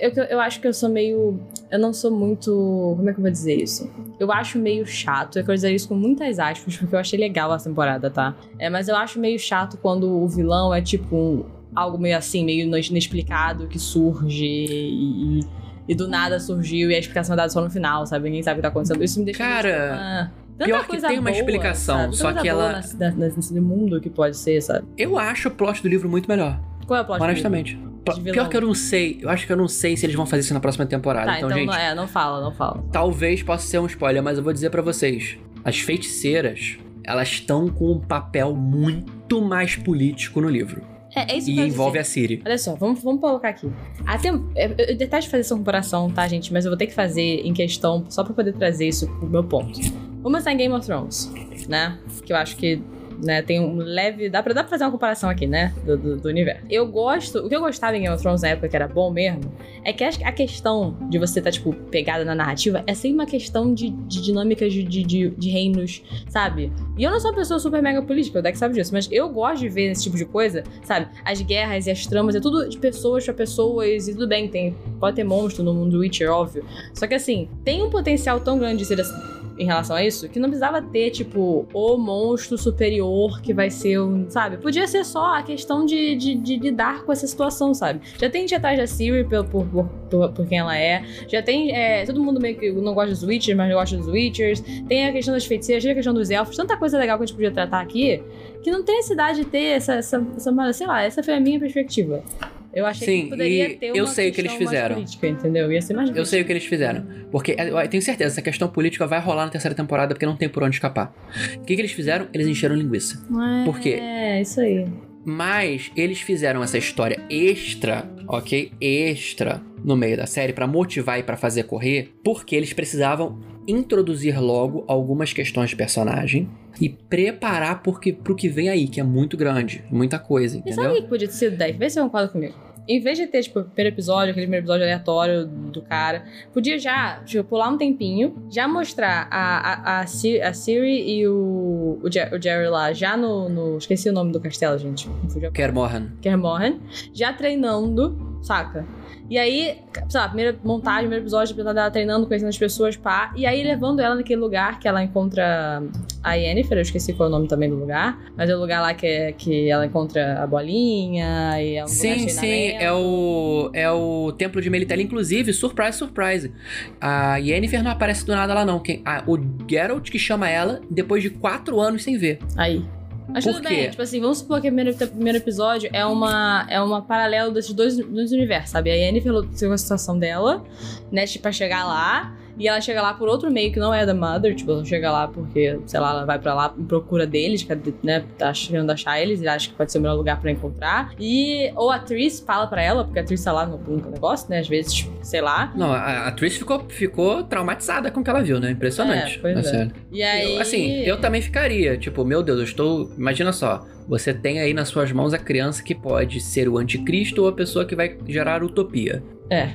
Eu, 0.00 0.10
eu- 0.14 0.24
eu 0.24 0.40
acho 0.40 0.60
que 0.60 0.68
eu 0.68 0.74
sou 0.74 0.88
meio. 0.90 1.40
Eu 1.70 1.78
não 1.78 1.92
sou 1.94 2.10
muito. 2.10 2.50
Como 2.96 3.08
é 3.08 3.12
que 3.12 3.18
eu 3.18 3.22
vou 3.22 3.30
dizer 3.30 3.54
isso? 3.54 3.90
Eu 4.18 4.30
acho 4.30 4.58
meio 4.58 4.84
chato. 4.86 5.38
Eu 5.38 5.42
quero 5.44 5.54
dizer 5.54 5.72
isso 5.74 5.88
com 5.88 5.94
muitas 5.94 6.38
aspas, 6.38 6.76
porque 6.76 6.94
eu 6.94 6.98
achei 6.98 7.18
legal 7.18 7.50
a 7.50 7.58
temporada, 7.58 8.10
tá? 8.10 8.36
É, 8.58 8.68
mas 8.68 8.86
eu 8.86 8.94
acho 8.96 9.18
meio 9.18 9.38
chato 9.38 9.78
quando 9.78 10.08
o 10.10 10.28
vilão 10.28 10.74
é 10.74 10.82
tipo 10.82 11.16
um- 11.16 11.44
algo 11.74 11.98
meio 11.98 12.16
assim, 12.16 12.44
meio 12.44 12.66
inexplicado 12.76 13.66
que 13.66 13.78
surge 13.78 14.44
e. 14.44 15.40
e- 15.88 15.94
do 15.94 16.06
nada 16.06 16.38
surgiu 16.38 16.90
e 16.90 16.94
a 16.94 16.98
explicação 16.98 17.32
é 17.34 17.36
dada 17.36 17.48
só 17.48 17.60
no 17.60 17.68
final, 17.70 18.06
sabe? 18.06 18.24
Ninguém 18.26 18.42
sabe 18.42 18.54
o 18.54 18.56
que 18.58 18.62
tá 18.62 18.68
acontecendo. 18.68 19.02
Isso 19.02 19.18
me 19.18 19.24
deixa 19.24 19.38
Cara, 19.42 19.68
tipo, 19.70 19.94
ah, 20.00 20.30
tanta 20.56 20.64
pior 20.66 20.86
que 20.86 21.00
tem 21.00 21.18
uma 21.18 21.30
boa, 21.30 21.36
explicação, 21.40 21.96
sabe? 22.12 22.16
Só 22.16 22.32
que 22.32 22.48
ela- 22.48 22.72
nesse- 22.76 22.96
na- 22.96 23.10
nesse 23.10 23.60
mundo 23.60 24.00
que 24.00 24.08
pode 24.08 24.36
ser, 24.36 24.60
sabe? 24.62 24.86
Eu 24.96 25.18
acho 25.18 25.48
o 25.48 25.50
plot 25.50 25.82
do 25.82 25.88
livro 25.88 26.08
muito 26.08 26.28
melhor, 26.28 26.60
Qual 26.86 26.98
é 26.98 27.02
o 27.02 27.04
plot? 27.04 27.18
do 27.18 27.24
honestamente. 27.24 27.74
De 27.76 28.14
vilão. 28.20 28.32
Pior 28.32 28.48
que 28.48 28.56
eu 28.56 28.60
não 28.62 28.74
sei, 28.74 29.18
eu 29.20 29.28
acho 29.28 29.46
que 29.46 29.52
eu 29.52 29.56
não 29.56 29.68
sei 29.68 29.96
se 29.96 30.06
eles 30.06 30.16
vão 30.16 30.24
fazer 30.26 30.40
isso 30.40 30.54
na 30.54 30.60
próxima 30.60 30.86
temporada. 30.86 31.26
livro? 31.26 31.32
Tá, 31.32 31.38
então, 31.38 31.50
então, 31.50 31.58
gente, 31.74 31.84
não, 31.84 31.90
é, 31.90 31.94
não 31.94 32.08
fala, 32.08 32.40
não 32.42 32.52
fala. 32.52 32.82
talvez 32.90 33.42
possa 33.42 33.66
ser 33.66 33.78
um 33.78 33.86
spoiler, 33.86 34.22
mas 34.22 34.38
eu 34.38 34.44
vou 34.44 34.52
dizer 34.52 34.70
pra 34.70 34.80
vocês. 34.82 35.36
As 35.64 35.78
feiticeiras, 35.80 36.78
elas 37.04 37.28
estão 37.28 37.68
com 37.68 37.92
um 37.92 38.00
papel 38.00 38.54
muito 38.54 39.40
mais 39.42 39.76
político 39.76 40.40
no 40.40 40.48
livro. 40.48 40.82
É, 41.14 41.32
é 41.32 41.36
isso 41.38 41.46
que 41.46 41.52
E 41.54 41.58
eu 41.58 41.66
envolve 41.66 41.98
dizer. 41.98 42.00
a 42.00 42.04
Siri. 42.04 42.42
Olha 42.46 42.58
só, 42.58 42.74
vamos, 42.74 43.02
vamos 43.02 43.20
colocar 43.20 43.48
aqui. 43.48 43.70
Até, 44.06 44.28
eu, 44.30 44.40
eu 44.56 44.96
detesto 44.96 45.30
fazer 45.30 45.40
essa 45.40 45.54
comparação, 45.56 46.10
tá, 46.10 46.26
gente? 46.28 46.52
Mas 46.52 46.64
eu 46.64 46.70
vou 46.70 46.78
ter 46.78 46.86
que 46.86 46.94
fazer 46.94 47.40
em 47.44 47.52
questão, 47.52 48.04
só 48.08 48.22
pra 48.24 48.32
poder 48.34 48.52
trazer 48.52 48.88
isso 48.88 49.06
pro 49.18 49.28
meu 49.28 49.42
ponto. 49.44 49.80
Vamos 50.22 50.38
pensar 50.38 50.52
em 50.52 50.56
Game 50.56 50.74
of 50.74 50.86
Thrones, 50.86 51.32
né? 51.68 51.98
Que 52.24 52.32
eu 52.32 52.36
acho 52.36 52.56
que 52.56 52.80
né, 53.22 53.42
tem 53.42 53.60
um 53.60 53.76
leve. 53.76 54.28
Dá 54.28 54.42
pra, 54.42 54.52
dá 54.52 54.62
pra 54.62 54.70
fazer 54.70 54.84
uma 54.84 54.90
comparação 54.90 55.28
aqui, 55.28 55.46
né? 55.46 55.74
Do, 55.84 55.96
do, 55.96 56.16
do 56.16 56.28
universo. 56.28 56.62
Eu 56.68 56.86
gosto. 56.86 57.38
O 57.38 57.48
que 57.48 57.54
eu 57.54 57.60
gostava 57.60 57.96
em 57.96 58.02
Game 58.02 58.14
of 58.14 58.22
Thrones 58.22 58.42
na 58.42 58.48
época, 58.48 58.68
que 58.68 58.76
era 58.76 58.88
bom 58.88 59.10
mesmo, 59.10 59.52
é 59.84 59.92
que 59.92 60.04
a 60.04 60.32
questão 60.32 60.96
de 61.08 61.18
você 61.18 61.40
estar, 61.40 61.50
tipo, 61.50 61.72
pegada 61.72 62.24
na 62.24 62.34
narrativa 62.34 62.82
é 62.86 62.94
sempre 62.94 63.14
uma 63.14 63.26
questão 63.26 63.72
de, 63.72 63.90
de 63.90 64.22
dinâmicas 64.22 64.72
de, 64.72 64.82
de, 64.82 65.30
de, 65.30 65.50
reinos, 65.50 66.02
sabe? 66.28 66.72
E 66.96 67.04
eu 67.04 67.10
não 67.10 67.20
sou 67.20 67.30
uma 67.30 67.36
pessoa 67.36 67.58
super 67.58 67.82
mega 67.82 68.02
política, 68.02 68.38
o 68.38 68.42
Dex 68.42 68.58
sabe 68.58 68.74
disso, 68.74 68.92
mas 68.92 69.08
eu 69.10 69.28
gosto 69.28 69.60
de 69.60 69.68
ver 69.68 69.90
esse 69.90 70.04
tipo 70.04 70.16
de 70.16 70.24
coisa, 70.24 70.62
sabe? 70.84 71.08
As 71.24 71.40
guerras 71.40 71.86
e 71.86 71.90
as 71.90 72.06
tramas, 72.06 72.34
é 72.34 72.40
tudo 72.40 72.68
de 72.68 72.78
pessoas 72.78 73.24
pra 73.24 73.34
pessoas, 73.34 74.08
e 74.08 74.12
tudo 74.12 74.28
bem, 74.28 74.48
tem, 74.48 74.76
pode 74.98 75.16
ter 75.16 75.24
monstro 75.24 75.64
no 75.64 75.74
mundo 75.74 75.92
do 75.92 75.98
Witcher, 76.00 76.30
óbvio. 76.30 76.64
Só 76.94 77.06
que 77.06 77.14
assim, 77.14 77.48
tem 77.64 77.82
um 77.82 77.90
potencial 77.90 78.40
tão 78.40 78.58
grande 78.58 78.78
de 78.78 78.84
ser 78.84 79.00
assim, 79.00 79.39
em 79.60 79.66
relação 79.66 79.94
a 79.96 80.04
isso, 80.04 80.28
que 80.28 80.38
não 80.40 80.48
precisava 80.48 80.80
ter, 80.80 81.10
tipo, 81.10 81.66
o 81.74 81.96
monstro 81.98 82.56
superior 82.56 83.40
que 83.42 83.52
vai 83.52 83.68
ser 83.70 84.00
um, 84.00 84.28
sabe? 84.30 84.56
Podia 84.56 84.86
ser 84.88 85.04
só 85.04 85.34
a 85.36 85.42
questão 85.42 85.84
de, 85.84 86.16
de, 86.16 86.34
de 86.34 86.56
lidar 86.56 87.04
com 87.04 87.12
essa 87.12 87.26
situação, 87.26 87.74
sabe? 87.74 88.00
Já 88.18 88.30
tem 88.30 88.42
gente 88.42 88.54
atrás 88.54 88.78
da 88.78 88.86
Siri 88.86 89.24
por, 89.24 89.44
por, 89.44 89.66
por, 89.66 90.32
por- 90.32 90.46
quem 90.46 90.58
ela 90.58 90.76
é. 90.76 91.04
Já 91.28 91.42
tem. 91.42 91.72
é, 91.74 92.04
todo 92.06 92.22
mundo 92.22 92.40
meio 92.40 92.56
que 92.58 92.72
não 92.72 92.94
gosta 92.94 93.10
dos 93.10 93.22
Witchers, 93.22 93.56
mas 93.56 93.72
gosta 93.72 93.96
dos 93.96 94.08
Witchers. 94.08 94.62
Tem 94.88 95.06
a 95.06 95.12
questão 95.12 95.34
das 95.34 95.44
feiticeiras, 95.44 95.82
tem 95.84 95.92
a 95.92 95.94
questão 95.94 96.14
dos 96.14 96.30
elfos. 96.30 96.56
Tanta 96.56 96.76
coisa 96.76 96.96
legal 96.98 97.18
que 97.18 97.24
a 97.24 97.26
gente 97.26 97.34
podia 97.36 97.50
tratar 97.50 97.80
aqui 97.80 98.22
que 98.62 98.70
não 98.70 98.82
tem 98.82 98.96
necessidade 98.96 99.38
de 99.38 99.44
ter 99.46 99.76
essa, 99.76 99.94
essa, 99.94 100.26
essa 100.36 100.72
sei 100.72 100.86
lá, 100.86 101.02
essa 101.02 101.22
foi 101.22 101.34
a 101.34 101.40
minha 101.40 101.58
perspectiva. 101.60 102.22
Eu 102.72 102.86
achei 102.86 103.06
Sim, 103.06 103.22
que 103.24 103.30
poderia 103.30 103.76
ter 103.76 103.90
uma 103.90 103.98
eu 103.98 104.06
sei 104.06 104.30
o 104.30 104.32
que 104.32 104.40
eles 104.40 104.52
fizeram. 104.52 104.94
política, 104.94 105.26
entendeu? 105.28 105.72
Ia 105.72 105.82
ser 105.82 105.94
mais 105.94 106.14
Eu 106.14 106.24
sei 106.24 106.42
o 106.42 106.44
que 106.44 106.52
eles 106.52 106.64
fizeram. 106.64 107.04
Porque 107.30 107.56
é, 107.58 107.68
eu 107.68 107.88
tenho 107.88 108.02
certeza, 108.02 108.32
essa 108.34 108.42
questão 108.42 108.68
política 108.68 109.06
vai 109.06 109.20
rolar 109.20 109.44
na 109.46 109.50
terceira 109.50 109.74
temporada 109.74 110.14
porque 110.14 110.26
não 110.26 110.36
tem 110.36 110.48
por 110.48 110.62
onde 110.62 110.76
escapar. 110.76 111.12
O 111.56 111.64
que, 111.64 111.74
que 111.74 111.80
eles 111.80 111.92
fizeram? 111.92 112.28
Eles 112.32 112.46
encheram 112.46 112.76
linguiça. 112.76 113.20
É, 113.60 113.64
Por 113.64 113.80
quê? 113.80 113.98
É, 114.00 114.40
isso 114.40 114.60
aí. 114.60 114.86
Mas 115.24 115.90
eles 115.96 116.20
fizeram 116.20 116.62
essa 116.62 116.78
história 116.78 117.20
extra, 117.28 118.08
ok? 118.26 118.72
Extra 118.80 119.60
no 119.84 119.96
meio 119.96 120.16
da 120.16 120.26
série 120.26 120.52
pra 120.52 120.66
motivar 120.66 121.18
e 121.18 121.22
pra 121.22 121.36
fazer 121.36 121.64
correr, 121.64 122.12
porque 122.24 122.54
eles 122.54 122.72
precisavam 122.72 123.38
introduzir 123.70 124.38
logo 124.40 124.84
algumas 124.86 125.32
questões 125.32 125.70
de 125.70 125.76
personagem 125.76 126.48
e 126.80 126.88
preparar 126.88 127.82
porque, 127.82 128.12
pro 128.12 128.34
que 128.34 128.48
vem 128.48 128.68
aí, 128.68 128.86
que 128.88 129.00
é 129.00 129.04
muito 129.04 129.36
grande, 129.36 129.84
muita 129.90 130.18
coisa, 130.18 130.58
entendeu? 130.58 130.82
sabe 130.84 130.98
o 130.98 131.02
que 131.02 131.08
podia 131.08 131.28
ter 131.28 131.34
sido, 131.34 131.56
Deck? 131.56 131.78
Vê 131.78 131.88
se 131.90 131.94
você 131.94 132.00
concorda 132.00 132.28
comigo. 132.28 132.54
Em 132.88 132.98
vez 132.98 133.18
de 133.18 133.26
ter, 133.26 133.42
tipo, 133.42 133.60
o 133.60 133.64
primeiro 133.64 133.94
episódio, 133.94 134.30
aquele 134.32 134.46
primeiro 134.46 134.64
episódio 134.64 134.84
aleatório 134.84 135.46
do 135.46 135.80
cara, 135.82 136.24
podia 136.52 136.76
já, 136.78 137.20
tipo, 137.24 137.44
pular 137.44 137.68
um 137.68 137.76
tempinho, 137.78 138.34
já 138.50 138.66
mostrar 138.66 139.28
a, 139.30 139.58
a, 139.98 140.00
a, 140.00 140.06
Ci- 140.06 140.40
a 140.40 140.52
Siri 140.52 141.08
e 141.18 141.28
o, 141.28 142.00
o, 142.02 142.10
Jer- 142.10 142.32
o 142.34 142.42
Jerry 142.42 142.68
lá, 142.68 142.92
já 142.92 143.16
no, 143.16 143.48
no- 143.48 143.78
Esqueci 143.78 144.08
o 144.08 144.12
nome 144.12 144.32
do 144.32 144.40
castelo, 144.40 144.76
gente. 144.78 145.08
Kermorran. 145.52 146.08
Kermorren, 146.20 146.80
já 147.12 147.32
treinando, 147.32 148.38
saca? 148.42 148.84
E 149.30 149.38
aí, 149.38 149.78
sei 150.08 150.20
lá, 150.20 150.26
primeira 150.26 150.58
montagem, 150.64 151.02
primeiro 151.02 151.22
episódio, 151.22 151.54
dela 151.54 151.88
treinando, 151.88 152.26
conhecendo 152.26 152.48
as 152.48 152.58
pessoas, 152.58 152.96
pá. 152.96 153.32
E 153.36 153.46
aí 153.46 153.62
levando 153.62 154.00
ela 154.00 154.16
naquele 154.16 154.40
lugar 154.40 154.80
que 154.80 154.88
ela 154.88 155.04
encontra 155.04 155.80
a 156.20 156.34
Yennefer, 156.34 156.76
eu 156.78 156.82
esqueci 156.82 157.12
qual 157.12 157.28
é 157.28 157.30
o 157.30 157.32
nome 157.32 157.46
também 157.46 157.70
do 157.70 157.76
lugar. 157.76 158.18
Mas 158.36 158.50
é 158.50 158.56
o 158.56 158.58
lugar 158.58 158.80
lá 158.82 158.92
que, 158.92 159.06
é, 159.06 159.30
que 159.30 159.70
ela 159.70 159.86
encontra 159.86 160.42
a 160.42 160.46
bolinha 160.48 161.62
e 161.62 161.76
é 161.76 161.84
um 161.84 161.86
Sim, 161.86 162.28
sim, 162.28 162.70
é 162.72 162.92
o, 162.92 163.70
é 163.72 163.88
o 163.90 164.32
templo 164.36 164.60
de 164.60 164.68
Melitele. 164.68 165.04
Inclusive, 165.04 165.52
surprise, 165.52 165.96
surprise. 165.96 166.52
A 167.00 167.36
Yennefer 167.36 167.84
não 167.84 167.92
aparece 167.92 168.26
do 168.26 168.32
nada 168.34 168.52
lá, 168.52 168.64
não. 168.64 168.80
Quem, 168.80 169.00
a- 169.04 169.22
o 169.28 169.38
Geralt 169.70 170.10
que 170.10 170.18
chama 170.18 170.48
ela 170.50 170.80
depois 170.90 171.22
de 171.22 171.30
quatro 171.30 171.78
anos 171.80 172.02
sem 172.02 172.18
ver. 172.18 172.40
Aí. 172.56 172.84
Mas 173.32 173.44
Por 173.44 173.54
tudo 173.54 173.62
quê? 173.68 173.74
bem, 173.74 173.90
tipo 173.90 174.02
assim, 174.02 174.20
vamos 174.20 174.38
supor 174.38 174.60
que 174.60 174.68
o 174.68 174.72
primeiro, 174.74 174.96
primeiro 174.96 175.38
episódio 175.38 175.88
é 175.92 176.04
uma, 176.04 176.66
é 176.68 176.80
uma 176.80 177.00
paralelo 177.02 177.52
desses 177.52 177.72
dois, 177.72 177.96
dois 177.96 178.32
universos, 178.32 178.70
sabe? 178.70 178.90
A 178.90 178.94
Yennefer 178.94 179.32
luta 179.32 179.48
com 179.66 179.72
a 179.72 179.78
situação 179.78 180.18
dela, 180.18 180.64
né, 181.12 181.26
tipo, 181.26 181.42
pra 181.42 181.52
chegar 181.52 181.84
lá, 181.84 182.36
e 182.60 182.68
ela 182.68 182.80
chega 182.80 183.00
lá 183.02 183.14
por 183.14 183.28
outro 183.28 183.50
meio 183.50 183.72
que 183.72 183.78
não 183.80 183.92
é 183.92 184.04
da 184.06 184.14
Mother, 184.14 184.54
tipo, 184.54 184.70
ela 184.70 184.84
chega 184.84 185.10
lá 185.10 185.26
porque, 185.26 185.78
sei 185.86 185.98
lá, 185.98 186.10
ela 186.10 186.24
vai 186.24 186.38
pra 186.38 186.54
lá 186.54 186.74
em 186.78 186.84
procura 186.84 187.26
deles, 187.26 187.62
cadê- 187.62 187.94
né, 188.02 188.24
tá 188.38 188.52
querendo 188.52 188.90
achar 188.90 189.20
eles, 189.20 189.40
e 189.40 189.48
acha 189.48 189.68
que 189.70 189.74
pode 189.74 189.90
ser 189.90 189.98
o 189.98 190.02
melhor 190.02 190.14
lugar 190.16 190.40
pra 190.40 190.50
encontrar. 190.50 191.12
E, 191.18 191.72
ou 191.74 191.90
a 191.90 191.98
Triss 191.98 192.40
fala 192.40 192.66
pra 192.66 192.82
ela, 192.82 193.04
porque 193.04 193.18
a 193.18 193.24
Triss 193.24 193.42
tá 193.42 193.52
lá 193.52 193.66
no, 193.66 193.78
no 193.78 194.10
negócio, 194.10 194.48
né, 194.50 194.58
às 194.60 194.68
vezes, 194.68 194.92
tipo, 194.92 195.12
sei 195.24 195.40
lá. 195.40 195.72
Não, 195.74 195.92
a, 195.92 196.28
a 196.28 196.32
Trish 196.32 196.58
ficou, 196.58 196.84
ficou 196.88 197.42
traumatizada 197.44 198.10
com 198.10 198.20
o 198.20 198.24
que 198.24 198.30
ela 198.30 198.42
viu, 198.42 198.60
né? 198.60 198.70
Impressionante. 198.70 199.36
É, 199.36 199.40
pois 199.40 199.66
é. 199.72 199.88
E 200.12 200.22
aí... 200.22 200.54
Eu, 200.56 200.60
assim, 200.60 200.90
eu 201.02 201.20
também 201.20 201.40
ficaria. 201.40 201.96
Tipo, 201.96 202.24
meu 202.24 202.42
Deus, 202.42 202.58
eu 202.58 202.64
estou. 202.64 203.10
Imagina 203.16 203.52
só. 203.52 203.84
Você 204.08 204.34
tem 204.34 204.58
aí 204.60 204.74
nas 204.74 204.88
suas 204.88 205.12
mãos 205.12 205.32
a 205.32 205.38
criança 205.38 205.82
que 205.82 205.94
pode 205.94 206.40
ser 206.40 206.68
o 206.68 206.78
anticristo 206.78 207.42
ou 207.42 207.48
a 207.48 207.52
pessoa 207.52 207.84
que 207.84 207.94
vai 207.94 208.16
gerar 208.28 208.62
utopia. 208.64 209.22
É, 209.50 209.70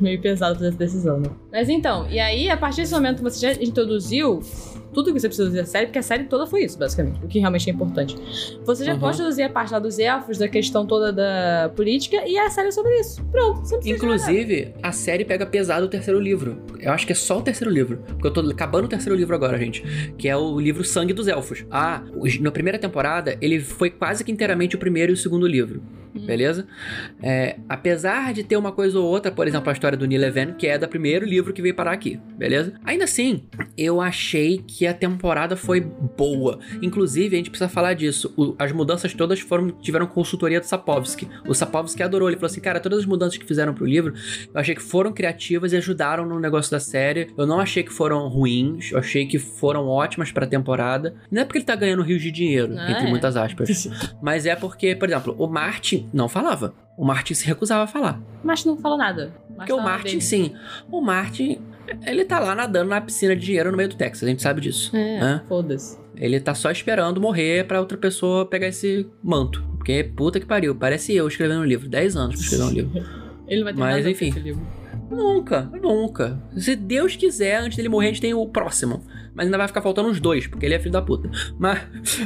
meio 0.00 0.18
pesado 0.20 0.54
fazer 0.54 0.68
essa 0.68 0.78
decisão, 0.78 1.20
né? 1.20 1.28
Mas 1.52 1.68
então, 1.68 2.08
e 2.10 2.18
aí, 2.18 2.48
a 2.48 2.56
partir 2.56 2.80
desse 2.80 2.92
momento 2.94 3.18
que 3.18 3.22
você 3.24 3.52
já 3.54 3.62
introduziu 3.62 4.40
tudo 4.94 5.12
que 5.12 5.18
você 5.18 5.26
precisa 5.26 5.50
da 5.50 5.64
série, 5.64 5.86
porque 5.86 5.98
a 5.98 6.02
série 6.02 6.24
toda 6.24 6.46
foi 6.46 6.62
isso, 6.64 6.78
basicamente. 6.78 7.18
O 7.24 7.26
que 7.26 7.40
realmente 7.40 7.68
é 7.68 7.72
importante. 7.72 8.16
Você 8.64 8.84
já 8.84 8.94
Uhum. 8.94 9.00
pode 9.00 9.16
traduzir 9.16 9.42
a 9.42 9.50
parte 9.50 9.72
lá 9.72 9.80
dos 9.80 9.98
elfos, 9.98 10.38
da 10.38 10.46
questão 10.48 10.86
toda 10.86 11.12
da 11.12 11.68
política, 11.74 12.22
e 12.28 12.38
a 12.38 12.48
série 12.48 12.68
é 12.68 12.70
sobre 12.70 12.98
isso. 13.00 13.20
Pronto, 13.24 13.58
você 13.60 13.76
precisa. 13.76 13.96
Inclusive, 13.96 14.72
a 14.80 14.92
série 14.92 15.24
pega 15.24 15.44
pesado 15.44 15.86
o 15.86 15.88
terceiro 15.88 16.20
livro. 16.20 16.62
Eu 16.78 16.92
acho 16.92 17.04
que 17.06 17.12
é 17.12 17.16
só 17.16 17.38
o 17.38 17.42
terceiro 17.42 17.72
livro. 17.74 17.98
Porque 18.06 18.26
eu 18.28 18.32
tô 18.32 18.40
acabando 18.48 18.84
o 18.84 18.88
terceiro 18.88 19.18
livro 19.18 19.34
agora, 19.34 19.58
gente. 19.58 19.82
Que 20.16 20.28
é 20.28 20.36
o 20.36 20.60
livro 20.60 20.84
Sangue 20.84 21.12
dos 21.12 21.26
Elfos. 21.26 21.64
Ah, 21.70 22.02
na 22.40 22.52
primeira 22.52 22.78
temporada, 22.78 23.36
ele 23.40 23.58
foi 23.58 23.90
quase 23.90 24.22
que 24.22 24.30
inteiramente 24.30 24.76
o 24.76 24.78
primeiro 24.78 25.10
e 25.10 25.14
o 25.14 25.16
segundo 25.16 25.44
livro. 25.46 25.82
Hum. 26.14 26.26
Beleza? 26.26 26.66
É, 27.22 27.56
apesar 27.68 28.32
de 28.32 28.44
ter 28.44 28.56
uma 28.56 28.70
coisa 28.72 28.98
ou 28.98 29.04
outra, 29.06 29.32
por 29.32 29.46
exemplo, 29.48 29.68
a 29.70 29.72
história 29.72 29.96
do 29.98 30.06
Nileven, 30.06 30.54
que 30.54 30.66
é 30.66 30.78
do 30.78 30.86
primeiro 30.88 31.26
livro 31.26 31.52
que 31.52 31.60
veio 31.62 31.74
parar 31.74 31.92
aqui, 31.92 32.20
beleza? 32.36 32.74
Ainda 32.84 33.04
assim, 33.04 33.42
eu 33.76 34.00
achei 34.00 34.58
que 34.66 34.86
a 34.86 34.94
temporada 34.94 35.56
foi 35.56 35.80
boa. 35.80 36.58
Inclusive, 36.82 37.34
a 37.34 37.38
gente 37.38 37.50
precisa 37.50 37.68
falar 37.68 37.94
disso. 37.94 38.32
O- 38.36 38.54
as 38.58 38.70
mudanças 38.72 39.12
todas 39.14 39.40
foram 39.40 39.70
tiveram 39.70 40.06
consultoria 40.06 40.60
do 40.60 40.66
Sapowski. 40.66 41.28
O 41.46 41.54
Sapowski 41.54 42.02
adorou. 42.02 42.28
Ele 42.28 42.36
falou 42.36 42.46
assim: 42.50 42.60
cara, 42.60 42.78
todas 42.80 43.00
as 43.00 43.06
mudanças 43.06 43.36
que 43.38 43.44
fizeram 43.46 43.74
pro 43.74 43.84
livro, 43.86 44.14
eu 44.52 44.60
achei 44.60 44.74
que 44.74 44.82
foram 44.82 45.12
criativas 45.12 45.72
e 45.72 45.76
ajudaram 45.76 46.26
no 46.26 46.38
negócio 46.38 46.70
da 46.70 46.80
série. 46.80 47.28
Eu 47.36 47.46
não 47.46 47.58
achei 47.60 47.82
que 47.82 47.92
foram 47.92 48.28
ruins. 48.28 48.92
Eu 48.92 48.98
achei 48.98 49.26
que 49.26 49.38
foram 49.38 49.86
ótimas 49.88 50.30
pra 50.30 50.46
temporada. 50.46 51.14
Não 51.30 51.42
é 51.42 51.44
porque 51.44 51.58
ele 51.58 51.64
tá 51.64 51.74
ganhando 51.76 52.02
rios 52.02 52.22
de 52.22 52.30
dinheiro, 52.30 52.74
Ah, 52.78 52.90
entre 52.90 53.06
é. 53.06 53.10
muitas 53.10 53.36
aspas. 53.36 53.88
Mas 54.22 54.46
é 54.46 54.54
porque, 54.54 54.94
por 54.94 55.08
exemplo, 55.08 55.34
o 55.38 55.46
Martin 56.04 56.16
não 56.16 56.28
falava. 56.28 56.74
O 56.96 57.04
Martin 57.04 57.34
se 57.34 57.46
recusava 57.46 57.84
a 57.84 57.86
falar. 57.86 58.20
Mas 58.42 58.64
não 58.64 58.76
fala 58.76 58.96
nada. 58.96 59.34
Porque 59.56 59.72
o 59.72 59.80
Martin, 59.80 60.20
sim. 60.20 60.54
O 60.90 61.00
Martin, 61.00 61.60
ele 62.06 62.24
tá 62.24 62.38
lá 62.38 62.54
nadando 62.54 62.90
na 62.90 63.00
piscina 63.00 63.34
de 63.34 63.44
dinheiro 63.44 63.70
no 63.70 63.76
meio 63.76 63.88
do 63.88 63.96
Texas. 63.96 64.22
A 64.24 64.30
gente 64.30 64.42
sabe 64.42 64.60
disso. 64.60 64.94
É, 64.96 65.20
Hã? 65.20 65.42
foda-se. 65.48 65.98
Ele 66.16 66.38
tá 66.38 66.54
só 66.54 66.70
esperando 66.70 67.20
morrer 67.20 67.66
pra 67.66 67.80
outra 67.80 67.98
pessoa 67.98 68.46
pegar 68.46 68.68
esse 68.68 69.08
manto. 69.22 69.62
Porque, 69.76 70.04
puta 70.04 70.38
que 70.38 70.46
pariu, 70.46 70.74
parece 70.74 71.14
eu 71.14 71.26
escrevendo 71.26 71.60
um 71.60 71.64
livro. 71.64 71.88
10 71.88 72.16
anos 72.16 72.34
pra 72.36 72.44
escrever 72.44 72.64
um 72.64 72.70
livro. 72.70 73.24
Ele 73.46 73.62
vai 73.64 73.74
ter 73.74 73.80
Mas, 73.80 74.06
enfim. 74.06 74.28
esse 74.28 74.38
livro. 74.40 74.62
Nunca, 75.10 75.70
nunca. 75.82 76.42
Se 76.56 76.74
Deus 76.74 77.14
quiser, 77.14 77.58
antes 77.58 77.76
dele 77.76 77.88
morrer, 77.90 78.06
a 78.06 78.08
gente 78.10 78.20
tem 78.22 78.32
o 78.32 78.46
próximo. 78.46 79.02
Mas 79.34 79.46
ainda 79.46 79.58
vai 79.58 79.66
ficar 79.68 79.82
faltando 79.82 80.08
uns 80.08 80.18
dois, 80.20 80.46
porque 80.46 80.64
ele 80.64 80.74
é 80.74 80.78
filho 80.78 80.92
da 80.92 81.02
puta. 81.02 81.28
Mas, 81.58 81.80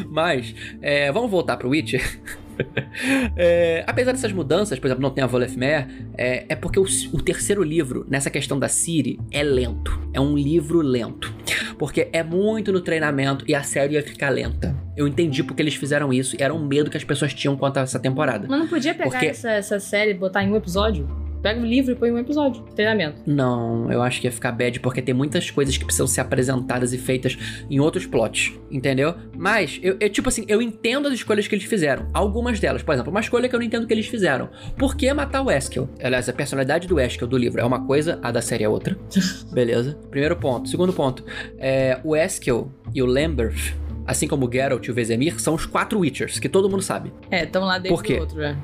mas 0.09 0.55
é, 0.81 1.11
vamos 1.11 1.31
voltar 1.31 1.57
pro 1.57 1.71
Witcher. 1.71 2.21
É, 3.37 3.85
apesar 3.87 4.13
dessas 4.13 4.33
mudanças, 4.33 4.79
por 4.79 4.87
exemplo, 4.89 5.03
não 5.03 5.11
tem 5.11 5.23
a 5.23 5.27
Volefmer, 5.27 5.87
é, 6.17 6.45
é 6.49 6.57
porque 6.57 6.79
o, 6.81 6.85
o 7.13 7.23
terceiro 7.23 7.63
livro, 7.63 8.05
nessa 8.09 8.31
questão 8.31 8.59
da 8.59 8.69
Ciri, 8.69 9.21
é 9.31 9.43
lento. 9.43 9.99
É 10.13 10.21
um 10.21 10.37
livro 10.37 10.81
lento. 10.81 11.33
Porque 11.79 12.09
é 12.13 12.23
muito 12.23 12.73
no 12.73 12.81
treinamento 12.81 13.45
e 13.47 13.55
a 13.55 13.63
série 13.63 13.95
ia 13.95 14.03
ficar 14.03 14.31
lenta. 14.31 14.75
Eu 14.97 15.07
entendi 15.07 15.45
porque 15.45 15.63
eles 15.63 15.75
fizeram 15.75 16.13
isso 16.13 16.37
e 16.39 16.43
era 16.43 16.53
um 16.53 16.67
medo 16.67 16.91
que 16.91 16.97
as 16.97 17.05
pessoas 17.05 17.33
tinham 17.33 17.57
quanto 17.57 17.77
a 17.79 17.83
essa 17.83 18.01
temporada. 18.01 18.47
Mas 18.49 18.59
não 18.59 18.67
podia 18.67 18.95
pegar 18.95 19.11
Porque- 19.11 19.27
essa, 19.27 19.51
essa 19.51 19.79
série 19.79 20.11
e 20.11 20.15
botar 20.15 20.43
em 20.43 20.51
um 20.51 20.57
episódio? 20.57 21.09
Pega 21.43 21.61
o 21.61 21.65
livro 21.65 21.93
e 21.93 21.95
põe 21.95 22.11
um 22.11 22.19
episódio. 22.19 22.63
Treinamento. 22.75 23.23
Não, 23.27 23.91
eu 23.91 24.03
acho 24.03 24.21
que 24.21 24.27
ia 24.27 24.33
ficar 24.33 24.53
bad 24.53 24.81
porque 24.81 25.01
tem 25.01 25.15
muitas 25.15 25.51
coisas 25.51 25.77
que 25.77 25.85
precisam 25.85 26.07
ser 26.07 26.21
apresentadas 26.21 26.93
e 26.93 26.99
feitas 26.99 27.39
em 27.71 27.81
outros 27.81 28.07
plots, 28.07 28.53
entendeu? 28.71 29.15
Mas, 29.37 29.79
eu, 29.83 29.97
eu, 30.01 30.11
tipo 30.11 30.29
assim, 30.29 30.45
eu 30.49 30.61
entendo 30.61 31.09
as 31.09 31.15
escolhas 31.15 31.47
que 31.47 31.55
eles 31.55 31.65
fizeram. 31.65 32.07
Algumas 32.13 32.59
delas, 32.59 32.83
por 32.83 32.93
exemplo, 32.93 33.11
uma 33.11 33.21
escolha 33.21 33.49
que 33.49 33.55
eu 33.55 33.59
não 33.59 33.67
entendo 33.67 33.87
que 33.87 33.93
eles 33.93 34.07
fizeram. 34.07 34.49
Por 34.77 34.97
que 34.97 35.13
matar 35.13 35.43
o 35.43 35.51
Eskel? 35.51 35.89
Aliás, 36.03 36.29
a 36.29 36.33
personalidade 36.33 36.87
do 36.89 37.01
Eskel 37.01 37.29
do 37.29 37.37
livro 37.37 37.61
é 37.61 37.65
uma 37.65 37.87
coisa, 37.87 38.19
a 38.23 38.31
da 38.31 38.43
série 38.43 38.65
é 38.65 38.69
outra. 38.69 38.99
Beleza? 39.53 39.99
Primeiro 40.11 40.37
ponto. 40.37 40.69
Segundo 40.69 40.93
ponto, 40.93 41.25
é, 41.59 42.01
o 42.05 42.17
Eskel 42.17 42.71
e 42.95 43.03
o 43.03 43.07
Lambert, 43.07 43.75
assim 44.07 44.27
como 44.27 44.47
o 44.47 44.53
Geralt 44.53 44.87
e 44.87 44.91
o 44.91 44.95
Vesemir, 44.95 45.41
são 45.41 45.55
os 45.55 45.67
quatro 45.67 46.01
Witchers, 46.01 46.39
que 46.39 46.49
todo 46.49 46.69
mundo 46.69 46.83
sabe. 46.83 47.13
É, 47.31 47.45
estão 47.45 47.65
lá 47.65 47.79
dentro 47.79 47.97
Por 47.97 48.03
quê? 48.05 48.15
do 48.17 48.21
outro, 48.21 48.43
é. 48.43 48.57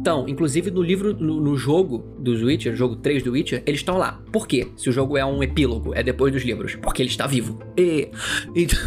Então, 0.00 0.28
inclusive 0.28 0.70
no 0.70 0.82
livro, 0.82 1.14
no, 1.14 1.40
no 1.40 1.56
jogo 1.56 2.16
dos 2.18 2.42
Witcher, 2.42 2.74
jogo 2.74 2.96
3 2.96 3.22
do 3.22 3.32
Witcher, 3.32 3.62
eles 3.66 3.80
estão 3.80 3.96
lá. 3.96 4.20
Por 4.32 4.46
quê? 4.46 4.68
Se 4.76 4.88
o 4.88 4.92
jogo 4.92 5.16
é 5.16 5.24
um 5.24 5.42
epílogo, 5.42 5.94
é 5.94 6.02
depois 6.02 6.32
dos 6.32 6.42
livros. 6.42 6.76
Porque 6.76 7.02
ele 7.02 7.10
está 7.10 7.26
vivo. 7.26 7.58
E. 7.76 8.08
Então, 8.54 8.78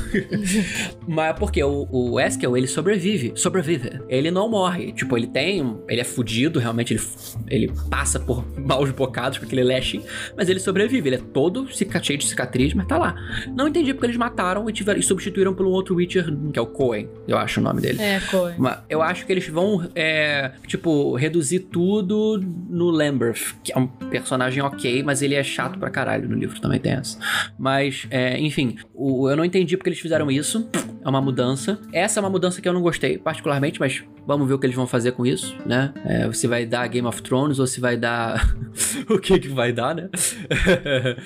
mas 1.07 1.37
porque 1.37 1.63
o, 1.63 1.87
o 1.89 2.19
Eskel, 2.19 2.57
ele 2.57 2.67
sobrevive. 2.67 3.31
Sobrevive. 3.35 4.01
Ele 4.09 4.29
não 4.29 4.49
morre. 4.49 4.91
Tipo, 4.91 5.17
ele 5.17 5.27
tem. 5.27 5.77
Ele 5.87 6.01
é 6.01 6.03
fudido, 6.03 6.59
realmente. 6.59 6.93
Ele, 6.93 7.01
ele 7.47 7.73
passa 7.89 8.19
por 8.19 8.45
maus 8.59 8.91
bocados 8.91 9.37
com 9.37 9.45
aquele 9.45 9.63
lashing. 9.63 10.03
Mas 10.35 10.49
ele 10.49 10.59
sobrevive. 10.59 11.07
Ele 11.09 11.15
é 11.15 11.21
todo 11.33 11.67
cheio 11.71 12.19
de 12.19 12.27
cicatriz, 12.27 12.73
mas 12.73 12.87
tá 12.87 12.97
lá. 12.97 13.15
Não 13.55 13.67
entendi 13.67 13.93
porque 13.93 14.07
eles 14.07 14.17
mataram 14.17 14.69
e, 14.69 14.73
tiveram, 14.73 14.99
e 14.99 15.03
substituíram 15.03 15.53
por 15.53 15.65
um 15.65 15.69
outro 15.69 15.95
Witcher, 15.95 16.25
que 16.51 16.59
é 16.59 16.61
o 16.61 16.67
Cohen. 16.67 17.07
Eu 17.27 17.37
acho 17.37 17.59
o 17.59 17.63
nome 17.63 17.81
dele. 17.81 18.01
É, 18.01 18.19
coi. 18.29 18.53
Mas 18.57 18.79
eu 18.89 19.01
acho 19.01 19.25
que 19.25 19.31
eles 19.31 19.47
vão, 19.47 19.89
é, 19.95 20.51
tipo, 20.67 20.90
reduzir 21.15 21.59
tudo 21.59 22.39
no 22.69 22.89
Lambert, 22.89 23.55
que 23.63 23.71
é 23.73 23.77
um 23.77 23.87
personagem 23.87 24.61
ok, 24.63 25.03
mas 25.03 25.21
ele 25.21 25.35
é 25.35 25.43
chato 25.43 25.77
pra 25.79 25.89
caralho 25.89 26.27
no 26.29 26.35
livro, 26.35 26.59
também 26.59 26.79
tem 26.79 26.93
essa. 26.93 27.17
Mas, 27.57 28.07
é, 28.09 28.39
enfim, 28.39 28.75
o- 28.93 29.29
eu 29.29 29.35
não 29.35 29.45
entendi 29.45 29.77
porque 29.77 29.89
eles 29.89 29.99
fizeram 29.99 30.29
isso. 30.31 30.67
É 31.03 31.09
uma 31.09 31.21
mudança. 31.21 31.79
Essa 31.91 32.19
é 32.19 32.21
uma 32.21 32.29
mudança 32.29 32.61
que 32.61 32.69
eu 32.69 32.73
não 32.73 32.81
gostei, 32.81 33.17
particularmente, 33.17 33.79
mas 33.79 34.03
vamos 34.27 34.47
ver 34.47 34.53
o 34.53 34.59
que 34.59 34.67
eles 34.67 34.75
vão 34.75 34.85
fazer 34.85 35.13
com 35.13 35.25
isso, 35.25 35.55
né? 35.65 35.91
É, 36.05 36.31
se 36.31 36.45
vai 36.47 36.63
dar 36.65 36.87
Game 36.87 37.07
of 37.07 37.21
Thrones 37.23 37.57
ou 37.57 37.65
se 37.65 37.79
vai 37.81 37.97
dar. 37.97 38.55
o 39.09 39.17
que 39.17 39.39
que 39.39 39.47
vai 39.47 39.73
dar, 39.73 39.95
né? 39.95 40.09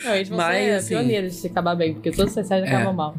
Não, 0.04 0.15
eles 0.15 0.30
vão 0.30 0.38
Mas, 0.38 0.63
ser 0.65 0.71
assim, 0.75 0.89
pioneiros 0.95 1.34
se 1.36 1.47
acabar 1.47 1.75
bem, 1.75 1.93
porque 1.93 2.12
todas 2.12 2.32
essas 2.32 2.47
séries 2.47 2.69
É. 2.69 2.73
acabam 2.75 2.95
mal. 2.95 3.15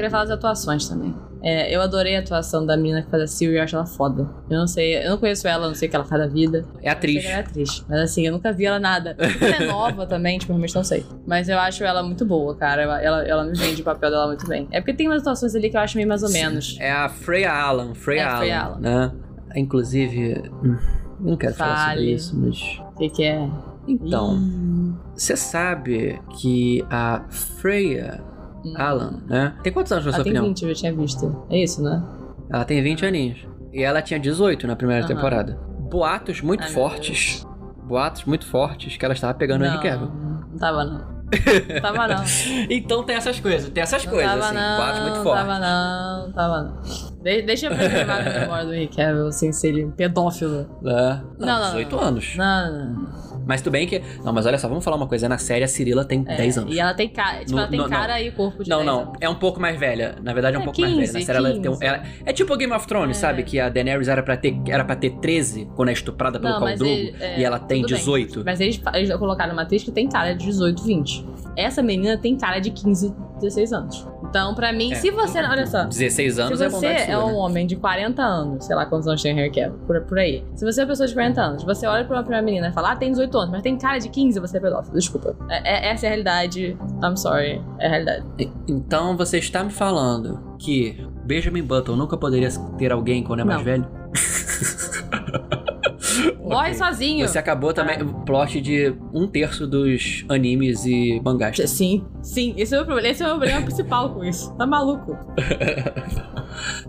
Queria 0.00 0.10
falar 0.10 0.24
das 0.24 0.32
atuações 0.32 0.88
também. 0.88 1.14
É, 1.42 1.74
eu 1.74 1.80
adorei 1.80 2.16
a 2.16 2.20
atuação 2.20 2.66
da 2.66 2.76
menina 2.76 3.02
que 3.02 3.10
faz 3.10 3.22
a 3.22 3.26
Siri, 3.26 3.56
eu 3.56 3.62
acho 3.62 3.74
ela 3.74 3.86
foda. 3.86 4.28
Eu 4.50 4.58
não 4.58 4.66
sei, 4.66 5.02
eu 5.04 5.10
não 5.10 5.16
conheço 5.18 5.48
ela, 5.48 5.66
não 5.68 5.74
sei 5.74 5.88
o 5.88 5.90
que 5.90 5.96
ela 5.96 6.04
faz 6.04 6.20
da 6.22 6.28
vida. 6.28 6.66
É 6.82 6.90
atriz. 6.90 7.24
ela 7.24 7.34
é 7.36 7.40
atriz. 7.40 7.84
Mas 7.88 8.00
assim, 8.00 8.26
eu 8.26 8.32
nunca 8.32 8.52
vi 8.52 8.66
ela 8.66 8.78
nada. 8.78 9.16
Ela 9.40 9.56
é 9.56 9.66
nova 9.66 10.06
também, 10.06 10.38
tipo, 10.38 10.52
realmente 10.52 10.74
não 10.74 10.84
sei. 10.84 11.04
Mas 11.26 11.48
eu 11.48 11.58
acho 11.58 11.82
ela 11.82 12.02
muito 12.02 12.26
boa, 12.26 12.54
cara. 12.56 12.82
Ela, 12.82 13.02
ela, 13.02 13.22
ela 13.26 13.44
me 13.44 13.56
vende 13.56 13.80
o 13.80 13.84
papel 13.84 14.10
dela 14.10 14.26
muito 14.26 14.46
bem. 14.46 14.68
É 14.70 14.80
porque 14.80 14.92
tem 14.92 15.08
umas 15.08 15.22
atuações 15.22 15.54
ali 15.54 15.70
que 15.70 15.76
eu 15.76 15.80
acho 15.80 15.96
meio 15.96 16.08
mais 16.08 16.22
ou 16.22 16.30
menos. 16.30 16.76
É 16.78 16.92
a 16.92 17.08
Freya 17.08 17.52
Allan. 17.52 17.94
Freya 17.94 18.20
É, 18.20 18.24
Allan, 18.26 18.38
Freya 18.38 18.60
Allan. 18.60 18.78
né? 18.80 19.12
Inclusive, 19.56 20.42
hum, 20.62 20.76
eu 21.20 21.26
não 21.30 21.36
quero 21.36 21.54
falar 21.54 21.76
sobre 21.76 21.94
Fale. 21.94 22.12
isso, 22.12 22.38
mas... 22.38 22.80
O 22.94 22.98
que, 22.98 23.08
que 23.08 23.24
é? 23.24 23.48
Então, 23.88 24.38
você 25.14 25.34
sabe 25.36 26.20
que 26.38 26.84
a 26.90 27.24
Freya. 27.30 28.22
Alan, 28.76 29.22
né? 29.26 29.54
Tem 29.62 29.72
quantos 29.72 29.90
anos 29.92 30.04
na 30.04 30.10
Ela 30.10 30.16
sua 30.16 30.24
tem 30.24 30.32
opinião? 30.32 30.48
20, 30.48 30.62
eu 30.62 30.68
já 30.68 30.74
tinha 30.74 30.94
visto. 30.94 31.46
É 31.50 31.62
isso, 31.62 31.82
né? 31.82 32.02
Ela 32.52 32.64
tem 32.64 32.82
20 32.82 33.04
aninhos. 33.06 33.38
E 33.72 33.82
ela 33.82 34.02
tinha 34.02 34.18
18 34.18 34.66
na 34.66 34.74
primeira 34.76 35.04
Aham. 35.04 35.14
temporada. 35.14 35.58
Boatos 35.78 36.40
muito 36.40 36.62
Ai, 36.64 36.70
fortes. 36.70 37.46
Boatos 37.84 38.24
muito 38.24 38.46
fortes 38.46 38.96
que 38.96 39.04
ela 39.04 39.14
estava 39.14 39.34
pegando 39.34 39.62
o 39.62 39.66
Henry 39.66 39.80
Cavill. 39.80 40.10
Não 40.50 40.58
tava, 40.58 40.84
não. 40.84 41.20
Não 41.74 41.80
tava, 41.80 42.08
não. 42.08 42.24
Então 42.68 43.04
tem 43.04 43.14
essas 43.14 43.38
coisas, 43.38 43.70
tem 43.70 43.80
essas 43.82 44.04
Não 44.04 44.12
coisas, 44.12 44.30
tava, 44.32 44.44
assim. 44.46 44.54
não. 44.56 44.76
Boatos 44.76 45.00
muito 45.00 45.22
fortes. 45.22 45.46
tava. 45.46 45.58
Não 45.60 46.32
tava, 46.32 46.62
não. 46.62 47.09
De- 47.22 47.42
deixa 47.42 47.66
eu 47.66 47.74
preservar 47.76 48.20
a 48.26 48.40
memória 48.40 48.64
do 48.64 48.74
Henry 48.74 48.88
Cavill, 48.88 49.30
sem 49.32 49.52
ser 49.52 49.68
ele 49.68 49.84
um 49.84 49.90
pedófilo. 49.90 50.66
É. 50.84 51.20
Não, 51.38 51.46
Não, 51.46 51.60
não, 51.60 51.66
18 51.72 51.96
não. 51.96 52.02
anos. 52.02 52.34
Não, 52.36 52.72
não, 52.72 52.92
não. 52.94 53.20
Mas 53.46 53.62
tudo 53.62 53.72
bem 53.72 53.86
que. 53.86 54.00
Não, 54.24 54.32
mas 54.32 54.46
olha 54.46 54.58
só, 54.58 54.68
vamos 54.68 54.84
falar 54.84 54.96
uma 54.96 55.06
coisa. 55.08 55.28
Na 55.28 55.38
série 55.38 55.64
a 55.64 55.68
Cirila 55.68 56.04
tem 56.04 56.24
É, 56.28 56.36
10 56.36 56.58
anos. 56.58 56.74
E 56.74 56.78
ela 56.78 56.94
tem 56.94 57.08
cara, 57.08 57.40
tipo, 57.40 57.52
No- 57.52 57.58
ela 57.58 57.68
tem 57.68 57.78
no- 57.78 57.84
não. 57.88 57.90
cara 57.90 58.20
e 58.20 58.30
corpo 58.30 58.62
de 58.62 58.70
Não, 58.70 58.78
10 58.78 58.86
não, 58.86 59.00
anos. 59.00 59.12
é 59.20 59.28
um 59.28 59.34
pouco 59.34 59.58
mais 59.60 59.78
velha. 59.78 60.16
Na 60.22 60.32
verdade, 60.32 60.56
é 60.56 60.58
um 60.58 60.62
É, 60.62 60.64
pouco 60.66 60.80
mais 60.80 60.92
velha. 60.92 61.06
Na 61.06 61.12
15, 61.12 61.26
série 61.26 61.38
ela 61.38 61.50
tem 61.50 61.58
um, 61.58 61.62
15. 61.74 61.84
ela- 61.84 62.02
É 62.24 62.32
tipo 62.32 62.56
Game 62.56 62.72
of 62.72 62.86
Thrones, 62.86 63.16
É. 63.16 63.20
sabe? 63.20 63.42
Que 63.42 63.58
a 63.58 63.68
Daenerys 63.68 64.08
era 64.08 64.22
pra 64.22 64.36
ter, 64.36 64.60
era 64.68 64.84
pra 64.84 64.94
ter 64.94 65.10
13 65.20 65.68
quando 65.74 65.88
é 65.88 65.92
estuprada 65.92 66.38
pelo 66.38 66.52
Não, 66.52 66.60
Khal 66.60 66.68
mas 66.68 66.78
Drogo. 66.78 66.94
ele- 66.94 67.14
é, 67.18 67.40
e 67.40 67.44
ela 67.44 67.58
tem 67.58 67.80
tudo 67.82 67.90
bem. 67.90 67.98
18. 67.98 68.42
Mas 68.44 68.60
eles, 68.60 68.80
eles 68.94 69.14
colocaram 69.16 69.52
uma 69.52 69.62
atriz 69.62 69.82
que 69.82 69.90
tem 69.90 70.08
cara 70.08 70.32
de 70.34 70.44
18, 70.46 70.82
20. 70.84 71.26
Essa 71.56 71.82
menina 71.82 72.16
tem 72.18 72.36
cara 72.36 72.60
de 72.60 72.70
15, 72.70 73.12
16 73.40 73.72
anos. 73.72 74.06
Então, 74.30 74.54
pra 74.54 74.72
mim, 74.72 74.92
É, 74.92 74.94
se 74.94 75.10
você. 75.10 75.40
Olha 75.40 75.66
só. 75.66 75.84
16 75.84 76.38
anos 76.38 76.58
Se 76.58 76.64
é 76.64 76.68
você 76.68 76.86
é 76.86 77.06
sua, 77.12 77.24
um 77.24 77.28
né? 77.28 77.32
homem 77.34 77.66
de 77.66 77.74
40 77.76 78.22
anos, 78.22 78.64
sei 78.64 78.76
lá 78.76 78.86
quantos 78.86 79.06
anos 79.08 79.20
tem 79.20 79.34
Harry 79.34 79.50
Cavill, 79.50 79.78
por, 79.86 80.00
por 80.02 80.18
aí. 80.18 80.44
Se 80.54 80.64
você 80.64 80.80
é 80.80 80.84
uma 80.84 80.88
pessoa 80.90 81.06
de 81.08 81.14
40 81.14 81.40
anos, 81.42 81.64
você 81.64 81.86
olha 81.86 82.04
pra 82.04 82.16
uma, 82.16 82.22
pra 82.22 82.36
uma 82.36 82.42
menina 82.42 82.68
e 82.68 82.72
fala, 82.72 82.92
ah, 82.92 82.96
tem 82.96 83.10
18 83.10 83.36
anos, 83.36 83.50
mas 83.50 83.62
tem 83.62 83.76
cara 83.76 83.98
de 83.98 84.08
15, 84.08 84.38
você 84.38 84.56
é 84.56 84.60
pedófilo. 84.60 84.94
Desculpa. 84.96 85.34
É- 85.48 85.88
é- 85.88 85.92
essa 85.92 86.06
é 86.06 86.08
a 86.08 86.10
realidade. 86.10 86.78
I'm 87.04 87.16
sorry. 87.16 87.60
É 87.80 87.86
a 87.86 87.90
realidade. 87.90 88.24
Então 88.68 89.16
você 89.16 89.38
está 89.38 89.64
me 89.64 89.70
falando 89.70 90.40
que 90.58 91.04
Benjamin 91.24 91.62
Button 91.62 91.96
nunca 91.96 92.16
poderia 92.16 92.48
ter 92.78 92.92
alguém 92.92 93.24
quando 93.24 93.40
é 93.40 93.44
mais 93.44 93.58
Não. 93.58 93.64
velho? 93.64 93.86
Morre 96.42 96.74
sozinho. 96.74 97.26
Você 97.26 97.38
acabou 97.38 97.72
também 97.72 98.00
o 98.02 98.12
plot 98.24 98.60
de 98.60 98.94
um 99.12 99.26
terço 99.26 99.66
dos 99.66 100.24
animes 100.28 100.84
e 100.84 101.20
mangás. 101.24 101.56
Sim, 101.70 102.04
sim. 102.22 102.54
Esse 102.56 102.74
é 102.74 102.78
o 102.78 102.80
meu 102.80 102.86
problema. 102.86 103.08
Esse 103.08 103.22
é 103.22 103.26
o 103.26 103.28
meu 103.30 103.38
problema 103.38 103.62
principal 103.62 104.10
com 104.14 104.24
isso. 104.24 104.54
Tá 104.56 104.66
maluco? 104.66 105.16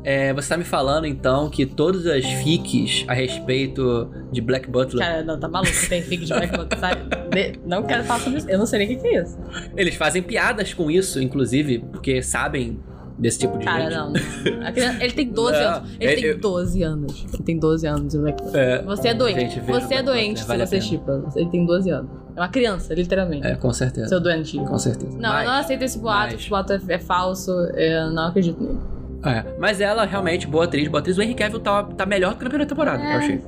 É, 0.03 0.33
você 0.33 0.49
tá 0.49 0.57
me 0.57 0.63
falando, 0.63 1.05
então, 1.05 1.49
que 1.49 1.65
todas 1.65 2.05
as 2.07 2.25
fics 2.25 3.05
a 3.07 3.13
respeito 3.13 4.09
de 4.31 4.41
Black 4.41 4.67
Butler... 4.69 5.05
Cara, 5.05 5.23
não, 5.23 5.39
tá 5.39 5.47
maluco, 5.47 5.71
tem 5.87 6.01
fic 6.01 6.25
de 6.25 6.33
Black 6.33 6.57
Butler, 6.57 6.79
sabe? 6.79 7.01
De- 7.29 7.59
Não 7.65 7.83
quero 7.83 8.03
falar 8.03 8.19
sobre 8.19 8.39
isso, 8.39 8.49
eu 8.49 8.57
não 8.57 8.65
sei 8.65 8.79
nem 8.79 8.87
o 8.87 8.89
que, 8.97 9.07
que 9.07 9.15
é 9.15 9.21
isso. 9.21 9.37
Eles 9.77 9.95
fazem 9.95 10.21
piadas 10.23 10.73
com 10.73 10.89
isso, 10.89 11.21
inclusive, 11.21 11.79
porque 11.91 12.21
sabem 12.21 12.79
desse 13.21 13.39
tipo 13.39 13.57
de 13.57 13.63
Cara, 13.65 13.83
gente. 13.89 13.93
não. 13.95 14.13
Ele 14.99 15.11
tem 15.13 15.27
12 15.31 15.59
Não, 15.59 15.67
anos. 15.75 15.89
Ele 15.99 16.11
é- 16.11 16.15
tem 16.15 16.25
eu- 16.25 16.39
12 16.39 16.83
anos. 16.83 17.25
Ele 17.33 17.43
tem 17.43 17.59
12 17.59 17.87
anos. 17.87 18.15
É, 18.53 18.81
Você 18.83 19.07
é 19.09 19.13
doente. 19.13 19.39
Gente, 19.39 19.59
você 19.61 19.93
é 19.95 20.03
doente 20.03 20.43
vale 20.43 20.65
se 20.65 20.69
você 20.69 20.81
chipa. 20.81 21.23
Ele 21.35 21.49
tem 21.49 21.65
12 21.65 21.89
anos. 21.89 22.09
É 22.35 22.39
uma 22.41 22.49
criança, 22.49 22.93
literalmente. 22.93 23.45
é, 23.45 23.55
com 23.55 23.71
certeza. 23.73 24.07
Seu 24.07 24.19
doentio. 24.19 24.63
Com 24.65 24.77
certeza. 24.79 25.17
Não, 25.17 25.29
Mas- 25.29 25.45
eu 25.45 25.51
não 25.51 25.59
aceito 25.59 25.81
esse 25.83 25.99
boato, 25.99 26.31
mas- 26.31 26.41
esse 26.41 26.49
boato 26.49 26.73
é, 26.73 26.79
é 26.89 26.99
falso, 26.99 27.51
eu 27.75 28.09
não 28.11 28.27
acredito 28.27 28.61
nele. 28.61 28.79
É, 29.23 29.45
mas 29.59 29.79
ela 29.79 30.03
realmente, 30.03 30.47
boa 30.47 30.63
atriz, 30.63 30.87
boa 30.87 30.99
atriz. 30.99 31.15
O 31.17 31.21
Henry 31.21 31.35
Cavill 31.35 31.59
tá, 31.59 31.83
tá 31.83 32.05
melhor 32.07 32.31
do 32.33 32.37
que 32.37 32.43
na 32.43 32.49
primeira 32.49 32.67
temporada, 32.67 33.03
É. 33.03 33.13
eu 33.13 33.17
achei. 33.19 33.41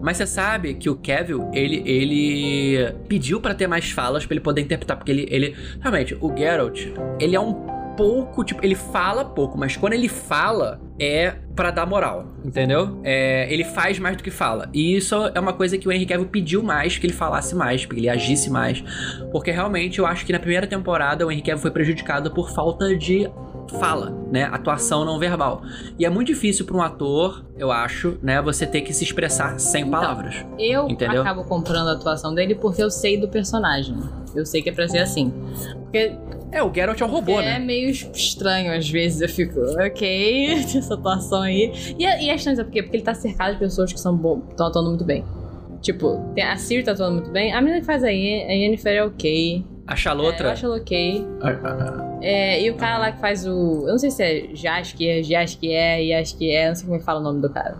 Mas 0.00 0.16
você 0.16 0.26
sabe 0.26 0.74
que 0.74 0.88
o 0.88 0.96
Cavill, 0.96 1.50
ele, 1.52 1.82
ele 1.84 2.92
pediu 3.08 3.40
pra 3.40 3.52
ter 3.52 3.66
mais 3.66 3.90
falas 3.90 4.24
pra 4.24 4.34
ele 4.34 4.40
poder 4.40 4.62
interpretar, 4.62 4.96
porque 4.96 5.10
ele, 5.10 5.26
ele... 5.28 5.54
Realmente, 5.80 6.16
o 6.20 6.34
Geralt, 6.34 6.86
ele 7.20 7.34
é 7.36 7.40
um 7.40 7.52
pouco, 7.98 8.44
tipo, 8.44 8.64
ele 8.64 8.76
fala 8.76 9.24
pouco, 9.24 9.58
mas 9.58 9.76
quando 9.76 9.92
ele 9.92 10.08
fala, 10.08 10.80
é 11.00 11.34
pra 11.56 11.72
dar 11.72 11.84
moral, 11.84 12.26
entendeu? 12.44 13.00
É, 13.02 13.52
ele 13.52 13.64
faz 13.64 13.98
mais 13.98 14.16
do 14.16 14.22
que 14.22 14.30
fala. 14.30 14.70
E 14.72 14.96
isso 14.96 15.16
é 15.34 15.40
uma 15.40 15.52
coisa 15.52 15.76
que 15.76 15.88
o 15.88 15.90
Henry 15.90 16.06
Cavill 16.06 16.28
pediu 16.28 16.62
mais, 16.62 16.96
que 16.96 17.04
ele 17.04 17.12
falasse 17.12 17.56
mais, 17.56 17.84
que 17.84 17.96
ele 17.96 18.08
agisse 18.08 18.48
mais. 18.50 18.84
Porque 19.32 19.50
realmente 19.50 19.98
eu 19.98 20.06
acho 20.06 20.24
que 20.24 20.32
na 20.32 20.38
primeira 20.38 20.64
temporada 20.64 21.26
o 21.26 21.32
Henry 21.32 21.42
Cavill 21.42 21.58
foi 21.60 21.72
prejudicado 21.72 22.30
por 22.30 22.52
falta 22.52 22.96
de 22.96 23.28
fala, 23.80 24.16
né? 24.30 24.44
Atuação 24.44 25.04
não 25.04 25.18
verbal. 25.18 25.62
E 25.98 26.06
é 26.06 26.08
muito 26.08 26.28
difícil 26.28 26.64
pra 26.64 26.76
um 26.76 26.82
ator, 26.82 27.44
eu 27.56 27.72
acho, 27.72 28.16
né? 28.22 28.40
Você 28.40 28.64
ter 28.64 28.82
que 28.82 28.94
se 28.94 29.02
expressar 29.02 29.58
sem 29.58 29.82
Então, 29.82 29.90
palavras. 29.90 30.46
Eu 30.56 30.88
Entendeu? 30.88 31.20
acabo 31.20 31.42
comprando 31.44 31.88
a 31.88 31.92
atuação 31.94 32.32
dele 32.32 32.54
porque 32.54 32.80
eu 32.80 32.90
sei 32.90 33.20
do 33.20 33.28
personagem. 33.28 33.96
Eu 34.36 34.46
sei 34.46 34.62
que 34.62 34.70
é 34.70 34.72
pra 34.72 34.86
ser 34.88 34.98
assim. 35.00 35.32
Porque 35.82 36.12
É, 36.50 36.62
o 36.62 36.72
Geralt 36.72 37.00
é 37.00 37.04
um 37.04 37.08
robô, 37.08 37.40
é 37.40 37.44
né? 37.44 37.58
meio 37.58 37.90
estranho 37.90 38.72
às 38.72 38.88
vezes. 38.88 39.20
Eu 39.20 39.28
fico, 39.28 39.60
ok, 39.80 40.52
essa 40.64 40.94
atuação 40.94 41.42
aí. 41.42 41.72
E 41.98 42.04
é, 42.06 42.22
e 42.24 42.30
é 42.30 42.34
estranho, 42.34 42.56
sabe 42.56 42.68
por 42.68 42.72
quê? 42.72 42.82
Porque 42.82 42.96
ele 42.96 43.04
tá 43.04 43.14
cercado 43.14 43.52
de 43.54 43.58
pessoas 43.58 43.92
que 43.92 44.00
são 44.00 44.16
bom, 44.16 44.42
estão 44.50 44.66
atuando 44.66 44.88
muito 44.90 45.04
bem. 45.04 45.24
Tipo, 45.82 46.32
tem- 46.34 46.44
a 46.44 46.56
Siri 46.56 46.82
tá 46.82 46.92
atuando 46.92 47.14
muito 47.16 47.30
bem. 47.30 47.52
A 47.52 47.60
menina 47.60 47.80
que 47.80 47.86
faz 47.86 48.02
a, 48.02 48.08
Yen- 48.08 48.46
a 48.48 48.52
Yennefer 48.52 48.96
é 48.96 49.04
ok. 49.04 49.64
A 49.86 49.92
É, 49.92 49.94
eu 49.94 49.96
Chalotra. 49.96 50.52
acho 50.52 50.66
ela 50.66 50.76
ok. 50.76 51.26
Ah, 51.42 51.48
ah, 51.62 51.68
ah. 51.80 52.18
É, 52.22 52.60
e 52.62 52.70
o 52.70 52.74
cara 52.74 52.98
lá 52.98 53.12
que 53.12 53.20
faz 53.20 53.46
o. 53.46 53.84
Eu 53.86 53.92
não 53.92 53.98
sei 53.98 54.10
se 54.10 54.22
é 54.22 54.48
Jaskier, 54.54 55.22
Jaskier, 55.22 56.04
Jaskier, 56.08 56.68
não 56.68 56.74
sei 56.74 56.84
como 56.84 56.96
é 56.96 56.98
que 56.98 57.04
fala 57.04 57.20
o 57.20 57.22
nome 57.22 57.40
do 57.40 57.48
cara. 57.50 57.76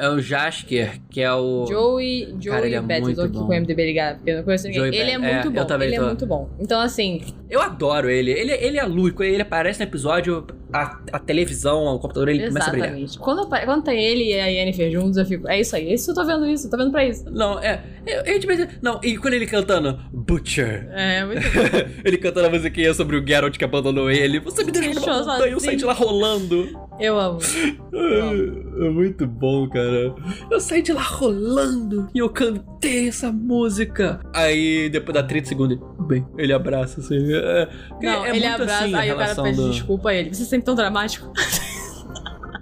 É 0.00 0.08
o 0.08 0.20
Jasker, 0.20 1.00
que 1.10 1.20
é 1.20 1.32
o. 1.32 1.66
Joey, 1.66 2.36
Joey 2.40 2.54
Cara, 2.54 2.66
ele 2.66 2.76
é 2.76 2.80
Betts, 2.80 3.02
muito 3.02 3.20
eu 3.20 3.24
tô 3.24 3.30
aqui 3.30 3.38
bom. 3.38 3.46
com 3.46 3.52
o 3.52 3.60
MDB 3.60 3.86
ligado, 3.86 4.16
porque 4.16 4.30
eu 4.30 4.36
não 4.36 4.44
conheço 4.44 4.68
ninguém. 4.68 4.80
Joey 4.80 4.96
ele 4.96 5.10
é 5.10 5.18
muito 5.18 5.48
é, 5.48 5.50
bom, 5.50 5.60
eu 5.60 5.64
também 5.66 5.88
ele 5.88 5.96
é 5.96 6.00
tô. 6.00 6.06
muito 6.06 6.26
bom. 6.26 6.50
Então, 6.60 6.80
assim, 6.80 7.20
Eu 7.50 7.60
adoro 7.60 8.08
ele. 8.08 8.30
Ele, 8.30 8.52
ele 8.52 8.78
é 8.78 8.84
lúdico, 8.84 9.22
ele 9.22 9.42
aparece 9.42 9.80
no 9.80 9.86
episódio, 9.86 10.46
a, 10.72 10.98
a 11.12 11.18
televisão, 11.18 11.84
o 11.86 11.98
computador, 11.98 12.28
ele 12.28 12.46
começa 12.48 12.68
a 12.68 12.70
brilhar. 12.70 12.88
exatamente. 12.90 13.18
Quando, 13.18 13.46
quando 13.48 13.82
tem 13.84 14.04
ele 14.04 14.24
e 14.30 14.40
a 14.40 14.46
Yennefer 14.46 14.90
juntos, 14.90 15.16
eu 15.16 15.24
fico, 15.26 15.48
é 15.48 15.60
isso 15.60 15.74
aí, 15.76 15.88
é 15.88 15.94
isso, 15.94 16.10
eu 16.10 16.14
tô 16.14 16.24
vendo 16.24 16.46
isso, 16.46 16.66
eu 16.66 16.70
tô 16.70 16.76
vendo 16.76 16.90
pra 16.90 17.04
isso. 17.04 17.24
Não, 17.30 17.58
é. 17.58 17.82
Eu, 18.06 18.22
eu, 18.34 18.40
tipo, 18.40 18.52
não, 18.82 19.00
e 19.02 19.16
quando 19.16 19.34
ele 19.34 19.46
cantando 19.46 19.98
Butcher. 20.12 20.88
É, 20.92 21.24
muito 21.24 21.40
ele 22.04 22.18
cantando 22.18 22.46
a 22.46 22.50
musiquinha 22.50 22.92
sobre 22.94 23.16
o 23.16 23.26
Geralt 23.26 23.56
que 23.56 23.64
abandonou 23.64 24.10
ele. 24.10 24.40
Você 24.40 24.64
me 24.64 24.72
deixou 24.72 24.94
numa 24.94 25.18
montanha, 25.24 25.52
eu 25.52 25.60
saí 25.60 25.76
de 25.76 25.84
lá 25.84 25.92
rolando. 25.92 26.68
Eu 26.98 27.18
amo. 27.18 27.38
É, 28.00 28.86
é 28.86 28.90
muito 28.90 29.26
bom, 29.26 29.68
cara. 29.68 30.14
Eu 30.50 30.60
saí 30.60 30.82
de 30.82 30.92
lá 30.92 31.02
rolando 31.02 32.08
e 32.14 32.18
eu 32.18 32.28
cantei 32.28 33.08
essa 33.08 33.32
música. 33.32 34.20
Aí, 34.32 34.88
depois 34.88 35.14
da 35.14 35.22
30 35.22 35.48
segundos, 35.48 35.76
ele, 35.76 35.80
"Tudo 35.96 36.04
bem, 36.06 36.26
ele 36.36 36.52
abraça 36.52 37.00
assim. 37.00 37.16
É, 37.34 37.68
Não, 38.00 38.24
é 38.24 38.30
ele 38.30 38.40
muito 38.46 38.62
abraça, 38.62 38.84
assim 38.84 38.94
aí 38.94 39.12
o 39.12 39.16
cara 39.16 39.34
pede 39.42 39.56
do- 39.56 39.70
desculpa 39.70 40.10
a 40.10 40.14
ele. 40.14 40.32
Você 40.34 40.54
é 40.54 40.57
sempre 40.58 40.62
tão 40.64 40.74
dramático. 40.74 41.32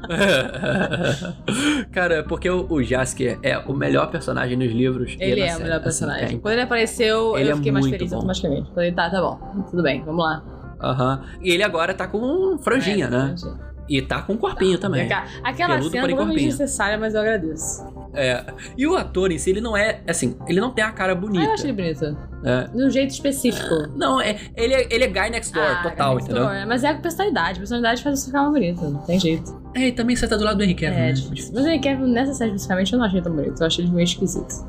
cara, 1.93 2.23
porque 2.25 2.49
o, 2.49 2.67
o 2.71 2.83
Jaskier 2.83 3.39
é 3.43 3.59
o 3.59 3.73
melhor 3.73 4.11
personagem 4.11 4.57
nos 4.57 4.71
livros. 4.73 5.17
Ele 5.19 5.41
é 5.41 5.57
o 5.57 5.61
melhor 5.61 5.77
assim, 5.77 5.85
personagem. 5.85 6.37
é 6.37 6.41
Quando 6.41 6.53
ele 6.53 6.63
apareceu, 6.63 7.37
Ele 7.37 7.49
eu 7.49 7.53
é 7.55 7.57
fiquei 7.57 7.73
mais 7.73 7.85
muito 7.85 7.97
feliz 7.99 8.11
bom. 8.11 8.17
automaticamente. 8.17 8.71
Falei, 8.73 8.93
tá, 8.93 9.11
tá 9.11 9.21
bom. 9.21 9.39
Tudo 9.71 9.83
bem, 9.83 10.05
vamos 10.05 10.25
lá. 10.25 10.45
Aham. 10.81 11.23
E 11.43 11.51
ele 11.51 11.63
agora 11.63 11.95
tá 11.95 12.07
com 12.07 12.57
franjinha, 12.59 13.07
É, 13.07 13.11
né? 13.11 13.35
franjinha. 13.37 13.67
E 13.89 14.03
tá 14.03 14.21
com 14.23 14.37
corpinho 14.37 14.79
também. 14.79 15.03
Aquela- 15.05 15.25
Aquela 15.45 15.75
Peludo, 15.77 15.91
cena 15.91 16.03
completamente 16.03 16.17
corpinho. 16.29 16.49
desnecessária, 16.51 16.99
mas 16.99 17.15
eu 17.15 17.21
agradeço. 17.21 17.85
É. 18.15 18.45
E 18.77 18.87
o 18.87 18.97
ator 18.97 19.31
em 19.31 19.39
si, 19.39 19.51
ele 19.51 19.61
não 19.61 19.77
é, 19.77 20.01
assim, 20.09 20.37
ele 20.49 20.61
não 20.61 20.71
tem 20.71 20.83
a 20.85 20.91
cara 20.91 21.13
Ah, 21.13 21.15
bonita. 21.15 21.45
eu 21.45 21.53
achei 21.53 21.71
ele 21.71 21.83
bonito. 21.83 22.17
É. 22.45 22.65
De 22.69 22.85
um 22.85 22.91
jeito 22.91 23.11
específico. 23.11 23.75
Não, 23.95 24.21
é, 24.21 24.37
ele, 24.57 24.75
é, 24.75 24.89
ele 24.91 25.05
é 25.05 25.07
guy 25.07 25.31
next 25.31 25.53
door, 25.53 25.65
Ah, 25.65 25.83
total, 25.83 26.15
Next 26.15 26.31
entendeu? 26.31 26.49
Door, 26.51 26.67
Mas 26.67 26.83
é 26.85 26.89
a 26.91 26.95
personalidade. 26.95 27.53
A 27.53 27.61
personalidade 27.61 28.03
faz 28.03 28.19
você 28.21 28.27
ficar 28.27 28.41
mais 28.43 28.53
bonito. 28.53 28.83
Não 28.83 29.01
tem 29.03 29.21
jeito. 29.21 29.61
É, 29.75 29.89
e 29.89 29.93
também 29.93 30.17
você 30.17 30.27
tá 30.27 30.37
do 30.37 30.45
lado 30.45 30.57
do 30.57 30.65
Henry 30.65 30.75
Cavill, 30.75 30.99
é, 30.99 31.07
né? 31.09 31.13
difícil. 31.13 31.53
Mas 31.55 31.67
o 31.67 31.81
Kevin, 31.81 32.07
nessa 32.13 32.33
série 32.35 32.51
especificamente, 32.51 32.93
eu 32.93 32.99
não 32.99 33.07
achei 33.07 33.21
tão 33.21 33.33
bonito. 33.33 33.61
Eu 33.61 33.67
achei 33.67 33.85
ele 33.85 33.93
meio 33.93 34.05
esquisito. 34.05 34.67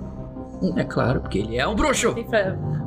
É 0.76 0.84
claro, 0.84 1.22
porque 1.22 1.40
ele 1.40 1.58
é 1.58 1.68
um 1.68 1.76
bruxo. 1.76 2.16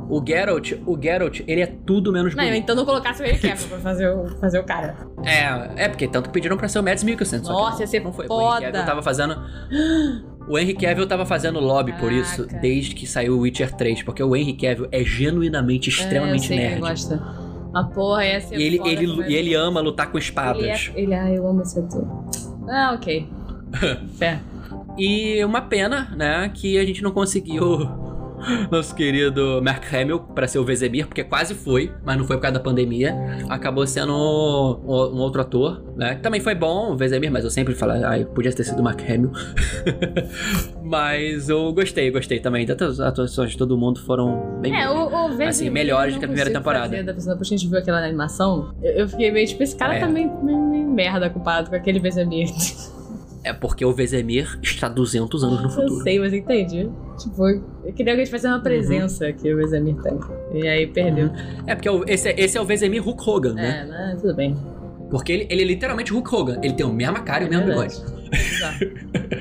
O 0.09 0.21
Geralt, 0.25 0.73
o 0.85 1.01
Geralt, 1.01 1.39
ele 1.47 1.61
é 1.61 1.65
tudo 1.67 2.11
menos 2.11 2.35
Não, 2.35 2.43
bonito. 2.43 2.61
então 2.63 2.75
não 2.75 2.83
colocasse 2.83 3.23
o 3.23 3.25
Henry 3.25 3.39
Cavill 3.39 3.67
pra 3.69 3.77
fazer 3.79 4.09
o, 4.09 4.27
fazer 4.41 4.59
o 4.59 4.63
cara. 4.65 4.95
É, 5.23 5.85
é 5.85 5.87
porque 5.89 6.05
tanto 6.07 6.27
que 6.27 6.33
pediram 6.33 6.57
pra 6.57 6.67
ser 6.67 6.79
o 6.79 6.83
Mads 6.83 7.03
Mikkelsen. 7.03 7.39
Nossa, 7.43 7.81
ia 7.83 7.87
ser 7.87 8.01
não 8.01 8.11
foi. 8.11 8.25
O 8.25 8.27
foda. 8.27 8.57
Henry 8.63 8.71
Cavill 8.73 8.85
tava 8.85 9.01
fazendo... 9.01 9.37
O 10.49 10.57
Henry 10.59 10.73
Cavill 10.73 11.07
tava 11.07 11.25
fazendo 11.25 11.59
lobby 11.61 11.93
por 11.93 12.11
isso 12.11 12.43
Caraca. 12.43 12.59
desde 12.59 12.93
que 12.93 13.07
saiu 13.07 13.37
o 13.37 13.39
Witcher 13.41 13.71
3, 13.73 14.03
porque 14.03 14.21
o 14.21 14.35
Henry 14.35 14.53
Cavill 14.53 14.87
é 14.91 15.01
genuinamente 15.03 15.89
é, 15.89 15.93
eu 15.93 15.95
extremamente 16.03 16.47
sei 16.47 16.57
nerd. 16.57 16.71
ele 16.73 16.81
gosta. 16.81 17.21
A 17.73 17.83
porra 17.85 18.25
ia 18.25 18.41
ser 18.41 18.57
E 18.59 18.63
ele, 18.63 18.81
ele, 18.83 19.05
e 19.29 19.33
ele 19.35 19.53
ama 19.55 19.79
lutar 19.79 20.07
com 20.11 20.17
Ele, 20.17 20.25
espadas. 20.25 20.91
é, 20.93 20.99
ele, 20.99 21.13
ah, 21.13 21.29
eu 21.31 21.47
amo 21.47 21.61
esse 21.61 21.79
ator. 21.79 22.05
Ah, 22.67 22.91
ok. 22.95 23.29
Fé. 24.17 24.39
E 24.97 25.43
uma 25.45 25.61
pena, 25.61 26.13
né, 26.15 26.49
que 26.53 26.77
a 26.77 26.85
gente 26.85 27.01
não 27.01 27.11
conseguiu 27.11 27.89
nosso 28.71 28.93
querido 28.95 29.61
Mark 29.63 29.83
Hamill 29.93 30.19
pra 30.19 30.47
ser 30.47 30.59
o 30.59 30.65
Vesemir, 30.65 31.07
porque 31.07 31.23
quase 31.23 31.53
foi, 31.53 31.91
mas 32.03 32.17
não 32.17 32.25
foi 32.25 32.35
por 32.37 32.41
causa 32.43 32.53
da 32.55 32.59
pandemia. 32.59 33.15
Acabou 33.49 33.85
sendo 33.85 34.11
um, 34.13 35.15
um 35.15 35.19
outro 35.19 35.41
ator, 35.41 35.83
né? 35.95 36.15
Que 36.15 36.21
também 36.21 36.41
foi 36.41 36.55
bom, 36.55 36.91
o 36.91 36.97
Vesemir, 36.97 37.31
mas 37.31 37.43
eu 37.43 37.49
sempre 37.51 37.73
falo, 37.75 37.93
ai, 38.05 38.25
podia 38.25 38.51
ter 38.51 38.63
sido 38.63 38.79
o 38.79 38.83
Mark 38.83 38.99
Hamill. 39.01 39.31
mas 40.83 41.49
eu 41.49 41.71
gostei, 41.73 42.09
gostei 42.11 42.39
também. 42.39 42.65
Tantas 42.65 42.99
atuações 42.99 43.51
de 43.51 43.57
todo 43.57 43.77
mundo 43.77 44.01
foram 44.01 44.59
bem 44.59 44.75
É, 44.75 44.89
o, 44.89 45.07
o 45.07 45.43
Assim, 45.47 45.69
melhores 45.69 46.17
que 46.17 46.25
a 46.25 46.27
primeira 46.27 46.51
temporada. 46.51 46.89
fazer 46.89 47.03
depois 47.03 47.25
que 47.49 47.53
a 47.55 47.57
gente 47.57 47.67
viu 47.69 47.79
aquela 47.79 48.03
animação, 48.03 48.73
eu, 48.81 48.91
eu 48.91 49.07
fiquei 49.07 49.31
meio 49.31 49.47
tipo, 49.47 49.63
esse 49.63 49.75
cara 49.75 49.95
É. 49.95 49.99
tá 49.99 50.07
meio, 50.07 50.31
meio, 50.43 50.59
meio 50.59 50.87
merda 50.89 51.29
culpado 51.29 51.69
com 51.69 51.75
aquele 51.75 51.99
Vesemir. 51.99 52.49
É 53.43 53.51
porque 53.53 53.83
o 53.83 53.91
Vesemir 53.91 54.59
está 54.61 54.87
200 54.87 55.43
anos 55.43 55.59
no 55.61 55.65
Eu 55.65 55.69
futuro. 55.71 56.03
sei, 56.03 56.19
mas 56.19 56.31
entendi. 56.33 56.89
Tipo, 57.17 57.47
eu 57.49 57.93
queria 57.95 58.13
alguém 58.13 58.25
fazer 58.27 58.47
Uhum. 58.47 58.53
uma 58.55 58.59
presença 58.61 59.31
que 59.33 59.51
o 59.51 59.57
Vesemir 59.57 59.95
tem. 60.01 60.19
E 60.53 60.67
aí 60.67 60.85
perdeu. 60.87 61.31
É 61.65 61.73
porque 61.73 61.89
o- 61.89 62.03
esse, 62.07 62.29
é- 62.29 62.39
esse 62.39 62.57
é 62.57 62.61
o 62.61 62.65
Vesemir 62.65 63.03
Hulk 63.03 63.27
Hogan, 63.29 63.53
né? 63.53 63.81
É, 63.81 63.85
né? 63.89 64.17
Tudo 64.21 64.35
bem. 64.35 64.55
Porque 65.09 65.31
ele, 65.33 65.47
ele 65.49 65.61
é 65.63 65.65
literalmente 65.65 66.13
Hulk 66.13 66.33
Hogan. 66.35 66.59
Ele 66.63 66.73
tem 66.73 66.85
a 66.85 66.89
mesma 66.89 67.19
cara 67.21 67.43
e 67.43 67.47
o 67.47 67.49
mesmo 67.49 67.65
bigode. 67.65 67.95
Exato. 68.31 68.85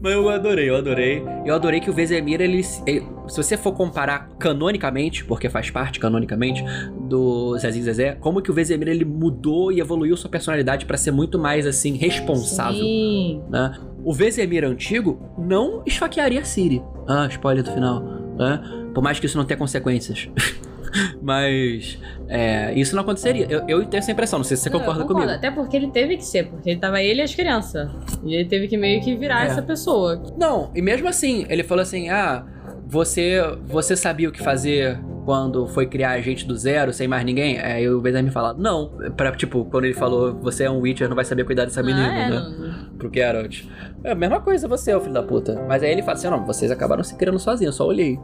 Mas 0.00 0.12
eu 0.12 0.28
adorei, 0.28 0.68
eu 0.68 0.76
adorei. 0.76 1.22
Eu 1.44 1.54
adorei 1.54 1.80
que 1.80 1.90
o 1.90 1.92
Vesemir, 1.92 2.40
ele, 2.40 2.62
ele- 2.86 3.06
Se 3.28 3.36
você 3.36 3.56
for 3.56 3.72
comparar 3.72 4.28
canonicamente, 4.38 5.24
porque 5.24 5.48
faz 5.48 5.68
parte 5.70 5.98
canonicamente 5.98 6.64
do 7.08 7.56
Zezinho 7.58 7.84
Zezé, 7.84 8.12
como 8.20 8.40
que 8.40 8.50
o 8.50 8.54
Vesemir 8.54 8.88
ele 8.88 9.04
mudou 9.04 9.72
e 9.72 9.80
evoluiu 9.80 10.16
sua 10.16 10.30
personalidade 10.30 10.86
pra 10.86 10.96
ser 10.96 11.10
muito 11.10 11.38
mais 11.38 11.66
assim 11.66 11.96
responsável, 11.96 12.78
Sim. 12.80 13.42
né? 13.50 13.72
O 14.04 14.12
Vesemir 14.12 14.64
antigo 14.64 15.18
não 15.38 15.82
esfaquearia 15.84 16.40
a 16.40 16.44
Siri. 16.44 16.80
Ah, 17.08 17.26
spoiler 17.28 17.64
do 17.64 17.72
final, 17.72 18.00
né? 18.38 18.60
Por 18.94 19.02
mais 19.02 19.18
que 19.18 19.26
isso 19.26 19.36
não 19.36 19.44
tenha 19.44 19.58
consequências. 19.58 20.28
Mas 21.22 21.98
é, 22.28 22.72
isso 22.74 22.94
não 22.94 23.02
aconteceria. 23.02 23.46
Eu, 23.48 23.64
eu 23.68 23.84
tenho 23.86 23.98
essa 23.98 24.10
impressão, 24.12 24.38
não 24.38 24.44
sei 24.44 24.56
se 24.56 24.64
você 24.64 24.70
Não, 24.70 24.78
concorda 24.80 25.04
comigo. 25.04 25.30
Até 25.30 25.50
porque 25.50 25.76
ele 25.76 25.88
teve 25.88 26.16
que 26.16 26.24
ser, 26.24 26.48
porque 26.48 26.70
ele 26.70 26.80
tava 26.80 27.02
ele 27.02 27.20
e 27.20 27.24
as 27.24 27.34
crianças. 27.34 27.90
E 28.24 28.34
ele 28.34 28.44
teve 28.48 28.68
que 28.68 28.76
meio 28.76 29.00
que 29.02 29.14
virar 29.16 29.44
É. 29.44 29.48
essa 29.48 29.62
pessoa. 29.62 30.22
Não, 30.36 30.70
e 30.74 30.82
mesmo 30.82 31.08
assim, 31.08 31.46
ele 31.48 31.62
falou 31.62 31.82
assim: 31.82 32.08
ah, 32.08 32.44
você, 32.86 33.40
você 33.66 33.96
sabia 33.96 34.28
o 34.28 34.32
que 34.32 34.42
fazer 34.42 34.98
quando 35.26 35.66
foi 35.66 35.86
criar 35.86 36.12
a 36.12 36.20
gente 36.20 36.46
do 36.46 36.56
zero, 36.56 36.92
sem 36.92 37.08
mais 37.08 37.24
ninguém? 37.24 37.58
Aí 37.58 37.90
o 37.90 38.00
Bezerra 38.00 38.22
me 38.22 38.30
fala, 38.30 38.54
não. 38.54 38.92
Pra, 39.16 39.32
tipo, 39.32 39.64
quando 39.64 39.84
ele 39.84 39.92
falou, 39.92 40.32
você 40.40 40.62
é 40.64 40.70
um 40.70 40.78
Witcher, 40.78 41.08
não 41.08 41.16
vai 41.16 41.24
saber 41.24 41.42
cuidar 41.44 41.64
dessa 41.64 41.82
menina, 41.82 42.08
ah, 42.08 42.16
é, 42.16 42.30
né? 42.30 42.36
não- 42.36 42.86
pro 42.96 43.10
Geralt. 43.12 43.64
É 44.02 44.12
a 44.12 44.14
mesma 44.14 44.40
coisa 44.40 44.68
você, 44.68 44.94
ô 44.94 45.00
filho 45.00 45.12
da 45.12 45.22
puta. 45.22 45.64
Mas 45.68 45.82
aí 45.82 45.90
ele 45.90 46.02
fala 46.02 46.16
assim: 46.16 46.28
não, 46.28 46.44
vocês 46.46 46.70
acabaram 46.70 47.02
se 47.02 47.16
criando 47.16 47.38
sozinhos, 47.38 47.74
eu 47.74 47.76
só 47.76 47.86
olhei. 47.86 48.18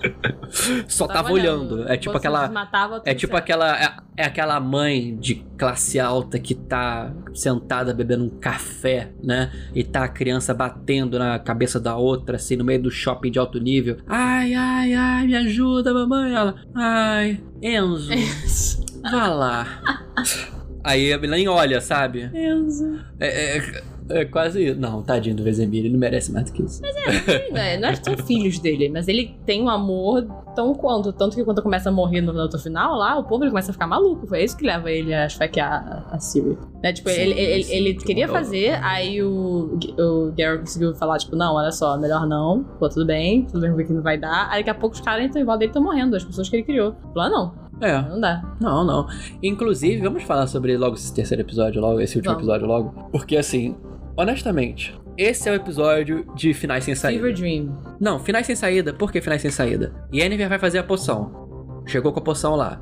só 0.88 1.06
tava, 1.06 1.22
tava 1.22 1.32
olhando. 1.32 1.74
olhando. 1.74 1.92
É 1.92 1.96
tipo 1.96 2.12
Quando 2.12 2.16
aquela. 2.16 2.48
Matava, 2.48 3.02
é 3.04 3.14
tipo 3.14 3.32
certo. 3.32 3.44
aquela. 3.44 3.78
É, 3.78 3.96
é, 4.16 4.24
aquela 4.24 4.58
mãe 4.58 5.16
de 5.16 5.36
classe 5.56 6.00
alta 6.00 6.38
que 6.38 6.54
tá 6.54 7.12
sentada 7.34 7.94
bebendo 7.94 8.24
um 8.24 8.28
café, 8.30 9.12
né? 9.22 9.50
E 9.74 9.84
tá 9.84 10.04
a 10.04 10.08
criança 10.08 10.52
batendo 10.52 11.18
na 11.18 11.38
cabeça 11.38 11.78
da 11.78 11.96
outra, 11.96 12.36
assim, 12.36 12.56
no 12.56 12.64
meio 12.64 12.82
do 12.82 12.90
shopping 12.90 13.30
de 13.30 13.38
alto 13.38 13.60
nível. 13.60 13.98
Ai, 14.06 14.54
ai, 14.54 14.94
ai, 14.94 15.26
me 15.26 15.36
ajuda, 15.36 15.92
mamãe. 15.92 16.34
Ela, 16.38 16.54
ai, 16.72 17.42
Enzo, 17.60 18.12
vá 19.10 19.26
lá. 19.26 19.82
Aí 20.82 21.12
a 21.12 21.18
nem 21.18 21.48
olha, 21.48 21.80
sabe? 21.80 22.30
Enzo. 22.34 22.98
É, 23.18 23.58
é, 23.58 23.82
é 24.10 24.24
quase. 24.24 24.74
Não, 24.74 25.02
tadinho 25.02 25.36
do 25.36 25.42
Vezemir, 25.42 25.80
ele 25.80 25.90
não 25.90 25.98
merece 25.98 26.32
mais 26.32 26.46
do 26.46 26.52
que 26.52 26.62
isso. 26.62 26.80
Mas 26.80 26.96
é, 26.96 27.50
não, 27.50 27.58
é, 27.58 27.76
não 27.78 27.88
é 27.88 27.94
são 27.94 28.16
filhos 28.26 28.58
dele, 28.58 28.88
mas 28.88 29.08
ele 29.08 29.36
tem 29.44 29.62
um 29.62 29.68
amor 29.68 30.24
tão 30.54 30.74
quanto. 30.74 31.12
Tanto 31.12 31.36
que 31.36 31.44
quando 31.44 31.62
começa 31.62 31.88
a 31.88 31.92
morrer 31.92 32.20
no, 32.20 32.32
no 32.32 32.58
final, 32.58 32.96
lá, 32.96 33.18
o 33.18 33.24
povo 33.24 33.44
ele 33.44 33.50
começa 33.50 33.70
a 33.70 33.72
ficar 33.72 33.86
maluco. 33.86 34.26
Foi 34.26 34.42
isso 34.42 34.56
que 34.56 34.64
leva 34.64 34.90
ele 34.90 35.12
a 35.12 35.26
esfaquear 35.26 36.06
a, 36.10 36.14
a 36.14 36.18
Siri. 36.18 36.56
Né? 36.82 36.92
Tipo, 36.92 37.10
Sim, 37.10 37.20
ele, 37.20 37.40
ele, 37.40 37.62
sim, 37.64 37.74
ele 37.74 37.94
que 37.94 38.04
queria 38.04 38.26
mudou. 38.26 38.42
fazer, 38.42 38.82
aí 38.82 39.22
o, 39.22 39.78
o 39.98 40.32
Gary 40.36 40.58
conseguiu 40.60 40.94
falar, 40.94 41.18
tipo, 41.18 41.36
não, 41.36 41.54
olha 41.54 41.72
só, 41.72 41.98
melhor 41.98 42.26
não. 42.26 42.64
Pô, 42.78 42.88
tudo 42.88 43.04
bem, 43.04 43.44
tudo 43.46 43.60
bem 43.60 43.74
ver 43.74 43.86
que 43.86 43.92
não 43.92 44.02
vai 44.02 44.16
dar. 44.16 44.48
Aí 44.50 44.60
daqui 44.60 44.70
a 44.70 44.74
pouco 44.74 44.94
os 44.94 45.00
caras 45.00 45.24
entram 45.24 45.42
em 45.42 45.44
volta 45.44 45.58
dele 45.60 45.70
estão 45.70 45.82
morrendo, 45.82 46.16
as 46.16 46.24
pessoas 46.24 46.48
que 46.48 46.56
ele 46.56 46.62
criou. 46.62 46.94
Falou, 47.12 47.22
ah, 47.22 47.30
não, 47.30 47.67
É. 47.80 48.00
não 48.02 48.20
dá. 48.20 48.42
Não, 48.60 48.84
não. 48.84 49.06
Inclusive, 49.42 50.02
vamos 50.02 50.22
falar 50.24 50.46
sobre 50.46 50.76
logo 50.76 50.94
esse 50.96 51.12
terceiro 51.14 51.42
episódio, 51.42 51.80
logo, 51.80 52.00
esse 52.00 52.16
último 52.16 52.34
Vamos. 52.34 52.48
episódio 52.48 52.66
logo. 52.66 53.08
Porque 53.10 53.36
assim, 53.36 53.76
honestamente, 54.16 54.98
esse 55.16 55.48
é 55.48 55.52
o 55.52 55.54
episódio 55.54 56.26
de 56.34 56.54
finais 56.54 56.84
sem 56.84 56.94
saída. 56.94 57.20
Fever 57.22 57.36
Dream. 57.36 57.76
Não, 58.00 58.18
finais 58.20 58.46
sem 58.46 58.56
saída. 58.56 58.92
Por 58.92 59.10
que 59.10 59.20
finais 59.20 59.42
sem 59.42 59.50
saída? 59.50 59.92
Yennefer 60.14 60.48
vai 60.48 60.58
fazer 60.58 60.78
a 60.78 60.84
poção. 60.84 61.82
Chegou 61.86 62.12
com 62.12 62.20
a 62.20 62.22
poção 62.22 62.54
lá. 62.54 62.80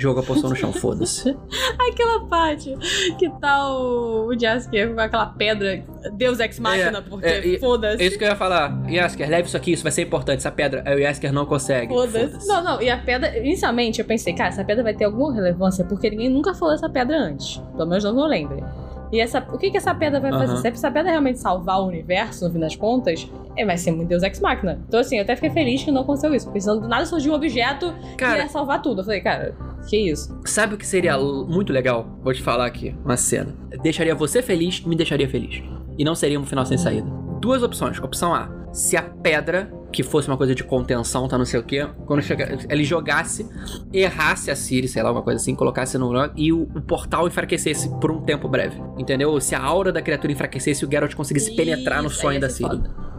Jogou 0.00 0.22
a 0.22 0.26
poção 0.26 0.48
no 0.48 0.56
chão, 0.56 0.72
foda-se. 0.72 1.36
Aquela 1.78 2.20
parte 2.26 2.74
que 3.18 3.28
tá 3.38 3.68
o, 3.70 4.32
Jaskier 4.38 4.94
com 4.94 5.00
aquela 5.00 5.26
pedra, 5.26 5.84
Deus 6.14 6.40
Ex 6.40 6.58
Machina, 6.58 6.98
É, 6.98 7.00
porque 7.02 7.26
é, 7.26 7.58
foda-se. 7.58 8.02
É 8.02 8.06
isso 8.06 8.18
que 8.18 8.24
eu 8.24 8.28
ia 8.28 8.36
falar. 8.36 8.82
Yasker, 8.88 9.28
leve 9.28 9.48
isso 9.48 9.56
aqui, 9.56 9.72
isso 9.72 9.82
vai 9.82 9.92
ser 9.92 10.02
importante. 10.02 10.38
Essa 10.38 10.50
pedra, 10.50 10.82
aí 10.86 10.96
o 10.96 10.98
Yasker 10.98 11.32
não 11.32 11.44
consegue. 11.44 11.92
Foda-se. 11.92 12.48
Não, 12.48 12.64
não, 12.64 12.80
e 12.80 12.88
a 12.88 12.96
pedra, 12.96 13.36
inicialmente 13.38 14.00
eu 14.00 14.06
pensei, 14.06 14.32
cara, 14.32 14.48
essa 14.48 14.64
pedra 14.64 14.82
vai 14.82 14.94
ter 14.94 15.04
alguma 15.04 15.34
relevância, 15.34 15.84
porque 15.84 16.08
ninguém 16.08 16.30
nunca 16.30 16.54
falou 16.54 16.74
essa 16.74 16.88
pedra 16.88 17.18
antes. 17.18 17.58
Pelo 17.76 17.86
menos 17.86 18.02
não 18.04 18.14
que 18.14 18.20
eu 18.20 18.26
lembre. 18.26 18.64
E 19.12 19.20
essa, 19.20 19.38
o 19.52 19.58
que, 19.58 19.70
que 19.70 19.76
essa 19.76 19.94
pedra 19.94 20.20
vai 20.20 20.30
fazer? 20.30 20.52
Aham. 20.52 20.62
Se 20.62 20.68
essa 20.68 20.90
pedra 20.90 21.10
realmente 21.10 21.38
salvar 21.38 21.80
o 21.80 21.86
universo, 21.86 22.46
no 22.46 22.52
fim 22.52 22.60
das 22.60 22.76
contas, 22.76 23.28
é, 23.56 23.64
vai 23.64 23.76
ser 23.76 23.90
muito 23.90 24.08
Deus 24.08 24.22
Ex 24.22 24.40
Machina. 24.40 24.80
Então, 24.86 25.00
assim, 25.00 25.16
eu 25.16 25.22
até 25.22 25.34
fiquei 25.34 25.50
feliz 25.50 25.82
que 25.82 25.90
não 25.90 26.02
aconteceu 26.02 26.34
isso, 26.34 26.50
senão 26.60 26.80
do 26.80 26.88
nada 26.88 27.04
surgiu 27.06 27.32
um 27.32 27.34
objeto 27.34 27.92
que 28.10 28.16
Cara, 28.16 28.38
ia 28.38 28.48
salvar 28.48 28.80
tudo. 28.80 29.00
Eu 29.00 29.04
falei, 29.04 29.20
cara, 29.20 29.54
que 29.88 29.96
isso? 29.96 30.38
sabe 30.44 30.74
o 30.74 30.78
que 30.78 30.86
seria 30.86 31.18
muito 31.18 31.72
legal? 31.72 32.06
Vou 32.22 32.32
te 32.32 32.42
falar 32.42 32.66
aqui, 32.66 32.94
uma 33.04 33.16
cena. 33.16 33.54
Deixaria 33.82 34.14
você 34.14 34.42
feliz 34.42 34.80
me 34.84 34.94
deixaria 34.94 35.28
feliz. 35.28 35.62
E 35.98 36.04
não 36.04 36.14
seria 36.14 36.38
um 36.38 36.46
final 36.46 36.64
sem 36.64 36.78
saída. 36.78 37.08
Duas 37.40 37.62
opções. 37.62 37.98
Opção 37.98 38.34
A. 38.34 38.59
Se 38.72 38.96
a 38.96 39.02
pedra, 39.02 39.72
que 39.92 40.02
fosse 40.02 40.28
uma 40.28 40.36
coisa 40.36 40.54
de 40.54 40.62
contenção, 40.62 41.26
tá 41.26 41.36
não 41.36 41.44
sei 41.44 41.58
o 41.58 41.62
quê, 41.62 41.88
quando 42.06 42.22
chega, 42.22 42.58
ele 42.68 42.84
jogasse, 42.84 43.48
errasse 43.92 44.50
a 44.50 44.56
Siri, 44.56 44.86
sei 44.86 45.02
lá, 45.02 45.08
alguma 45.08 45.24
coisa 45.24 45.40
assim, 45.40 45.54
colocasse 45.54 45.98
no 45.98 46.10
e 46.36 46.52
o, 46.52 46.62
o 46.62 46.80
portal 46.80 47.26
enfraquecesse 47.26 47.88
por 48.00 48.10
um 48.10 48.20
tempo 48.20 48.48
breve. 48.48 48.80
Entendeu? 48.96 49.40
Se 49.40 49.54
a 49.54 49.62
aura 49.62 49.92
da 49.92 50.00
criatura 50.00 50.32
enfraquecesse 50.32 50.84
e 50.84 50.86
o 50.86 50.90
Geralt 50.90 51.14
conseguisse 51.14 51.54
penetrar 51.56 52.02
no 52.02 52.08
Isso, 52.08 52.20
sonho 52.20 52.40
da 52.40 52.48
Siri. 52.48 52.70
foda. 52.70 53.10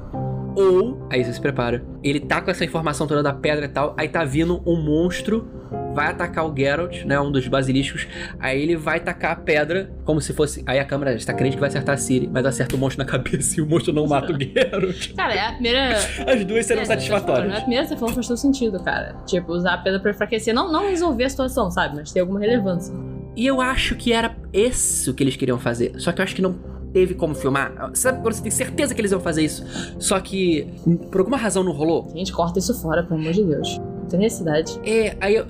Ou, 0.56 1.08
aí 1.10 1.24
você 1.24 1.34
se 1.34 1.42
prepara, 1.42 1.84
ele 2.04 2.20
tá 2.20 2.42
com 2.42 2.52
essa 2.52 2.66
informação 2.66 3.08
toda 3.08 3.24
da 3.24 3.34
pedra 3.34 3.66
e 3.66 3.70
tal, 3.70 3.94
aí 3.98 4.10
tá 4.10 4.26
vindo 4.26 4.62
um 4.66 4.76
monstro, 4.76 5.48
vai 5.94 6.08
atacar 6.08 6.46
o 6.50 6.56
Geralt, 6.56 7.04
né, 7.06 7.20
um 7.20 7.32
dos 7.32 7.48
basiliscos, 7.48 8.08
aí 8.40 8.62
ele 8.62 8.76
vai 8.76 9.00
tacar 9.00 9.32
a 9.32 9.36
pedra 9.36 9.92
como 10.06 10.22
se 10.22 10.34
fosse, 10.34 10.64
aí 10.66 10.80
a 10.80 10.86
câmera 10.86 11.14
está 11.14 11.34
crente 11.34 11.56
que 11.56 11.60
vai 11.60 11.70
acertar 11.70 11.96
a 11.96 11.98
Siri, 11.98 12.30
mas 12.32 12.46
acerta 12.46 12.76
o 12.76 12.80
monstro 12.80 13.04
na 13.04 13.10
cabeça 13.12 13.60
e 13.60 13.64
o 13.64 13.68
monstro 13.68 13.94
não 13.94 14.08
mata 14.08 14.32
o 14.34 14.38
Geralt. 14.40 15.14
Cara, 15.16 15.34
é 15.34 15.48
a 15.48 15.52
primeira. 15.54 15.92
As 16.28 16.46
duas 16.46 16.66
serão 16.66 16.82
É, 16.82 16.86
satisfatórias. 16.86 17.54
A 17.58 17.62
primeira 17.62 17.86
você 17.86 17.96
falou 17.98 18.14
faz 18.14 18.28
todo 18.28 18.38
sentido, 18.38 18.82
cara. 18.84 19.16
Tipo, 19.26 19.54
usar 19.54 19.74
a 19.74 19.78
pedra 19.78 20.00
pra 20.00 20.12
enfraquecer. 20.12 20.54
Não, 20.54 20.72
não 20.72 20.88
resolver 20.90 21.24
a 21.26 21.30
situação, 21.30 21.70
sabe? 21.72 21.96
Mas 21.96 22.12
ter 22.12 22.20
alguma 22.22 22.40
relevância. 22.40 22.94
E 23.36 23.46
eu 23.48 23.62
acho 23.62 23.96
que 23.96 24.12
era 24.14 24.36
isso 24.54 25.14
que 25.14 25.24
eles 25.24 25.36
queriam 25.36 25.58
fazer, 25.58 25.94
só 25.98 26.12
que 26.12 26.20
eu 26.20 26.24
acho 26.24 26.36
que 26.36 26.42
não 26.42 26.54
teve 26.92 27.14
como 27.14 27.34
filmar. 27.34 27.72
Sabe 27.94 28.22
quando 28.22 28.34
você 28.34 28.42
tem 28.44 28.52
certeza 28.52 28.94
que 28.94 29.00
eles 29.00 29.12
iam 29.12 29.22
fazer 29.22 29.44
isso? 29.44 29.66
Só 29.98 30.20
que 30.20 30.68
por 31.10 31.20
alguma 31.20 31.38
razão 31.38 31.64
não 31.64 31.72
rolou? 31.72 32.12
Gente, 32.14 32.34
corta 32.34 32.60
isso 32.60 32.74
fora, 32.82 33.02
pelo 33.04 33.20
amor 33.22 33.32
de 33.32 33.44
Deus. 33.46 33.80
Tem 34.12 34.20
necessidade. 34.20 34.80
É, 34.86 35.16
aí 35.22 35.36
eu- 35.36 35.48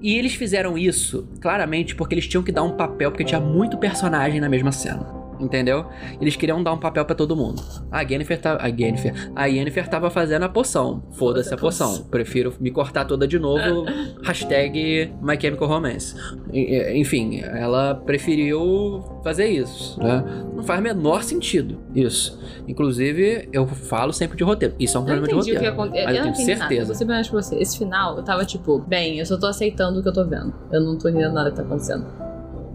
E 0.00 0.16
eles 0.16 0.34
fizeram 0.34 0.78
isso 0.78 1.26
claramente 1.40 1.94
porque 1.96 2.14
eles 2.14 2.26
tinham 2.28 2.42
que 2.44 2.52
dar 2.52 2.62
um 2.62 2.72
papel, 2.72 3.10
porque 3.10 3.24
tinha 3.24 3.40
muito 3.40 3.76
personagem 3.76 4.40
na 4.40 4.48
mesma 4.48 4.70
cena. 4.70 5.23
Entendeu? 5.44 5.84
Eles 6.20 6.34
queriam 6.36 6.62
dar 6.62 6.72
um 6.72 6.78
papel 6.78 7.04
pra 7.04 7.14
todo 7.14 7.36
mundo. 7.36 7.62
A 7.92 8.00
Yennefer 8.02 8.40
tá. 8.40 8.56
A 8.60 8.66
Yennefer. 8.68 9.30
A 9.36 9.46
Yennefer 9.46 9.86
tava 9.88 10.08
fazendo 10.10 10.44
a 10.44 10.48
poção. 10.48 11.02
Foda-se 11.12 11.52
a 11.52 11.56
poção. 11.56 12.04
Prefiro 12.04 12.54
me 12.58 12.70
cortar 12.70 13.04
toda 13.04 13.26
de 13.28 13.38
novo. 13.38 13.84
Hashtag 14.24 15.12
My 15.22 15.38
Chemical 15.40 15.68
Romance. 15.68 16.14
Enfim, 16.94 17.40
ela 17.42 17.94
preferiu 17.94 19.02
fazer 19.22 19.46
isso, 19.46 20.00
né? 20.02 20.24
Não 20.54 20.62
faz 20.62 20.80
menor 20.82 21.22
sentido 21.22 21.78
isso. 21.94 22.40
Inclusive, 22.66 23.48
eu 23.52 23.66
falo 23.66 24.12
sempre 24.12 24.36
de 24.36 24.44
roteiro. 24.44 24.74
Isso 24.78 24.96
é 24.96 25.00
um 25.00 25.02
Eu 25.02 25.06
problema 25.06 25.26
de 25.28 25.34
entendi 25.34 25.56
o 25.56 25.60
que 25.60 25.66
roteiro. 25.68 25.82
aconteceu. 25.82 26.04
Mas 26.06 26.16
Eu 26.16 26.24
eu 26.24 26.32
tenho 26.32 26.48
nada. 26.48 26.58
certeza. 26.68 26.94
Ser 26.94 27.04
bem 27.04 27.14
honesto 27.14 27.30
com 27.30 27.42
você. 27.42 27.56
Esse 27.56 27.78
final, 27.78 28.16
eu 28.16 28.22
tava 28.24 28.44
tipo, 28.44 28.78
bem, 28.78 29.18
eu 29.18 29.26
só 29.26 29.38
tô 29.38 29.46
aceitando 29.46 30.00
o 30.00 30.02
que 30.02 30.08
eu 30.08 30.12
tô 30.12 30.24
vendo. 30.24 30.54
Eu 30.72 30.80
não 30.80 30.96
tô 30.96 31.08
entendendo 31.08 31.34
nada 31.34 31.50
que 31.50 31.56
tá 31.56 31.62
acontecendo. 31.62 32.06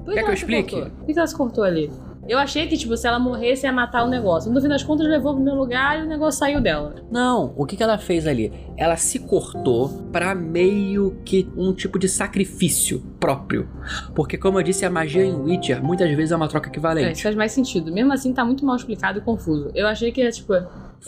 Por 0.06 0.14
Quer 0.14 0.14
que 0.14 0.20
eu 0.20 0.28
ela 0.28 0.36
se 0.36 0.42
explique? 0.44 0.72
cortou? 0.76 0.92
Por 0.92 1.06
que 1.06 1.12
ela 1.18 1.28
se 1.28 1.36
cortou 1.36 1.64
ali? 1.64 1.92
Eu 2.30 2.38
achei 2.38 2.68
que, 2.68 2.78
tipo, 2.78 2.96
se 2.96 3.08
ela 3.08 3.18
morresse, 3.18 3.66
ia 3.66 3.72
matar 3.74 4.04
o 4.04 4.08
negócio. 4.08 4.52
No 4.52 4.62
fim 4.62 4.68
das 4.68 4.84
contas, 4.84 5.08
levou 5.08 5.34
pro 5.34 5.44
meu 5.44 5.56
lugar 5.56 6.00
e 6.00 6.04
o 6.04 6.06
negócio 6.06 6.38
saiu 6.40 6.62
dela. 6.62 6.94
Não, 7.12 7.54
o 7.58 7.66
que, 7.66 7.76
que 7.76 7.82
ela 7.82 7.98
fez 7.98 8.28
ali? 8.28 8.54
Ela 8.78 8.96
se 8.98 9.18
cortou 9.18 9.90
pra 10.12 10.36
meio 10.36 11.18
que 11.26 11.50
um 11.58 11.74
tipo 11.74 11.98
de 11.98 12.08
sacrifício 12.08 13.02
próprio. 13.20 13.68
Porque, 14.14 14.38
como 14.38 14.60
eu 14.60 14.64
disse, 14.64 14.86
a 14.86 14.90
magia 14.92 15.26
em 15.26 15.34
Witcher 15.36 15.84
muitas 15.84 16.08
vezes 16.16 16.32
é 16.32 16.36
uma 16.36 16.48
troca 16.48 16.68
É, 16.68 16.70
isso 16.70 16.78
equivalente. 16.78 17.24
faz 17.24 17.36
mais 17.36 17.52
sentido. 17.52 17.92
Mesmo 17.92 18.14
assim, 18.14 18.32
tá 18.32 18.46
muito 18.46 18.64
mal 18.64 18.76
explicado 18.76 19.18
e 19.18 19.22
confuso. 19.22 19.72
Eu 19.74 19.88
achei 19.88 20.12
que, 20.12 20.30
tipo, 20.30 20.54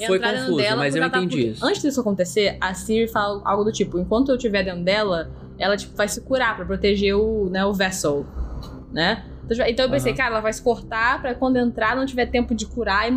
Foi 0.07 0.19
confuso, 0.19 0.57
dela 0.57 0.77
mas 0.77 0.95
eu 0.95 1.01
tá 1.09 1.17
entendi 1.19 1.37
puta. 1.37 1.49
isso. 1.51 1.65
Antes 1.65 1.81
disso 1.83 2.01
acontecer, 2.01 2.57
a 2.59 2.73
Siri 2.73 3.07
fala 3.07 3.41
algo 3.45 3.63
do 3.63 3.71
tipo: 3.71 3.99
enquanto 3.99 4.29
eu 4.29 4.35
estiver 4.37 4.63
dentro 4.63 4.83
dela, 4.83 5.29
ela 5.59 5.77
tipo, 5.77 5.95
vai 5.95 6.07
se 6.07 6.19
curar 6.21 6.55
pra 6.55 6.65
proteger 6.65 7.13
o, 7.15 7.47
né, 7.49 7.63
o 7.63 7.73
vessel, 7.73 8.25
né? 8.91 9.23
Então, 9.53 9.67
Então 9.67 9.85
eu 9.85 9.91
pensei, 9.91 10.13
cara, 10.13 10.31
ela 10.31 10.41
vai 10.41 10.53
se 10.53 10.61
cortar 10.61 11.21
pra 11.21 11.35
quando 11.35 11.57
entrar 11.57 11.95
não 11.95 12.05
tiver 12.05 12.25
tempo 12.27 12.55
de 12.55 12.65
curar 12.65 13.11
e, 13.11 13.13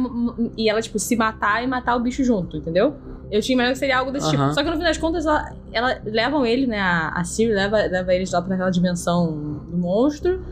e 0.57 0.69
ela, 0.69 0.81
tipo, 0.83 0.99
se 0.99 1.17
matar 1.17 1.63
e 1.63 1.67
matar 1.67 1.97
o 1.97 2.01
bicho 2.01 2.25
junto, 2.25 2.57
entendeu? 2.57 2.95
Eu 3.31 3.41
tinha 3.41 3.55
imaginado 3.55 3.75
que 3.75 3.79
seria 3.79 3.99
algo 3.99 4.11
desse 4.11 4.27
Aham. 4.27 4.49
tipo. 4.49 4.55
Só 4.55 4.63
que 4.63 4.71
no 4.71 4.77
fim 4.77 4.83
das 4.83 4.99
contas, 4.99 5.27
ela, 5.27 5.53
ela 5.73 6.01
levam 6.05 6.45
ele, 6.45 6.67
né? 6.67 6.81
A, 6.81 7.09
a 7.11 7.25
Siri 7.25 7.53
leva, 7.53 7.77
leva 7.77 8.15
eles 8.15 8.31
lá 8.33 8.43
pra 8.43 8.55
aquela 8.55 8.71
dimensão 8.71 9.27
do 9.71 9.77
monstro, 9.77 10.43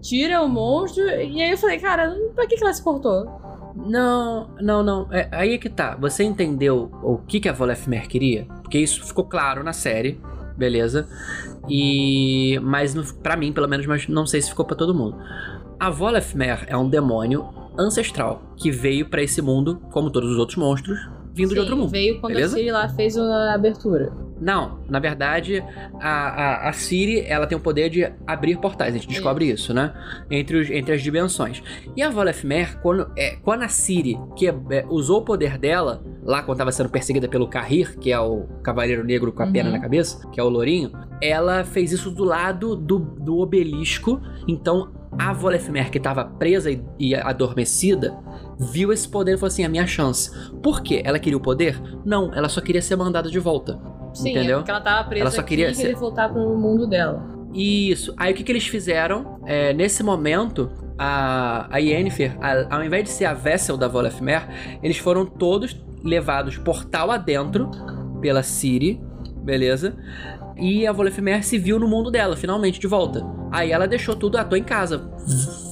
tira 0.00 0.42
o 0.42 0.48
monstro, 0.48 1.02
e 1.04 1.42
aí 1.42 1.50
eu 1.50 1.58
falei, 1.58 1.78
cara, 1.78 2.14
pra 2.34 2.46
que, 2.46 2.56
que 2.56 2.62
ela 2.62 2.72
se 2.72 2.82
cortou? 2.82 3.40
Não, 3.76 4.48
não, 4.60 4.82
não. 4.82 5.06
É, 5.12 5.28
aí 5.30 5.54
é 5.54 5.58
que 5.58 5.68
tá. 5.68 5.96
Você 5.96 6.24
entendeu 6.24 6.90
o 7.02 7.18
que, 7.18 7.40
que 7.40 7.48
a 7.48 7.52
Volefmer 7.52 8.08
queria? 8.08 8.46
Porque 8.62 8.78
isso 8.78 9.04
ficou 9.04 9.24
claro 9.24 9.62
na 9.62 9.72
série, 9.72 10.20
beleza? 10.56 11.08
E. 11.68 12.58
Mas 12.62 12.94
pra 13.12 13.36
mim, 13.36 13.52
pelo 13.52 13.68
menos, 13.68 13.86
mas 13.86 14.08
não 14.08 14.26
sei 14.26 14.40
se 14.42 14.50
ficou 14.50 14.64
pra 14.64 14.76
todo 14.76 14.94
mundo. 14.94 15.16
A 15.78 15.90
Volefmer 15.90 16.64
é 16.66 16.76
um 16.76 16.88
demônio 16.88 17.48
ancestral 17.78 18.42
que 18.56 18.70
veio 18.70 19.08
pra 19.08 19.22
esse 19.22 19.40
mundo, 19.40 19.80
como 19.90 20.10
todos 20.10 20.30
os 20.30 20.38
outros 20.38 20.58
monstros, 20.58 20.98
vindo 21.34 21.48
de 21.48 21.54
Sim, 21.54 21.60
outro 21.60 21.76
mundo. 21.76 21.90
Veio 21.90 22.20
quando 22.20 22.34
beleza? 22.34 22.56
a 22.56 22.58
Siri 22.58 22.70
lá 22.70 22.88
fez 22.88 23.16
a 23.16 23.54
abertura. 23.54 24.12
Não, 24.40 24.78
na 24.88 24.98
verdade, 24.98 25.62
a, 26.00 26.08
a, 26.08 26.68
a 26.70 26.72
Siri 26.72 27.20
ela 27.26 27.46
tem 27.46 27.58
o 27.58 27.60
poder 27.60 27.90
de 27.90 28.10
abrir 28.26 28.56
portais. 28.56 28.94
A 28.94 28.98
gente 28.98 29.06
descobre 29.06 29.44
isso, 29.50 29.74
né? 29.74 29.92
Entre, 30.30 30.56
os, 30.56 30.70
entre 30.70 30.94
as 30.94 31.02
dimensões. 31.02 31.62
E 31.94 32.02
a 32.02 32.08
Volefmer, 32.08 32.80
quando, 32.80 33.10
é, 33.18 33.36
quando 33.42 33.62
a 33.64 33.68
Siri 33.68 34.18
que, 34.34 34.48
é, 34.48 34.54
usou 34.88 35.18
o 35.20 35.22
poder 35.22 35.58
dela, 35.58 36.02
lá 36.22 36.42
quando 36.42 36.56
estava 36.56 36.72
sendo 36.72 36.88
perseguida 36.88 37.28
pelo 37.28 37.48
Carrir, 37.48 37.98
que 37.98 38.10
é 38.10 38.18
o 38.18 38.46
Cavaleiro 38.62 39.04
Negro 39.04 39.30
com 39.30 39.42
a 39.42 39.46
pena 39.46 39.68
Uhum. 39.68 39.76
na 39.76 39.80
cabeça, 39.82 40.26
que 40.30 40.40
é 40.40 40.42
o 40.42 40.48
Lourinho, 40.48 40.90
ela 41.20 41.62
fez 41.62 41.92
isso 41.92 42.10
do 42.10 42.24
lado 42.24 42.74
do, 42.74 42.98
do 42.98 43.38
obelisco. 43.40 44.22
Então 44.48 44.90
a 45.18 45.32
Volefmer, 45.32 45.90
que 45.90 45.98
estava 45.98 46.24
presa 46.24 46.70
e, 46.70 46.82
e 46.98 47.14
adormecida, 47.14 48.16
viu 48.58 48.92
esse 48.92 49.08
poder 49.08 49.34
e 49.34 49.36
falou 49.36 49.48
assim: 49.48 49.64
a 49.64 49.68
minha 49.68 49.86
chance. 49.86 50.30
Por 50.62 50.80
quê? 50.82 51.02
Ela 51.04 51.18
queria 51.18 51.36
o 51.36 51.40
poder? 51.40 51.80
Não, 52.04 52.32
ela 52.34 52.48
só 52.48 52.60
queria 52.60 52.80
ser 52.82 52.96
mandada 52.96 53.30
de 53.30 53.38
volta. 53.38 53.78
Sim, 54.14 54.28
é 54.28 54.32
Entendeu? 54.32 54.58
porque 54.58 54.70
ela 54.70 54.80
tava 54.80 55.08
presa 55.08 55.22
Ela 55.24 55.30
só 55.30 55.42
queria 55.42 55.70
e 55.70 55.74
ser- 55.74 55.82
queria 55.82 55.96
voltar 55.96 56.28
pro 56.28 56.56
mundo 56.56 56.86
dela. 56.86 57.22
Isso. 57.54 58.14
Aí 58.16 58.32
o 58.32 58.36
que, 58.36 58.42
que 58.44 58.52
eles 58.52 58.66
fizeram? 58.66 59.40
É, 59.46 59.72
nesse 59.72 60.02
momento, 60.02 60.70
a, 60.98 61.66
a 61.74 61.78
Yennefer, 61.78 62.36
a- 62.40 62.76
ao 62.76 62.84
invés 62.84 63.04
de 63.04 63.10
ser 63.10 63.24
a 63.24 63.34
Vessel 63.34 63.76
da 63.76 63.88
Volefmer, 63.88 64.46
eles 64.82 64.98
foram 64.98 65.26
todos 65.26 65.80
levados 66.04 66.56
portal 66.58 67.10
adentro 67.10 67.70
pela 68.20 68.42
Ciri, 68.42 69.00
beleza? 69.42 69.96
E 70.56 70.86
a 70.86 70.92
Volefmer 70.92 71.44
se 71.44 71.58
viu 71.58 71.78
no 71.78 71.88
mundo 71.88 72.10
dela, 72.10 72.36
finalmente, 72.36 72.80
de 72.80 72.86
volta. 72.86 73.24
Aí 73.50 73.72
ela 73.72 73.88
deixou 73.88 74.14
tudo, 74.14 74.36
ah, 74.36 74.44
tô 74.44 74.56
em 74.56 74.62
casa, 74.62 75.10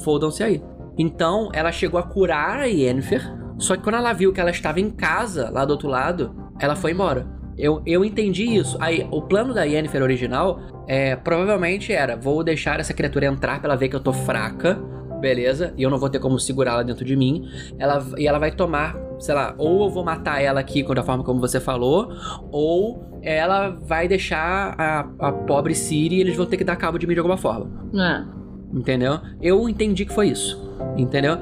fodam-se 0.04 0.42
aí. 0.42 0.62
Então, 0.98 1.50
ela 1.52 1.70
chegou 1.70 2.00
a 2.00 2.02
curar 2.02 2.58
a 2.58 2.64
Yennefer, 2.64 3.22
só 3.58 3.76
que 3.76 3.82
quando 3.82 3.96
ela 3.96 4.12
viu 4.12 4.32
que 4.32 4.40
ela 4.40 4.50
estava 4.50 4.80
em 4.80 4.90
casa, 4.90 5.50
lá 5.50 5.64
do 5.64 5.70
outro 5.70 5.88
lado, 5.88 6.34
ela 6.58 6.74
foi 6.74 6.92
embora. 6.92 7.26
Eu, 7.56 7.82
eu 7.84 8.04
entendi 8.04 8.44
isso. 8.44 8.76
Aí, 8.80 9.06
o 9.10 9.22
plano 9.22 9.52
da 9.52 9.64
Yennefer 9.64 10.02
original 10.02 10.60
é, 10.86 11.16
provavelmente 11.16 11.92
era: 11.92 12.16
vou 12.16 12.42
deixar 12.44 12.80
essa 12.80 12.94
criatura 12.94 13.26
entrar 13.26 13.60
pra 13.60 13.70
ela 13.70 13.76
ver 13.76 13.88
que 13.88 13.96
eu 13.96 14.00
tô 14.00 14.12
fraca, 14.12 14.80
beleza? 15.20 15.72
E 15.76 15.82
eu 15.82 15.90
não 15.90 15.98
vou 15.98 16.08
ter 16.08 16.18
como 16.18 16.38
segurá-la 16.38 16.82
dentro 16.82 17.04
de 17.04 17.16
mim. 17.16 17.48
Ela, 17.78 18.04
e 18.16 18.26
ela 18.26 18.38
vai 18.38 18.50
tomar, 18.50 18.96
sei 19.18 19.34
lá, 19.34 19.54
ou 19.58 19.84
eu 19.84 19.90
vou 19.90 20.04
matar 20.04 20.42
ela 20.42 20.60
aqui 20.60 20.82
da 20.94 21.02
forma 21.02 21.24
como 21.24 21.40
você 21.40 21.60
falou, 21.60 22.12
ou 22.50 23.20
ela 23.22 23.70
vai 23.70 24.08
deixar 24.08 24.74
a, 24.78 25.00
a 25.18 25.32
pobre 25.32 25.74
Siri 25.74 26.16
e 26.16 26.20
eles 26.20 26.36
vão 26.36 26.46
ter 26.46 26.56
que 26.56 26.64
dar 26.64 26.76
cabo 26.76 26.98
de 26.98 27.06
mim 27.06 27.14
de 27.14 27.20
alguma 27.20 27.36
forma. 27.36 27.70
É. 27.94 28.24
Entendeu? 28.72 29.18
Eu 29.40 29.68
entendi 29.68 30.04
que 30.04 30.12
foi 30.12 30.28
isso. 30.28 30.68
Entendeu? 30.96 31.36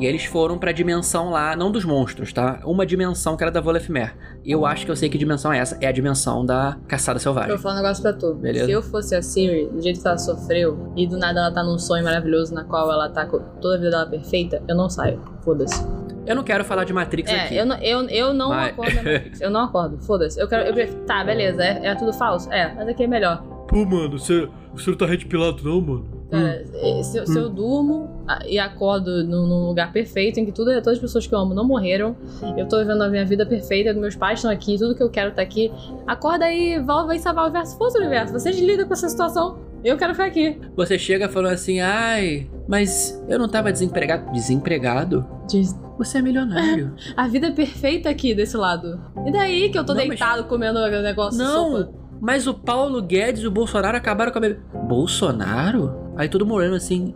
E 0.00 0.06
eles 0.06 0.24
foram 0.24 0.56
pra 0.58 0.72
dimensão 0.72 1.28
lá, 1.30 1.54
não 1.54 1.70
dos 1.70 1.84
monstros, 1.84 2.32
tá? 2.32 2.60
Uma 2.64 2.86
dimensão 2.86 3.36
que 3.36 3.44
era 3.44 3.50
da 3.52 3.60
Volefmer. 3.60 4.16
Eu 4.42 4.64
acho 4.64 4.86
que 4.86 4.90
eu 4.90 4.96
sei 4.96 5.10
que 5.10 5.18
dimensão 5.18 5.52
é 5.52 5.58
essa. 5.58 5.76
É 5.78 5.86
a 5.86 5.92
dimensão 5.92 6.44
da 6.44 6.78
caçada 6.88 7.18
Eu 7.18 7.20
selvagem. 7.20 7.50
vou 7.50 7.58
falar 7.58 7.74
um 7.74 7.82
negócio 7.82 8.02
pra 8.02 8.14
tu. 8.14 8.34
Beleza. 8.34 8.64
Se 8.64 8.72
eu 8.72 8.82
fosse 8.82 9.14
a 9.14 9.20
Siri, 9.20 9.66
do 9.66 9.82
jeito 9.82 10.00
que 10.00 10.08
ela 10.08 10.16
sofreu, 10.16 10.90
e 10.96 11.06
do 11.06 11.18
nada 11.18 11.40
ela 11.40 11.52
tá 11.52 11.62
num 11.62 11.78
sonho 11.78 12.02
maravilhoso 12.02 12.54
na 12.54 12.64
qual 12.64 12.90
ela 12.90 13.10
tá 13.10 13.26
com 13.26 13.38
toda 13.60 13.74
a 13.74 13.78
vida 13.78 13.90
dela 13.90 14.06
perfeita, 14.06 14.62
eu 14.66 14.74
não 14.74 14.88
saio. 14.88 15.22
Foda-se. 15.44 15.86
Eu 16.26 16.34
não 16.34 16.42
quero 16.42 16.64
falar 16.64 16.84
de 16.84 16.92
Matrix 16.94 17.30
aqui. 17.30 17.58
É, 17.58 17.60
eu 17.60 17.66
não, 17.66 17.76
eu, 17.76 18.08
eu 18.08 18.32
não 18.32 18.48
Vai. 18.48 18.70
acordo 18.70 18.94
na 18.94 19.02
Matrix. 19.02 19.40
Eu 19.40 19.50
não 19.50 19.60
acordo. 19.64 19.98
Foda-se. 19.98 20.40
Eu 20.40 20.48
quero. 20.48 20.66
Eu 20.66 20.72
prefiro, 20.72 21.00
tá, 21.04 21.22
beleza. 21.22 21.62
É, 21.62 21.88
é 21.88 21.94
tudo 21.94 22.12
falso? 22.14 22.50
É, 22.50 22.72
mas 22.74 22.88
aqui 22.88 23.04
é 23.04 23.06
melhor. 23.06 23.42
Pô, 23.68 23.84
mano, 23.84 24.18
você, 24.18 24.48
você 24.72 24.90
não 24.90 24.96
tá 24.96 25.04
red 25.06 25.18
pilado 25.18 25.62
não, 25.62 25.80
mano? 25.80 26.20
Cara, 26.30 26.64
eh, 26.74 27.02
se, 27.02 27.26
se 27.26 27.38
eu 27.38 27.48
durmo 27.48 28.08
ah, 28.19 28.19
e 28.46 28.58
acordo 28.58 29.24
num, 29.24 29.66
lugar 29.66 29.92
perfeito 29.92 30.38
em 30.40 30.44
que 30.44 30.52
tudo, 30.52 30.70
todas 30.76 30.94
as 30.94 30.98
pessoas 30.98 31.26
que 31.26 31.34
eu 31.34 31.38
amo 31.38 31.54
não 31.54 31.64
morreram, 31.64 32.16
eu 32.56 32.66
tô 32.68 32.78
vivendo 32.78 33.02
a 33.02 33.08
minha 33.08 33.24
vida 33.24 33.44
perfeita, 33.46 33.92
meus 33.94 34.14
pais 34.16 34.38
estão 34.38 34.50
aqui, 34.50 34.78
tudo 34.78 34.94
que 34.94 35.02
eu 35.02 35.10
quero 35.10 35.32
tá 35.32 35.42
aqui. 35.42 35.72
Acorda 36.06 36.44
aí, 36.46 36.78
vai 36.80 37.18
salvar 37.18 37.44
o 37.44 37.46
universo. 37.48 37.76
Força 37.76 37.98
o 37.98 38.00
universo, 38.00 38.32
você 38.32 38.50
lida 38.50 38.84
com 38.84 38.92
essa 38.92 39.08
situação. 39.08 39.58
Eu 39.82 39.96
quero 39.96 40.12
ficar 40.12 40.26
aqui. 40.26 40.58
Você 40.76 40.98
chega 40.98 41.28
falando 41.28 41.54
assim, 41.54 41.80
ai, 41.80 42.50
mas 42.68 43.22
eu 43.28 43.38
não 43.38 43.48
tava 43.48 43.72
desempregado. 43.72 44.30
Desempregado? 44.32 45.26
Diz, 45.48 45.74
Você 45.96 46.18
é 46.18 46.22
milionário. 46.22 46.94
A 47.16 47.26
vida 47.26 47.46
é 47.46 47.50
perfeita 47.50 48.10
aqui 48.10 48.34
desse 48.34 48.56
lado. 48.58 49.00
E 49.26 49.32
daí 49.32 49.70
que 49.70 49.78
eu 49.78 49.84
tô 49.84 49.92
Não, 49.94 50.00
mas- 50.00 50.08
deitado 50.08 50.44
comendo 50.44 50.78
o 50.78 51.02
negócio 51.02 51.38
não, 51.42 51.78
sopa? 51.78 51.92
mas 52.20 52.46
o 52.46 52.52
Paulo 52.52 53.00
Guedes 53.00 53.42
e 53.42 53.46
o 53.46 53.50
Bolsonaro 53.50 53.96
acabaram 53.96 54.30
com 54.32 54.38
a 54.38 54.40
bebê. 54.42 54.60
Bolsonaro? 54.86 55.94
Aí 56.16 56.28
todo 56.28 56.44
morando 56.44 56.76
assim, 56.76 57.14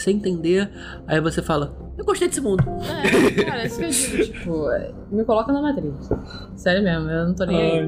sem 0.00 0.16
entender. 0.16 0.70
Aí 1.06 1.20
você 1.20 1.40
fala, 1.42 1.76
eu 1.98 2.04
gostei 2.04 2.28
desse 2.28 2.40
mundo. 2.40 2.64
É, 3.38 3.44
cara, 3.44 3.62
é 3.62 3.66
isso 3.66 3.78
que 3.78 3.84
eu 3.84 3.90
digo, 3.90 4.32
tipo, 4.38 4.64
me 5.10 5.24
coloca 5.24 5.52
na 5.52 5.62
Matrix. 5.62 6.08
Sério 6.56 6.82
mesmo, 6.82 7.08
eu 7.10 7.26
não 7.28 7.34
tô 7.34 7.44
nem 7.44 7.56
aí. 7.60 7.86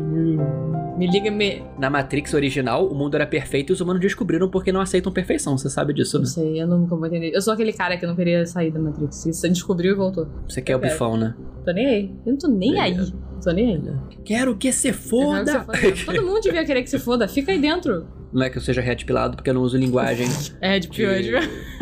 Me 0.99 1.07
liga, 1.07 1.31
me. 1.31 1.63
Na 1.79 1.89
Matrix 1.89 2.35
original, 2.35 2.87
o 2.89 2.95
mundo 2.95 3.15
era 3.15 3.25
perfeito 3.27 3.71
e 3.71 3.73
os 3.73 3.81
humanos 3.81 4.01
descobriram 4.03 4.51
porque 4.51 4.73
não 4.73 4.81
aceitam 4.81 5.13
perfeição. 5.13 5.57
Você 5.57 5.71
sabe 5.71 5.95
disso, 5.95 6.17
Não 6.17 6.25
né? 6.25 6.27
sei, 6.31 6.61
eu 6.63 6.67
nunca 6.67 6.97
vou 6.97 7.07
entender. 7.07 7.31
Eu 7.33 7.41
sou 7.41 7.53
aquele 7.55 7.73
cara 7.73 7.97
que 7.97 8.05
não 8.07 8.17
queria 8.17 8.45
sair 8.47 8.73
da 8.73 8.81
Matrix. 8.81 9.25
Você 9.25 9.49
descobriu 9.49 9.93
e 9.93 9.95
voltou. 9.95 10.27
Você 10.49 10.61
quer 10.61 10.75
o 10.75 10.77
Eu 10.77 10.81
quero. 10.81 10.93
bifão, 10.93 11.17
né? 11.17 11.35
Tô 11.65 11.71
nem 11.73 11.87
aí. 11.87 12.15
Eu 12.27 12.33
não 12.33 12.39
tô 12.39 12.49
nem 12.49 12.73
Beleza. 12.75 13.13
aí. 13.15 13.38
Tô 13.43 13.51
nem 13.53 13.75
aí. 13.77 13.83
Quero 14.25 14.57
que 14.57 14.73
se 14.73 14.93
foda! 14.93 15.65
que 15.65 15.77
você 15.77 15.97
foda. 15.97 16.19
Todo 16.19 16.27
mundo 16.27 16.41
devia 16.41 16.65
querer 16.65 16.83
que 16.83 16.91
se 16.91 16.99
foda. 16.99 17.29
Fica 17.29 17.53
aí 17.53 17.59
dentro. 17.61 18.07
Não 18.33 18.43
é 18.43 18.51
que 18.51 18.59
eu 18.59 18.63
seja 18.63 18.83
retpilado 18.83 19.37
porque 19.37 19.49
eu 19.49 19.55
não 19.55 19.63
uso 19.63 19.79
linguagem 19.79 20.27
É, 20.61 20.79
de 20.79 20.87
pior, 20.89 21.15
de 21.19 21.33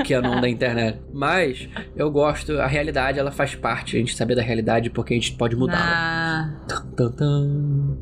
que, 0.04 0.14
é 0.14 0.20
não 0.20 0.40
da 0.40 0.48
internet. 0.48 1.00
Mas 1.12 1.68
eu 1.96 2.08
gosto, 2.10 2.52
a 2.60 2.68
realidade 2.68 3.18
ela 3.18 3.32
faz 3.32 3.56
parte, 3.56 3.96
a 3.96 3.98
gente 3.98 4.14
saber 4.14 4.36
da 4.36 4.42
realidade 4.42 4.88
porque 4.90 5.12
a 5.12 5.16
gente 5.16 5.32
pode 5.32 5.56
mudá-la. 5.56 5.80
Ah, 5.82 6.56
Tan, 6.96 7.10
tan. 7.10 7.96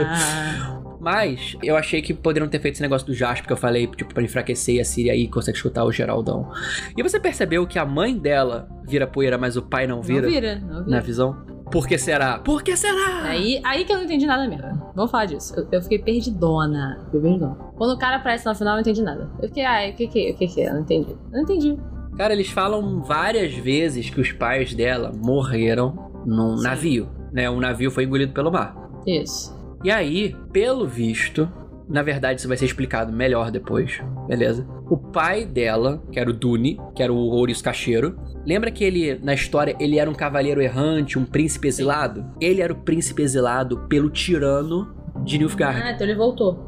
ah. 0.00 0.74
Mas 1.00 1.56
eu 1.62 1.76
achei 1.76 2.02
que 2.02 2.12
poderiam 2.12 2.48
ter 2.48 2.58
feito 2.60 2.74
esse 2.74 2.82
negócio 2.82 3.06
do 3.06 3.14
Jasper 3.14 3.46
que 3.46 3.52
eu 3.52 3.56
falei, 3.56 3.86
tipo, 3.86 4.12
pra 4.12 4.22
enfraquecer 4.22 4.74
e 4.74 4.80
a 4.80 4.84
Siri 4.84 5.10
aí 5.10 5.28
consegue 5.28 5.56
escutar 5.56 5.84
o 5.84 5.92
Geraldão. 5.92 6.50
E 6.96 7.02
você 7.04 7.20
percebeu 7.20 7.66
que 7.68 7.78
a 7.78 7.86
mãe 7.86 8.18
dela 8.18 8.68
vira 8.86 9.06
poeira, 9.06 9.38
mas 9.38 9.56
o 9.56 9.62
pai 9.62 9.86
não 9.86 10.02
vira, 10.02 10.22
Não 10.22 10.28
vira, 10.28 10.56
não 10.56 10.78
na 10.80 10.84
vira. 10.86 11.00
visão? 11.02 11.36
Por 11.70 11.86
que 11.86 11.98
será? 11.98 12.38
Por 12.38 12.62
que 12.62 12.76
será? 12.76 13.24
Aí, 13.24 13.60
aí 13.64 13.84
que 13.84 13.92
eu 13.92 13.96
não 13.96 14.04
entendi 14.04 14.26
nada 14.26 14.48
mesmo. 14.48 14.92
Vamos 14.94 15.10
falar 15.10 15.26
disso. 15.26 15.54
Eu, 15.56 15.66
eu 15.70 15.82
fiquei 15.82 15.98
perdidona. 15.98 17.00
Fiquei 17.06 17.20
perdidona. 17.20 17.54
Quando 17.76 17.92
o 17.92 17.98
cara 17.98 18.16
aparece 18.16 18.46
no 18.46 18.54
final, 18.54 18.72
eu 18.72 18.76
não 18.76 18.80
entendi 18.80 19.02
nada. 19.02 19.30
Eu 19.40 19.48
fiquei, 19.48 19.64
ah, 19.64 19.88
o 19.90 19.94
que 19.94 20.06
que, 20.08 20.30
o 20.32 20.36
que 20.36 20.46
que 20.48 20.60
é? 20.62 20.68
Eu 20.68 20.74
não 20.74 20.80
entendi. 20.80 21.10
Eu 21.10 21.32
não 21.32 21.42
entendi. 21.42 21.78
Cara, 22.16 22.32
eles 22.32 22.48
falam 22.48 23.02
várias 23.02 23.54
vezes 23.54 24.10
que 24.10 24.20
os 24.20 24.32
pais 24.32 24.74
dela 24.74 25.12
morreram 25.14 26.10
num 26.26 26.56
Sim. 26.56 26.64
navio, 26.64 27.08
né? 27.32 27.48
Um 27.48 27.60
navio 27.60 27.90
foi 27.90 28.04
engolido 28.04 28.32
pelo 28.32 28.50
mar. 28.50 28.74
Isso. 29.06 29.56
E 29.84 29.90
aí, 29.90 30.34
pelo 30.52 30.86
visto, 30.86 31.48
na 31.88 32.02
verdade 32.02 32.40
isso 32.40 32.48
vai 32.48 32.56
ser 32.56 32.66
explicado 32.66 33.12
melhor 33.12 33.50
depois, 33.50 34.00
beleza? 34.26 34.66
O 34.90 34.96
pai 34.96 35.44
dela, 35.44 36.02
que 36.12 36.20
era 36.20 36.28
o 36.28 36.32
Dune, 36.32 36.78
que 36.94 37.02
era 37.02 37.12
o 37.12 37.16
ouriço 37.16 37.64
cacheiro, 37.64 38.18
lembra 38.44 38.70
que 38.70 38.84
ele, 38.84 39.18
na 39.22 39.34
história, 39.34 39.74
ele 39.80 39.98
era 39.98 40.10
um 40.10 40.14
cavaleiro 40.14 40.60
errante, 40.60 41.18
um 41.18 41.24
príncipe 41.24 41.68
exilado? 41.68 42.24
Ele 42.40 42.60
era 42.60 42.72
o 42.72 42.76
príncipe 42.76 43.22
exilado 43.22 43.80
pelo 43.88 44.10
tirano 44.10 44.94
de 45.24 45.38
Nilfgaard. 45.38 45.80
Ah, 45.82 45.92
então 45.92 46.06
ele 46.06 46.16
voltou. 46.16 46.66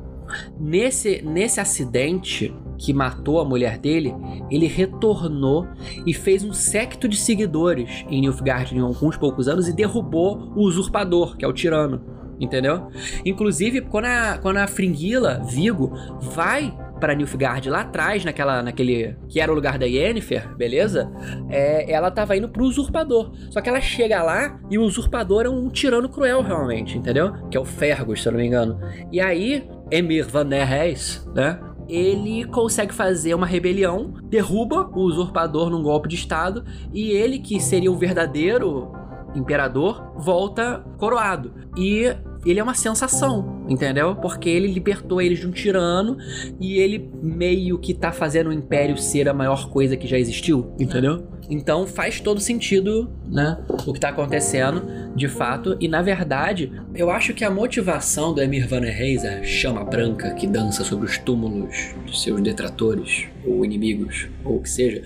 Nesse, 0.58 1.22
nesse 1.22 1.60
acidente 1.60 2.54
que 2.78 2.94
matou 2.94 3.40
a 3.40 3.44
mulher 3.44 3.78
dele, 3.78 4.14
ele 4.50 4.66
retornou 4.66 5.66
e 6.06 6.14
fez 6.14 6.42
um 6.42 6.52
secto 6.52 7.06
de 7.06 7.16
seguidores 7.16 8.04
em 8.08 8.22
Nilfgaard 8.22 8.74
em 8.74 8.80
alguns 8.80 9.16
poucos 9.16 9.48
anos 9.48 9.68
e 9.68 9.72
derrubou 9.72 10.52
o 10.56 10.62
usurpador, 10.62 11.36
que 11.36 11.44
é 11.44 11.48
o 11.48 11.52
tirano. 11.52 12.00
Entendeu? 12.40 12.88
Inclusive, 13.24 13.82
quando 13.82 14.06
a, 14.06 14.38
quando 14.40 14.56
a 14.56 14.66
Fringila, 14.66 15.42
Vigo, 15.44 15.92
vai 16.20 16.74
para 17.00 17.14
Nilfgaard 17.14 17.68
lá 17.68 17.80
atrás, 17.80 18.24
naquela, 18.24 18.62
naquele. 18.62 19.16
que 19.28 19.40
era 19.40 19.50
o 19.50 19.54
lugar 19.54 19.78
da 19.78 19.86
Yennefer, 19.86 20.54
beleza? 20.54 21.10
É, 21.48 21.90
ela 21.90 22.10
tava 22.10 22.36
indo 22.36 22.48
pro 22.48 22.64
usurpador. 22.64 23.32
Só 23.50 23.60
que 23.60 23.68
ela 23.68 23.80
chega 23.80 24.22
lá 24.22 24.60
e 24.70 24.78
o 24.78 24.82
usurpador 24.82 25.46
é 25.46 25.48
um 25.48 25.68
tirano 25.68 26.08
cruel, 26.08 26.42
realmente, 26.42 26.96
entendeu? 26.96 27.32
Que 27.50 27.56
é 27.56 27.60
o 27.60 27.64
Fergus, 27.64 28.22
se 28.22 28.28
eu 28.28 28.32
não 28.32 28.40
me 28.40 28.46
engano. 28.46 28.78
E 29.10 29.20
aí, 29.20 29.68
Emir 29.90 30.28
Van 30.28 30.46
der 30.46 30.70
Hees, 30.70 31.26
né? 31.34 31.58
Ele 31.88 32.44
consegue 32.44 32.94
fazer 32.94 33.34
uma 33.34 33.46
rebelião, 33.46 34.14
derruba 34.28 34.88
o 34.94 35.00
usurpador 35.00 35.70
num 35.70 35.82
golpe 35.82 36.08
de 36.08 36.14
estado, 36.14 36.64
e 36.92 37.10
ele, 37.10 37.40
que 37.40 37.58
seria 37.60 37.90
o 37.90 37.96
verdadeiro 37.96 38.92
imperador, 39.34 40.12
volta 40.16 40.84
coroado. 40.98 41.52
E 41.76 42.14
ele 42.44 42.58
é 42.58 42.62
uma 42.62 42.74
sensação, 42.74 43.64
entendeu? 43.68 44.16
Porque 44.16 44.48
ele 44.48 44.66
libertou 44.66 45.20
eles 45.20 45.38
de 45.38 45.46
um 45.46 45.50
tirano 45.50 46.16
e 46.58 46.78
ele 46.78 47.10
meio 47.22 47.78
que 47.78 47.92
tá 47.92 48.12
fazendo 48.12 48.48
o 48.48 48.52
império 48.52 48.96
ser 48.96 49.28
a 49.28 49.34
maior 49.34 49.68
coisa 49.70 49.96
que 49.96 50.06
já 50.06 50.18
existiu, 50.18 50.74
entendeu? 50.78 51.26
Então 51.50 51.84
faz 51.84 52.20
todo 52.20 52.40
sentido, 52.40 53.10
né? 53.28 53.58
O 53.84 53.92
que 53.92 53.98
tá 53.98 54.10
acontecendo, 54.10 55.10
de 55.16 55.26
fato. 55.26 55.76
E 55.80 55.88
na 55.88 56.00
verdade, 56.00 56.72
eu 56.94 57.10
acho 57.10 57.34
que 57.34 57.44
a 57.44 57.50
motivação 57.50 58.32
do 58.32 58.40
Emir 58.40 58.68
Van 58.68 58.80
Reis, 58.80 59.24
a 59.24 59.42
chama 59.42 59.84
branca 59.84 60.32
que 60.34 60.46
dança 60.46 60.84
sobre 60.84 61.06
os 61.06 61.18
túmulos 61.18 61.92
dos 62.06 62.22
seus 62.22 62.40
detratores 62.40 63.26
ou 63.44 63.64
inimigos, 63.64 64.28
ou 64.44 64.56
o 64.56 64.62
que 64.62 64.70
seja, 64.70 65.02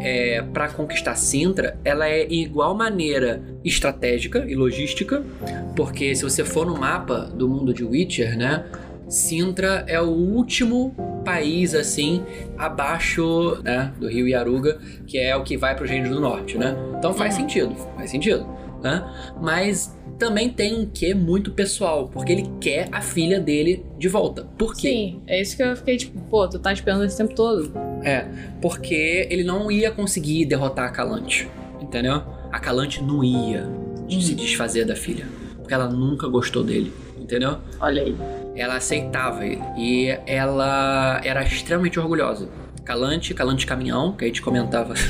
é, 0.00 0.42
para 0.52 0.68
conquistar 0.68 1.14
Sintra, 1.14 1.78
ela 1.84 2.08
é 2.08 2.30
igual 2.30 2.74
maneira 2.74 3.42
estratégica 3.64 4.44
e 4.46 4.54
logística, 4.54 5.24
porque 5.74 6.14
se 6.14 6.22
você 6.22 6.44
for 6.44 6.66
no 6.66 6.76
mapa 6.76 7.20
do 7.20 7.48
mundo 7.48 7.72
de 7.72 7.84
Witcher, 7.84 8.36
né? 8.36 8.64
Sintra 9.08 9.84
é 9.86 9.98
o 9.98 10.10
último 10.10 10.94
país 11.28 11.74
assim 11.74 12.22
abaixo 12.56 13.58
né, 13.62 13.92
do 14.00 14.08
rio 14.08 14.26
Yaruga, 14.28 14.78
que 15.06 15.18
é 15.18 15.36
o 15.36 15.42
que 15.42 15.56
vai 15.56 15.74
pro 15.74 15.86
Reino 15.86 16.08
do 16.08 16.20
Norte, 16.20 16.56
né? 16.56 16.74
Então 16.98 17.12
faz 17.12 17.34
Uhum. 17.34 17.40
sentido, 17.42 17.74
faz 17.96 18.10
sentido, 18.10 18.46
né? 18.82 19.04
Mas 19.40 19.94
também 20.18 20.48
tem 20.48 20.74
um 20.80 20.86
quê 20.86 21.14
muito 21.14 21.52
pessoal, 21.52 22.08
porque 22.08 22.32
ele 22.32 22.50
quer 22.60 22.88
a 22.90 23.00
filha 23.00 23.38
dele 23.38 23.84
de 23.98 24.08
volta. 24.08 24.44
Por 24.58 24.74
quê? 24.74 24.88
Sim, 24.88 25.20
é 25.26 25.40
isso 25.40 25.56
que 25.56 25.62
eu 25.62 25.76
fiquei 25.76 25.96
tipo, 25.96 26.18
pô, 26.30 26.48
tu 26.48 26.58
tá 26.58 26.72
esperando 26.72 27.04
esse 27.04 27.16
tempo 27.16 27.34
todo. 27.34 27.72
É, 28.02 28.26
porque 28.60 29.26
ele 29.30 29.44
não 29.44 29.70
ia 29.70 29.90
conseguir 29.90 30.44
derrotar 30.46 30.86
a 30.86 30.90
Calante, 30.90 31.48
entendeu? 31.80 32.22
A 32.50 32.58
Calante 32.58 33.02
não 33.02 33.22
ia 33.22 33.68
se 34.08 34.34
desfazer 34.34 34.84
da 34.86 34.96
filha, 34.96 35.26
porque 35.58 35.74
ela 35.74 35.88
nunca 35.88 36.26
gostou 36.26 36.64
dele, 36.64 36.92
entendeu? 37.20 37.58
Olha 37.80 38.02
aí. 38.02 38.16
Ela 38.54 38.76
aceitava 38.76 39.44
ele. 39.46 39.62
E 39.76 40.08
ela 40.26 41.20
era 41.24 41.42
extremamente 41.42 41.98
orgulhosa. 41.98 42.48
Calante, 42.84 43.34
Calante 43.34 43.66
Caminhão, 43.66 44.12
que 44.16 44.24
a 44.24 44.28
gente 44.28 44.40
comentava. 44.42 44.94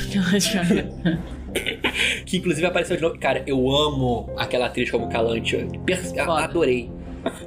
que 2.25 2.37
inclusive 2.37 2.65
apareceu 2.65 2.95
de 2.97 3.01
novo. 3.01 3.17
Cara, 3.19 3.43
eu 3.47 3.69
amo 3.71 4.29
aquela 4.37 4.67
atriz 4.67 4.89
como 4.91 5.09
Calante. 5.09 5.67
Per- 5.85 5.97
Foda. 6.25 6.43
Adorei. 6.43 6.91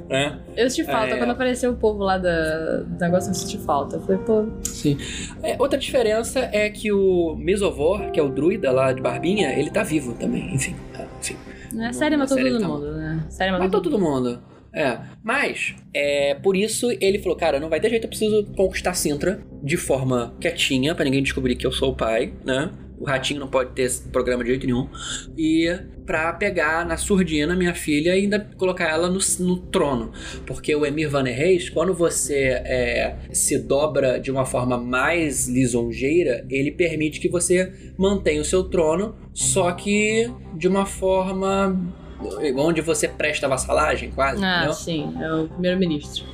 Né? 0.07 0.39
Eu 0.55 0.69
senti 0.69 0.83
falta 0.85 1.15
É. 1.15 1.17
quando 1.17 1.31
apareceu 1.31 1.71
o 1.71 1.75
povo 1.75 2.03
lá 2.03 2.17
da, 2.19 2.81
do 2.81 2.99
negócio, 2.99 3.31
eu 3.31 3.33
senti 3.33 3.57
falta. 3.57 3.95
Eu 3.95 4.01
falei, 4.01 4.17
pô, 4.19 4.45
Sim. 4.63 4.97
É, 5.41 5.55
outra 5.57 5.79
diferença 5.79 6.47
é 6.51 6.69
que 6.69 6.91
o 6.91 7.35
Mesovor, 7.35 8.11
que 8.11 8.19
é 8.19 8.23
o 8.23 8.29
druida 8.29 8.71
lá 8.71 8.93
de 8.93 9.01
Barbinha, 9.01 9.51
ele 9.57 9.71
tá 9.71 9.81
vivo 9.83 10.13
também. 10.13 10.53
Enfim. 10.53 10.75
é, 10.97 11.05
enfim. 11.19 11.35
Não, 11.73 11.91
Série 11.91 12.15
matou 12.15 12.37
todo 12.37 12.59
tá 12.59 12.67
mundo, 12.67 12.91
né? 12.91 13.25
Série 13.29 13.51
matou 13.51 13.65
Matou 13.65 13.81
todo 13.81 13.99
mundo. 13.99 14.39
É. 14.73 14.97
Mas, 15.23 15.75
é, 15.93 16.33
por 16.35 16.57
isso 16.57 16.89
ele 16.99 17.19
falou: 17.19 17.37
cara, 17.37 17.59
não 17.59 17.69
vai 17.69 17.79
ter 17.79 17.89
jeito, 17.89 18.05
eu 18.05 18.09
preciso 18.09 18.45
conquistar 18.55 18.93
Sintra 18.93 19.43
de 19.61 19.77
forma 19.77 20.35
quietinha, 20.39 20.95
pra 20.95 21.05
ninguém 21.05 21.21
descobrir 21.21 21.55
que 21.55 21.65
eu 21.65 21.71
sou 21.71 21.91
o 21.91 21.95
pai, 21.95 22.33
né? 22.43 22.71
O 22.99 23.05
ratinho 23.05 23.39
não 23.39 23.49
pode 23.49 23.71
ter 23.71 23.91
programa 24.11 24.43
de 24.43 24.51
jeito 24.51 24.65
nenhum. 24.65 24.87
E 25.37 25.67
pra 26.05 26.31
pegar 26.31 26.85
na 26.85 26.95
surdina 26.95 27.55
minha 27.55 27.73
filha 27.73 28.15
e 28.15 28.21
ainda 28.21 28.39
colocar 28.57 28.89
ela 28.89 29.09
no, 29.09 29.19
no 29.39 29.57
trono. 29.57 30.13
Porque 30.45 30.73
o 30.73 30.85
Emir 30.85 31.09
Van 31.09 31.23
Reis, 31.23 31.69
quando 31.69 31.93
você 31.93 32.61
é, 32.65 33.17
se 33.31 33.59
dobra 33.59 34.19
de 34.19 34.31
uma 34.31 34.45
forma 34.45 34.77
mais 34.77 35.47
lisonjeira, 35.47 36.45
ele 36.49 36.71
permite 36.71 37.19
que 37.19 37.27
você 37.27 37.73
mantenha 37.97 38.41
o 38.41 38.45
seu 38.45 38.63
trono, 38.63 39.15
só 39.33 39.71
que 39.73 40.31
de 40.55 40.67
uma 40.67 40.85
forma 40.85 42.02
onde 42.57 42.81
você 42.81 43.07
presta 43.07 43.47
vassalagem, 43.47 44.11
quase, 44.11 44.43
Ah, 44.43 44.57
entendeu? 44.57 44.73
sim, 44.73 45.13
é 45.21 45.33
o 45.33 45.47
primeiro-ministro. 45.47 46.25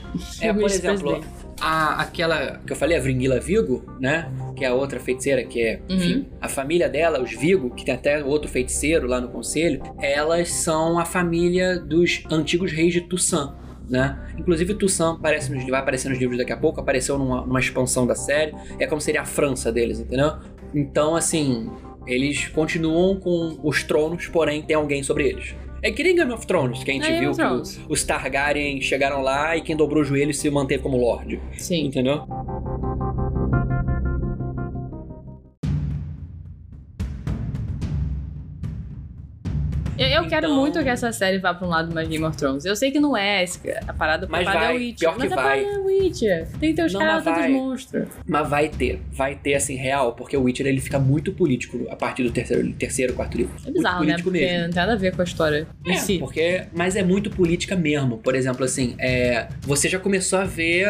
É, 0.42 0.52
por 0.54 0.70
exemplo, 0.70 1.22
a, 1.62 2.02
aquela 2.02 2.60
que 2.66 2.72
eu 2.72 2.76
falei, 2.78 2.98
a 2.98 3.02
Vringila 3.02 3.40
Vigo, 3.40 3.84
né? 4.00 4.32
Que 4.56 4.66
é 4.66 4.68
a 4.70 4.74
outra 4.74 5.00
feiticeira, 5.00 5.44
que 5.44 5.62
é, 5.62 5.82
enfim, 5.90 6.28
a 6.42 6.48
família 6.50 6.90
dela, 6.90 7.22
os 7.22 7.32
Vigo, 7.32 7.70
que 7.72 7.86
tem 7.86 7.94
até 7.94 8.24
outro 8.24 8.50
feiticeiro 8.50 9.08
lá 9.08 9.20
no 9.22 9.28
conselho, 9.30 9.82
elas 10.02 10.50
são 10.52 10.98
a 11.00 11.06
família 11.06 11.80
dos 11.80 12.24
antigos 12.32 12.72
reis 12.72 12.94
de 12.94 13.02
Tussan. 13.02 13.56
Né? 13.90 14.16
Inclusive 14.38 14.76
Tussan 14.76 15.14
aparece 15.14 15.52
nos, 15.52 15.66
vai 15.68 15.80
aparecer 15.80 16.10
nos 16.10 16.20
livros 16.20 16.38
daqui 16.38 16.54
a 16.54 16.58
pouco, 16.58 16.80
apareceu 16.80 17.18
numa, 17.18 17.42
numa 17.44 17.60
expansão 17.60 18.06
da 18.06 18.14
série, 18.14 18.54
é 18.78 18.86
como 18.86 19.02
seria 19.02 19.22
a 19.22 19.26
França 19.26 19.72
deles, 19.72 20.00
entendeu? 20.00 20.34
Então, 20.76 21.16
assim, 21.16 21.68
eles 22.06 22.48
continuam 22.50 23.20
com 23.20 23.60
os 23.64 23.82
tronos, 23.84 24.28
porém 24.28 24.62
tem 24.62 24.76
alguém 24.76 25.02
sobre 25.02 25.28
eles. 25.30 25.56
É 25.82 25.92
que 25.92 26.04
nem 26.04 26.16
Game 26.16 26.32
of 26.32 26.46
Thrones, 26.46 26.84
que 26.84 26.92
a 26.92 26.94
gente 26.94 27.08
É, 27.08 27.20
viu 27.20 27.32
que 27.32 27.44
os 27.90 28.04
Targaryen 28.04 28.82
chegaram 28.82 29.22
lá 29.22 29.56
e 29.56 29.62
quem 29.62 29.76
dobrou 29.76 30.02
o 30.02 30.06
joelho 30.06 30.34
se 30.34 30.50
manteve 30.50 30.84
como 30.84 30.98
Lorde. 30.98 31.40
Sim. 31.58 31.86
Entendeu? 31.86 32.24
Eu, 40.00 40.08
eu 40.24 40.28
quero 40.28 40.48
Então- 40.48 40.56
muito 40.58 40.82
que 40.82 40.90
essa 40.90 41.12
série 41.12 41.38
vá 41.40 41.54
pra 41.54 41.68
um 41.68 41.70
lado 41.70 41.94
mais 41.94 42.08
Game 42.08 42.24
of 42.24 42.38
Thrones. 42.38 42.64
Eu 42.66 42.76
sei 42.76 42.90
que 42.92 43.00
não 43.00 43.16
é 43.18 43.44
a 43.88 43.94
parada 43.94 44.28
Mas 44.30 44.48
a 44.48 44.52
parada 44.52 44.66
vai, 44.68 44.76
é 44.76 44.80
Witcher. 44.80 45.00
pior 45.00 45.12
que 45.14 45.20
mas 45.20 45.32
a 45.32 45.36
vai. 45.36 45.64
parada 45.64 45.76
é 45.76 45.80
Witcher. 45.84 46.48
Tem 46.60 46.70
que 46.70 46.76
ter 46.76 46.86
os 46.86 46.94
caras 46.94 47.24
vai. 47.24 47.50
monstros. 47.50 48.08
Mas 48.26 48.50
vai 48.50 48.70
ter, 48.70 49.02
vai 49.12 49.36
ter 49.36 49.56
assim 49.56 49.76
real, 49.76 50.14
porque 50.14 50.38
o 50.38 50.44
Witcher 50.44 50.66
ele 50.68 50.80
fica 50.80 50.98
muito 51.00 51.32
político 51.34 51.86
a 51.90 51.96
partir 51.96 52.24
do 52.24 52.32
terceiro, 52.32 52.72
terceiro 52.74 53.14
quarto 53.14 53.38
livro. 53.38 53.54
É 53.66 53.72
bizarro, 53.72 53.98
muito 53.98 54.10
né? 54.10 54.24
Porque 54.24 54.40
mesmo. 54.40 54.58
não 54.64 54.70
tem 54.70 54.76
nada 54.76 54.94
a 54.94 54.98
ver 54.98 55.16
com 55.16 55.22
a 55.22 55.26
história 55.26 55.68
em 55.86 55.92
É, 55.92 55.96
si. 55.98 56.18
porque, 56.18 56.64
mas 56.74 56.96
é 56.96 57.04
muito 57.04 57.30
política 57.30 57.76
mesmo. 57.76 58.18
Por 58.20 58.36
exemplo, 58.36 58.64
assim, 58.64 58.96
é, 58.98 59.48
você 59.62 59.90
já 59.90 60.00
começou 60.00 60.40
a 60.40 60.46
ver 60.46 60.88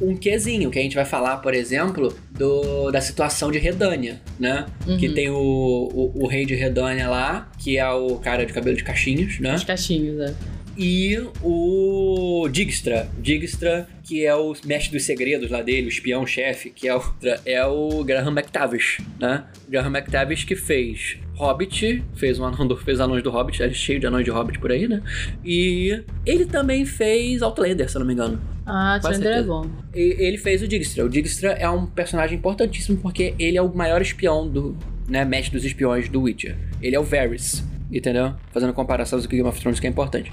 um 0.00 0.16
quezinho, 0.16 0.68
que 0.70 0.78
a 0.78 0.82
gente 0.82 0.96
vai 0.96 1.04
falar, 1.04 1.36
por 1.36 1.54
exemplo, 1.54 2.12
do, 2.32 2.90
da 2.90 3.00
situação 3.00 3.52
de 3.52 3.58
Redânia, 3.58 4.20
né? 4.38 4.66
Uhum. 4.86 4.96
Que 4.96 5.08
tem 5.10 5.30
o, 5.30 5.36
o, 5.36 6.24
o 6.24 6.26
rei 6.26 6.44
de 6.44 6.54
Redânia 6.56 7.08
lá, 7.08 7.48
que 7.58 7.78
é 7.78 7.88
o 7.88 8.16
cara 8.16 8.44
de 8.44 8.51
cabelo 8.52 8.76
de 8.76 8.84
cachinhos, 8.84 9.38
né? 9.40 9.54
Os 9.54 9.64
cachinhos, 9.64 10.16
né? 10.16 10.34
E 10.76 11.18
o 11.42 12.48
Digstra. 12.50 13.08
Digstra, 13.18 13.86
que 14.02 14.24
é 14.24 14.34
o 14.34 14.54
mestre 14.64 14.92
dos 14.92 15.04
segredos 15.04 15.50
lá 15.50 15.60
dele, 15.60 15.86
o 15.86 15.88
espião-chefe, 15.88 16.70
que 16.70 16.88
é 16.88 16.96
o, 16.96 17.02
é 17.44 17.64
o 17.66 18.02
Graham 18.04 18.32
McTavish, 18.32 19.02
né? 19.20 19.44
Graham 19.68 19.90
McTavish 19.90 20.44
que 20.44 20.56
fez 20.56 21.18
Hobbit, 21.34 22.02
fez 22.14 22.38
um 22.38 22.44
anão 22.44 22.66
do, 22.66 22.76
fez 22.76 23.00
anões 23.00 23.22
do 23.22 23.30
Hobbit, 23.30 23.62
é 23.62 23.70
cheio 23.70 24.00
de 24.00 24.06
anões 24.06 24.24
de 24.24 24.30
Hobbit 24.30 24.58
por 24.58 24.72
aí, 24.72 24.88
né? 24.88 25.02
E 25.44 26.02
ele 26.24 26.46
também 26.46 26.86
fez 26.86 27.42
Outlander, 27.42 27.88
se 27.90 27.96
eu 27.96 28.00
não 28.00 28.06
me 28.06 28.14
engano. 28.14 28.40
Ah, 28.64 28.98
Com 29.02 29.12
Chandler 29.12 29.38
é 29.38 29.42
bom. 29.42 29.68
E 29.94 30.16
ele 30.18 30.38
fez 30.38 30.62
o 30.62 30.68
Digstra. 30.68 31.04
O 31.04 31.08
Digstra 31.08 31.50
é 31.52 31.68
um 31.68 31.84
personagem 31.84 32.38
importantíssimo 32.38 32.96
porque 32.98 33.34
ele 33.38 33.58
é 33.58 33.62
o 33.62 33.74
maior 33.74 34.00
espião 34.00 34.48
do, 34.48 34.76
né, 35.08 35.24
mestre 35.24 35.56
dos 35.56 35.64
espiões 35.64 36.08
do 36.08 36.22
Witcher. 36.22 36.56
Ele 36.80 36.94
é 36.96 37.00
o 37.00 37.02
Varys, 37.04 37.64
entendeu? 37.92 38.34
Fazendo 38.52 38.72
comparações 38.72 39.26
com 39.26 39.32
o 39.32 39.36
Game 39.36 39.48
of 39.48 39.60
Thrones 39.60 39.78
que 39.80 39.86
é 39.86 39.90
importante. 39.90 40.32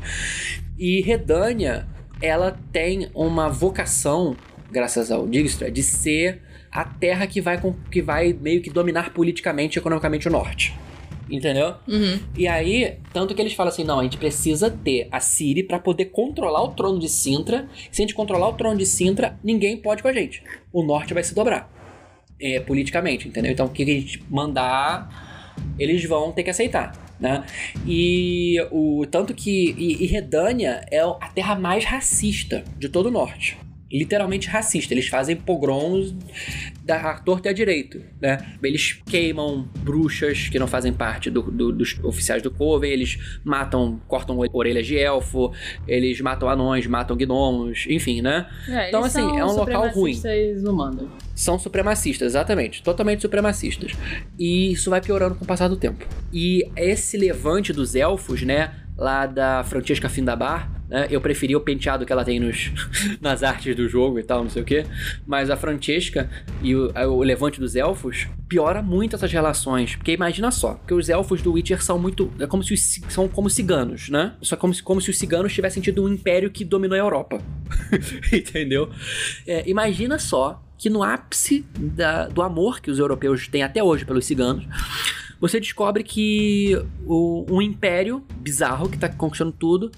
E 0.78 1.01
Redânia, 1.01 1.88
ela 2.22 2.57
tem 2.72 3.10
uma 3.14 3.49
vocação, 3.49 4.36
graças 4.72 5.12
ao 5.12 5.28
Digstra, 5.28 5.70
de 5.72 5.84
ser 5.84 6.41
a 6.72 6.84
terra 6.86 7.26
que 7.28 7.41
vai, 7.41 7.60
com- 7.60 7.74
que 7.91 8.01
vai 8.01 8.34
meio 8.34 8.62
que 8.62 8.70
dominar 8.70 9.12
politicamente 9.14 9.78
e 9.78 9.80
economicamente 9.80 10.28
o 10.28 10.32
norte. 10.32 10.74
Entendeu? 11.32 11.76
Uhum. 11.88 12.20
E 12.36 12.47
aí, 12.47 12.97
tanto 13.14 13.36
que 13.36 13.41
eles 13.41 13.53
falam 13.53 13.72
assim: 13.72 13.84
não, 13.84 13.99
a 13.99 14.03
gente 14.03 14.18
precisa 14.18 14.72
ter 14.72 15.07
a 15.12 15.20
Ciri 15.20 15.62
pra 15.62 15.78
poder 15.78 16.05
controlar 16.05 16.64
o 16.64 16.70
trono 16.70 16.97
de 16.97 17.07
Sintra. 17.07 17.68
Se 17.91 18.01
a 18.01 18.03
gente 18.03 18.16
controlar 18.16 18.49
o 18.49 18.53
trono 18.53 18.76
de 18.76 18.86
Sintra, 18.86 19.38
ninguém 19.43 19.78
pode 19.78 20.01
com 20.01 20.07
a 20.07 20.14
gente. 20.14 20.41
O 20.74 20.82
norte 20.82 21.14
vai 21.14 21.24
se 21.24 21.36
dobrar. 21.36 21.72
É, 22.41 22.60
politicamente, 22.62 23.28
entendeu? 23.28 23.51
Então, 23.51 23.68
o 23.68 23.70
que 23.70 23.84
a 23.84 23.86
gente 23.86 24.24
mandar, 24.28 25.55
eles 25.78 26.03
vão 26.05 26.32
ter 26.32 26.41
que 26.41 26.49
aceitar. 26.49 26.93
Né? 27.20 27.45
E 27.86 28.55
o 28.72 29.05
tanto 29.05 29.34
que 29.34 29.76
e, 29.78 30.03
e 30.03 30.07
Redânia 30.07 30.86
é 30.89 31.01
a 31.01 31.30
terra 31.34 31.55
mais 31.55 31.84
racista 31.84 32.63
de 32.78 32.88
todo 32.88 33.07
o 33.07 33.11
norte. 33.11 33.57
Literalmente 33.91 34.47
racista. 34.47 34.93
Eles 34.93 35.07
fazem 35.07 35.35
pogroms 35.35 36.13
da 36.83 37.15
torta 37.15 37.47
e 37.47 37.51
à 37.51 37.53
direito, 37.53 38.01
né? 38.21 38.37
Eles 38.63 38.99
queimam 39.05 39.67
bruxas 39.79 40.47
que 40.49 40.57
não 40.59 40.67
fazem 40.67 40.91
parte 40.93 41.29
do- 41.29 41.43
do- 41.43 41.71
dos 41.71 41.99
oficiais 42.03 42.41
do 42.41 42.51
Coven, 42.51 42.89
eles 42.91 43.17
matam, 43.43 43.99
cortam 44.07 44.37
orelhas 44.53 44.85
de 44.87 44.97
elfo, 44.97 45.51
eles 45.87 46.19
matam 46.21 46.49
anões, 46.49 46.85
matam 46.87 47.15
gnomos, 47.17 47.85
enfim, 47.89 48.21
né? 48.21 48.47
É, 48.67 48.89
Então, 48.89 49.03
assim, 49.03 49.21
é 49.21 49.43
um 49.45 49.51
local 49.55 49.89
ruim. 49.89 50.13
humanos. 50.63 51.09
São 51.35 51.57
supremacistas, 51.57 52.27
exatamente. 52.27 52.83
Totalmente 52.83 53.21
supremacistas. 53.21 53.91
E 54.37 54.71
isso 54.73 54.89
vai 54.89 55.01
piorando 55.01 55.35
com 55.35 55.43
o 55.45 55.47
passar 55.47 55.67
do 55.67 55.77
tempo. 55.77 56.05
E 56.33 56.69
esse 56.75 57.17
levante 57.17 57.71
dos 57.73 57.95
elfos, 57.95 58.41
né? 58.41 58.71
Lá 58.97 59.25
da 59.25 59.63
Francesca 59.63 60.09
Findabar, 60.09 60.69
né? 60.89 61.07
Eu 61.09 61.21
preferi 61.21 61.55
o 61.55 61.61
penteado 61.61 62.05
que 62.05 62.11
ela 62.11 62.25
tem 62.25 62.39
nos, 62.39 62.71
nas 63.21 63.43
artes 63.43 63.75
do 63.75 63.87
jogo 63.87 64.19
e 64.19 64.23
tal, 64.23 64.43
não 64.43 64.49
sei 64.49 64.61
o 64.61 64.65
quê. 64.65 64.85
Mas 65.25 65.49
a 65.49 65.55
Francesca 65.55 66.29
e 66.61 66.75
o, 66.75 66.91
o 67.11 67.23
levante 67.23 67.59
dos 67.59 67.75
elfos 67.75 68.27
piora 68.47 68.81
muito 68.81 69.15
essas 69.15 69.31
relações. 69.31 69.95
Porque 69.95 70.11
imagina 70.11 70.49
só, 70.51 70.73
que 70.87 70.93
os 70.93 71.07
elfos 71.09 71.41
do 71.41 71.53
Witcher 71.53 71.83
são 71.83 71.99
muito. 71.99 72.31
É 72.39 72.47
como 72.47 72.63
se 72.63 72.73
os, 72.73 72.99
são 73.09 73.27
como 73.27 73.49
ciganos, 73.49 74.09
né? 74.09 74.33
Só 74.41 74.55
como 74.55 74.73
se, 74.73 74.81
como 74.81 74.99
se 74.99 75.09
os 75.11 75.17
ciganos 75.19 75.53
tivessem 75.53 75.81
tido 75.81 76.03
um 76.03 76.09
império 76.09 76.49
que 76.49 76.65
dominou 76.65 76.95
a 76.95 76.99
Europa. 76.99 77.39
Entendeu? 78.33 78.89
É, 79.45 79.69
imagina 79.69 80.17
só 80.17 80.61
que 80.77 80.89
no 80.89 81.03
ápice 81.03 81.65
da- 81.77 82.27
do 82.27 82.41
amor 82.41 82.79
que 82.81 82.89
os 82.89 82.97
europeus 82.99 83.47
têm 83.47 83.63
até 83.63 83.83
hoje 83.83 84.05
pelos 84.05 84.25
ciganos, 84.25 84.65
você 85.39 85.59
descobre 85.59 86.03
que 86.03 86.79
o- 87.05 87.45
um 87.49 87.61
império 87.61 88.23
bizarro 88.39 88.89
que 88.89 88.97
tá 88.97 89.07
conquistando 89.09 89.51
tudo 89.51 89.91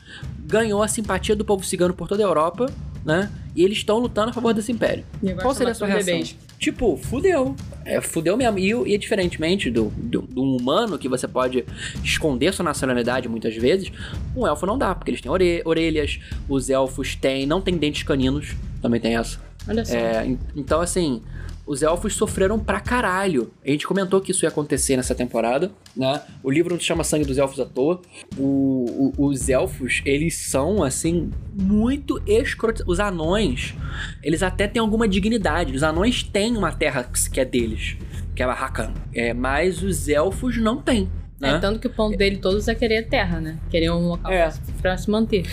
ganhou 0.45 0.81
a 0.83 0.87
simpatia 0.87 1.35
do 1.35 1.45
povo 1.45 1.63
cigano 1.63 1.93
por 1.93 2.07
toda 2.07 2.23
a 2.23 2.25
Europa, 2.27 2.69
né? 3.05 3.31
E 3.55 3.63
eles 3.63 3.79
estão 3.79 3.97
lutando 3.99 4.29
a 4.29 4.33
favor 4.33 4.53
desse 4.53 4.71
império. 4.71 5.03
Qual 5.41 5.53
seria 5.53 5.71
a 5.71 5.75
sua 5.75 5.87
reação? 5.87 6.05
bebês. 6.05 6.35
Tipo, 6.59 6.95
fudeu. 6.95 7.55
É, 7.83 7.99
fudeu 7.99 8.37
mesmo. 8.37 8.59
E, 8.59 8.71
e 8.93 8.97
diferentemente 8.97 9.69
do, 9.71 9.85
do, 9.97 10.21
do 10.21 10.41
humano, 10.43 10.97
que 10.97 11.09
você 11.09 11.27
pode 11.27 11.65
esconder 12.03 12.53
sua 12.53 12.63
nacionalidade 12.63 13.27
muitas 13.27 13.55
vezes, 13.55 13.91
um 14.35 14.45
elfo 14.45 14.65
não 14.65 14.77
dá, 14.77 14.93
porque 14.93 15.09
eles 15.11 15.21
têm 15.21 15.31
ore- 15.31 15.61
orelhas, 15.65 16.19
os 16.47 16.69
elfos 16.69 17.15
têm. 17.15 17.45
não 17.45 17.59
têm 17.59 17.75
dentes 17.77 18.03
caninos, 18.03 18.55
também 18.81 19.01
tem 19.01 19.15
essa. 19.17 19.39
Olha 19.67 19.83
só. 19.83 19.95
É, 19.95 20.25
en- 20.27 20.39
então, 20.55 20.79
assim, 20.79 21.21
os 21.65 21.81
elfos 21.81 22.13
sofreram 22.15 22.59
pra 22.59 22.79
caralho. 22.79 23.51
A 23.65 23.69
gente 23.69 23.85
comentou 23.87 24.19
que 24.21 24.31
isso 24.31 24.45
ia 24.45 24.49
acontecer 24.49 24.97
nessa 24.97 25.13
temporada, 25.15 25.71
né? 25.95 26.21
O 26.43 26.49
livro 26.51 26.73
não 26.73 26.79
se 26.79 26.85
chama 26.85 27.03
Sangue 27.03 27.25
dos 27.25 27.37
Elfos 27.37 27.59
à 27.59 27.65
toa. 27.65 28.01
O- 28.37 29.13
o- 29.17 29.25
os 29.27 29.47
elfos, 29.49 30.01
eles 30.05 30.35
são, 30.35 30.83
assim, 30.83 31.29
muito 31.53 32.21
escrotos. 32.25 32.83
Os 32.87 32.99
anões, 32.99 33.73
eles 34.23 34.41
até 34.43 34.67
têm 34.67 34.79
alguma 34.81 35.07
dignidade. 35.07 35.75
Os 35.75 35.83
anões 35.83 36.23
têm 36.23 36.57
uma 36.57 36.71
terra 36.71 37.03
que 37.31 37.39
é 37.39 37.45
deles, 37.45 37.97
que 38.35 38.41
é 38.41 38.45
a 38.45 38.53
Rakan. 38.53 38.93
É, 39.13 39.33
mas 39.33 39.81
os 39.83 40.07
elfos 40.09 40.57
não 40.57 40.81
têm. 40.81 41.09
Né? 41.39 41.55
É, 41.55 41.57
tanto 41.59 41.79
que 41.79 41.87
o 41.87 41.89
ponto 41.89 42.15
dele 42.15 42.37
todos 42.37 42.67
é 42.67 42.75
querer 42.75 43.07
terra, 43.07 43.39
né? 43.41 43.57
Querer 43.69 43.89
um 43.91 44.09
local 44.09 44.31
É. 44.31 44.51
pra 44.81 44.95
se 44.95 45.09
manter. 45.09 45.43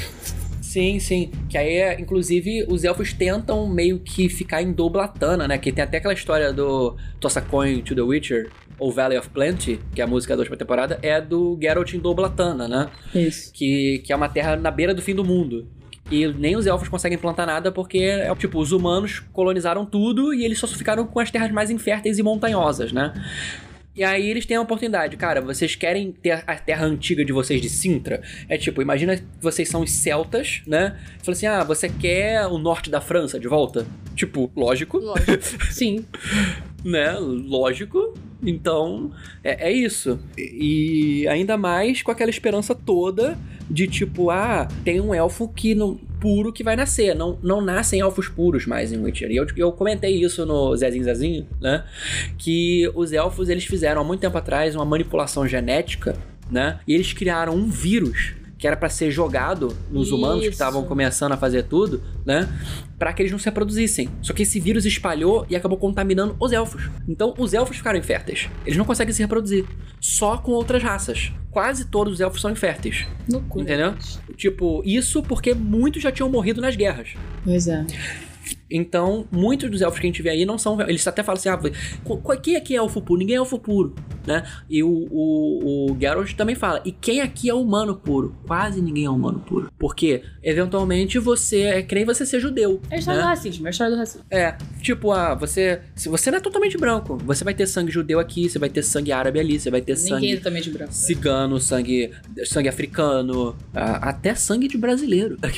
Sim, 0.79 1.01
Sim. 1.01 1.31
Que 1.49 1.59
aí, 1.59 1.77
é, 1.77 2.01
inclusive, 2.01 2.65
os 2.69 2.85
elfos 2.85 3.13
tentam 3.13 3.69
meio 3.69 3.99
que 3.99 4.29
ficar 4.29 4.63
em 4.63 4.73
Doblatana, 4.73 5.49
né? 5.49 5.59
Que 5.59 5.73
tem 5.73 5.83
até 5.83 5.99
aquela 5.99 6.15
história 6.15 6.53
do 6.53 6.97
Tossa 7.19 7.41
Coin 7.41 7.81
to 7.83 7.95
the 7.95 8.03
Witcher, 8.03 8.51
ou 8.79 8.93
Valley 8.93 9.19
of 9.19 9.29
Plenty, 9.31 9.81
que 9.93 10.01
é 10.01 10.05
a 10.05 10.07
música 10.07 10.37
da 10.37 10.41
última 10.41 10.57
temporada, 10.57 10.99
é 11.03 11.21
do 11.21 11.59
Geralt 11.61 11.93
em 11.95 11.99
Doblatana, 11.99 12.69
né? 12.69 12.89
Isso. 13.13 13.53
Que, 13.53 14.01
que 14.05 14.13
é 14.13 14.17
uma 14.17 14.29
terra 14.29 14.57
na 14.57 14.71
beira 14.71 14.95
do 14.95 15.03
fim 15.03 15.15
do 15.15 15.25
mundo. 15.25 15.67
E 16.11 16.27
nem 16.27 16.57
os 16.57 16.67
elfos 16.67 16.89
conseguem 16.89 17.19
plantar 17.19 17.45
nada 17.45 17.71
porque, 17.71 17.99
é, 17.99 18.35
tipo, 18.37 18.59
os 18.59 18.73
humanos 18.73 19.21
colonizaram 19.33 19.85
tudo 19.85 20.33
e 20.33 20.45
eles 20.45 20.59
só 20.59 20.67
ficaram 20.67 21.07
com 21.07 21.21
as 21.21 21.31
terras 21.31 21.51
mais 21.51 21.71
inférteis 21.71 22.19
e 22.19 22.23
montanhosas, 22.23 22.93
né? 22.93 23.13
E 23.99 24.05
aí 24.05 24.31
eles 24.31 24.47
têm 24.47 24.57
a 24.57 24.61
oportunidade, 24.61 25.17
cara, 25.17 25.41
vocês 25.41 25.75
querem 25.75 26.13
ter 26.13 26.45
a 26.47 26.55
terra 26.55 26.87
antiga 26.87 27.25
de 27.25 27.33
vocês 27.33 27.61
de 27.61 27.69
Sintra? 27.69 28.23
É 28.49 28.57
tipo, 28.57 28.81
imagina 28.81 29.17
que 29.17 29.25
vocês 29.41 29.69
são 29.69 29.83
os 29.83 29.91
celtas, 29.91 30.63
né? 30.65 30.97
Fala 31.21 31.37
assim, 31.37 31.47
ah, 31.47 31.65
você 31.65 31.89
quer 31.89 32.47
o 32.47 32.59
norte 32.59 32.91
da 32.91 33.01
França 33.01 33.41
de 33.41 33.49
volta? 33.49 33.85
Tipo, 34.15 34.53
lógico, 34.55 34.99
Lógico. 34.99 35.33
Sim. 35.73 36.05
né? 36.85 37.17
Lógico. 37.19 38.15
Então, 38.41 39.11
é, 39.43 39.69
é 39.69 39.73
isso. 39.73 40.21
E 40.39 40.69
e 40.69 41.27
ainda 41.27 41.57
mais 41.57 42.03
com 42.03 42.13
aquela 42.13 42.31
esperança 42.31 42.75
toda 42.75 43.37
de 43.71 43.87
tipo, 43.87 44.31
ah, 44.31 44.67
tem 44.85 45.01
um 45.01 45.15
elfo 45.15 45.49
que 45.49 45.75
não, 45.75 45.97
puro 46.21 46.53
que 46.53 46.65
vai 46.65 46.77
nascer. 46.77 47.15
Não, 47.15 47.39
não 47.43 47.61
nascem 47.61 48.01
elfos 48.01 48.29
puros 48.29 48.67
mais 48.67 48.93
em 48.93 48.99
Witcher. 48.99 49.31
E 49.31 49.37
eu, 49.37 49.47
eu 49.57 49.73
comentei 49.73 50.23
isso 50.23 50.45
no 50.45 50.75
Zezinho 50.77 51.05
Zezinho, 51.05 51.47
né? 51.61 51.85
Que 52.37 52.91
os 52.95 53.13
elfos, 53.13 53.49
eles 53.49 53.65
fizeram 53.65 54.01
há 54.01 54.05
muito 54.05 54.21
tempo 54.21 54.37
atrás 54.37 54.75
uma 54.75 54.85
manipulação 54.85 55.47
genética, 55.47 56.17
né? 56.51 56.81
E 56.87 56.95
eles 56.95 57.13
criaram 57.13 57.55
um 57.55 57.69
vírus 57.69 58.35
que 58.59 58.67
era 58.67 58.77
pra 58.77 58.89
ser 58.89 59.11
jogado 59.13 59.75
nos 59.91 60.11
humanos 60.11 60.41
que 60.41 60.47
Isso. 60.47 60.53
estavam 60.55 60.85
começando 60.85 61.31
a 61.33 61.37
fazer 61.37 61.63
tudo, 61.63 62.03
né? 62.27 62.49
Pra 62.99 63.13
que 63.13 63.23
eles 63.23 63.31
não 63.31 63.39
se 63.39 63.45
reproduzissem. 63.45 64.09
Só 64.21 64.33
que 64.33 64.43
esse 64.43 64.59
vírus 64.59 64.85
espalhou 64.85 65.47
e 65.49 65.55
acabou 65.55 65.79
contaminando 65.79 66.35
os 66.41 66.51
elfos. 66.53 66.91
Então 67.09 67.33
os 67.39 67.55
elfos 67.55 67.77
ficaram 67.77 67.97
inférteis. 67.99 68.49
Eles 68.67 68.77
não 68.77 68.85
conseguem 68.85 69.15
se 69.15 69.23
reproduzir. 69.23 69.65
Só 70.01 70.37
com 70.39 70.51
outras 70.53 70.83
raças. 70.83 71.31
Quase 71.53 71.85
todos 71.87 72.15
os 72.15 72.21
elfos 72.21 72.41
são 72.41 72.51
inférteis. 72.51 73.07
Loucura. 73.31 73.63
Entendeu? 73.63 73.95
Tipo, 74.37 74.83
isso 74.85 75.23
porque 75.23 75.55
muitos 75.55 76.03
já 76.03 76.11
tinham 76.11 76.29
morrido 76.29 76.61
nas 76.61 76.75
guerras. 76.75 77.11
Pois 77.45 77.69
é. 77.69 77.87
Então, 78.71 79.27
muitos 79.31 79.71
dos 79.71 79.81
elfos 79.83 80.01
que 80.01 80.07
a 80.07 80.09
gente 80.11 80.23
vê 80.23 80.31
aí 80.31 80.45
não 80.45 80.59
são. 80.59 80.81
Eles 80.83 81.07
até 81.07 81.23
falam 81.23 81.39
assim: 81.39 81.49
ah, 81.49 81.59
qu- 82.05 82.19
qu- 82.19 82.41
quem 82.41 82.57
aqui 82.57 82.75
é 82.75 82.79
elfo 82.79 83.01
puro? 83.01 83.19
Ninguém 83.19 83.37
é 83.37 83.39
elfo 83.39 83.59
puro, 83.59 83.95
né? 84.29 84.45
E 84.69 84.83
o, 84.83 85.09
o, 85.11 85.91
o 85.93 85.97
Geralt 85.99 86.33
também 86.35 86.55
fala: 86.55 86.81
e 86.85 86.93
quem 86.93 87.21
aqui 87.21 87.49
é 87.51 87.55
humano 87.55 87.97
puro? 87.97 88.35
Quase 88.47 88.81
ninguém 88.81 89.07
é 89.07 89.11
humano 89.11 89.41
puro. 89.41 89.73
Porque, 89.79 90.23
eventualmente, 90.43 91.19
você 91.19 91.63
é 91.63 91.87
nem 91.93 92.05
você 92.05 92.25
ser 92.25 92.41
judeu. 92.41 92.81
É 92.91 92.97
a 92.97 92.99
história 92.99 93.21
né? 93.21 93.27
do 93.27 93.29
racismo, 93.29 93.67
é 93.67 93.69
a 93.69 93.71
história 93.71 93.93
do 93.93 93.99
racismo. 93.99 94.25
É, 94.31 94.57
tipo, 94.81 95.13
ah, 95.13 95.35
você. 95.35 95.81
Se 95.95 96.09
você 96.09 96.31
não 96.31 96.39
é 96.39 96.41
totalmente 96.41 96.77
branco, 96.77 97.17
você 97.25 97.43
vai 97.43 97.55
ter 97.55 97.67
sangue 97.67 97.91
judeu 97.91 98.21
aqui, 98.21 98.49
você 98.49 98.59
vai 98.59 98.69
ter 98.69 98.83
sangue 98.83 99.11
árabe 99.11 99.41
ali, 99.41 99.59
você 99.59 99.71
vai 99.71 99.81
ter 99.81 99.97
Ninguém 99.97 100.09
sangue 100.09 100.33
é 100.33 100.37
totalmente 100.37 100.71
branco. 100.71 100.93
cigano, 100.93 101.61
sangue, 101.61 102.13
sangue 102.45 102.69
africano, 102.69 103.57
ah, 103.75 104.11
até 104.11 104.35
sangue 104.35 104.69
de 104.69 104.77
brasileiro. 104.79 105.37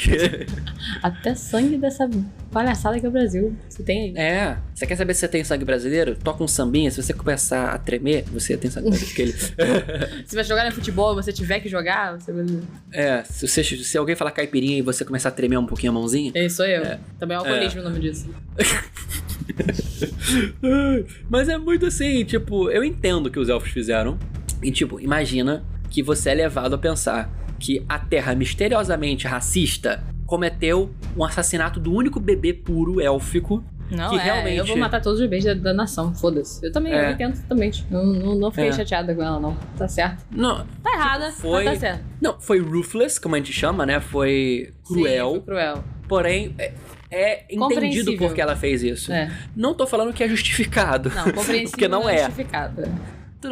Até 1.02 1.34
sangue 1.34 1.76
dessa 1.76 2.08
palhaçada 2.50 2.98
que 2.98 3.06
é 3.06 3.08
o 3.08 3.12
Brasil. 3.12 3.56
Você 3.68 3.82
tem 3.82 4.16
aí. 4.16 4.16
é, 4.16 4.56
você 4.80 4.86
quer 4.86 4.96
saber 4.96 5.12
se 5.12 5.20
você 5.20 5.28
tem 5.28 5.44
sangue 5.44 5.62
brasileiro? 5.62 6.16
Toca 6.16 6.42
um 6.42 6.48
sambinha, 6.48 6.90
se 6.90 7.02
você 7.02 7.12
começar 7.12 7.68
a 7.68 7.76
tremer, 7.76 8.24
você 8.32 8.56
tem 8.56 8.70
sangue 8.70 8.88
brasileiro. 8.88 9.36
Se 10.24 10.34
vai 10.34 10.42
jogar 10.42 10.64
no 10.64 10.72
futebol 10.72 11.12
e 11.12 11.16
você 11.16 11.34
tiver 11.34 11.60
que 11.60 11.68
jogar, 11.68 12.18
você 12.18 12.32
vai. 12.32 12.46
é, 12.90 13.22
se, 13.24 13.46
você, 13.46 13.62
se 13.62 13.98
alguém 13.98 14.16
falar 14.16 14.30
caipirinha 14.30 14.78
e 14.78 14.82
você 14.82 15.04
começar 15.04 15.28
a 15.28 15.32
tremer 15.32 15.58
um 15.58 15.66
pouquinho 15.66 15.92
a 15.92 15.94
mãozinha. 15.94 16.32
Ei, 16.34 16.48
sou 16.48 16.64
eu. 16.64 16.82
Também 17.18 17.36
é 17.36 17.38
alcoolismo 17.38 17.82
o 17.82 17.84
nome 17.84 18.00
disso. 18.00 18.30
Mas 21.28 21.50
é 21.50 21.58
muito 21.58 21.84
assim, 21.84 22.24
tipo, 22.24 22.70
eu 22.70 22.82
entendo 22.82 23.26
o 23.26 23.30
que 23.30 23.38
os 23.38 23.50
elfos 23.50 23.70
fizeram. 23.70 24.18
E, 24.62 24.72
tipo, 24.72 24.98
imagina 24.98 25.62
que 25.90 26.02
você 26.02 26.30
é 26.30 26.34
levado 26.34 26.74
a 26.74 26.78
pensar 26.78 27.30
que 27.58 27.84
a 27.86 27.98
Terra 27.98 28.34
misteriosamente 28.34 29.26
racista 29.26 30.02
cometeu 30.24 30.90
um 31.14 31.22
assassinato 31.22 31.78
do 31.78 31.92
único 31.92 32.18
bebê 32.18 32.54
puro 32.54 32.98
élfico 32.98 33.62
Não, 33.90 34.10
que 34.10 34.16
é, 34.16 34.22
realmente. 34.22 34.58
eu 34.58 34.66
vou 34.66 34.76
matar 34.76 35.00
todos 35.02 35.18
os 35.18 35.24
bebês 35.26 35.44
da, 35.44 35.54
da 35.54 35.72
nação, 35.74 36.14
foda-se. 36.14 36.64
Eu 36.64 36.70
também, 36.72 36.92
É. 36.92 37.08
eu 37.08 37.10
entendo 37.12 37.40
totalmente. 37.42 37.84
Não, 37.90 38.04
não, 38.04 38.34
não 38.38 38.50
fiquei 38.50 38.68
É. 38.68 38.72
chateada 38.72 39.14
com 39.14 39.22
ela, 39.22 39.40
não. 39.40 39.56
Tá 39.76 39.88
certo. 39.88 40.24
Não, 40.30 40.64
Tá 40.82 40.92
errada, 40.94 41.32
foi- 41.32 41.64
mas 41.64 41.74
tá 41.80 41.88
certo. 41.88 42.04
não, 42.20 42.40
foi 42.40 42.60
ruthless, 42.60 43.20
como 43.20 43.34
a 43.34 43.38
gente 43.38 43.52
chama, 43.52 43.84
né? 43.84 44.00
Foi 44.00 44.72
Sim, 44.84 44.94
cruel. 44.94 45.30
foi 45.32 45.40
cruel. 45.40 45.84
Porém, 46.08 46.54
é, 46.58 46.72
é 47.10 47.44
entendido 47.50 48.16
por 48.16 48.32
que 48.34 48.40
ela 48.40 48.56
fez 48.56 48.82
isso. 48.82 49.12
É. 49.12 49.30
Não 49.56 49.74
tô 49.74 49.86
falando 49.86 50.12
que 50.12 50.22
é 50.24 50.28
justificado. 50.28 51.10
Não, 51.14 51.24
compreensível 51.24 51.70
porque 51.70 51.88
não 51.88 52.08
é 52.08 52.14
é. 52.16 52.18
justificado. 52.26 52.82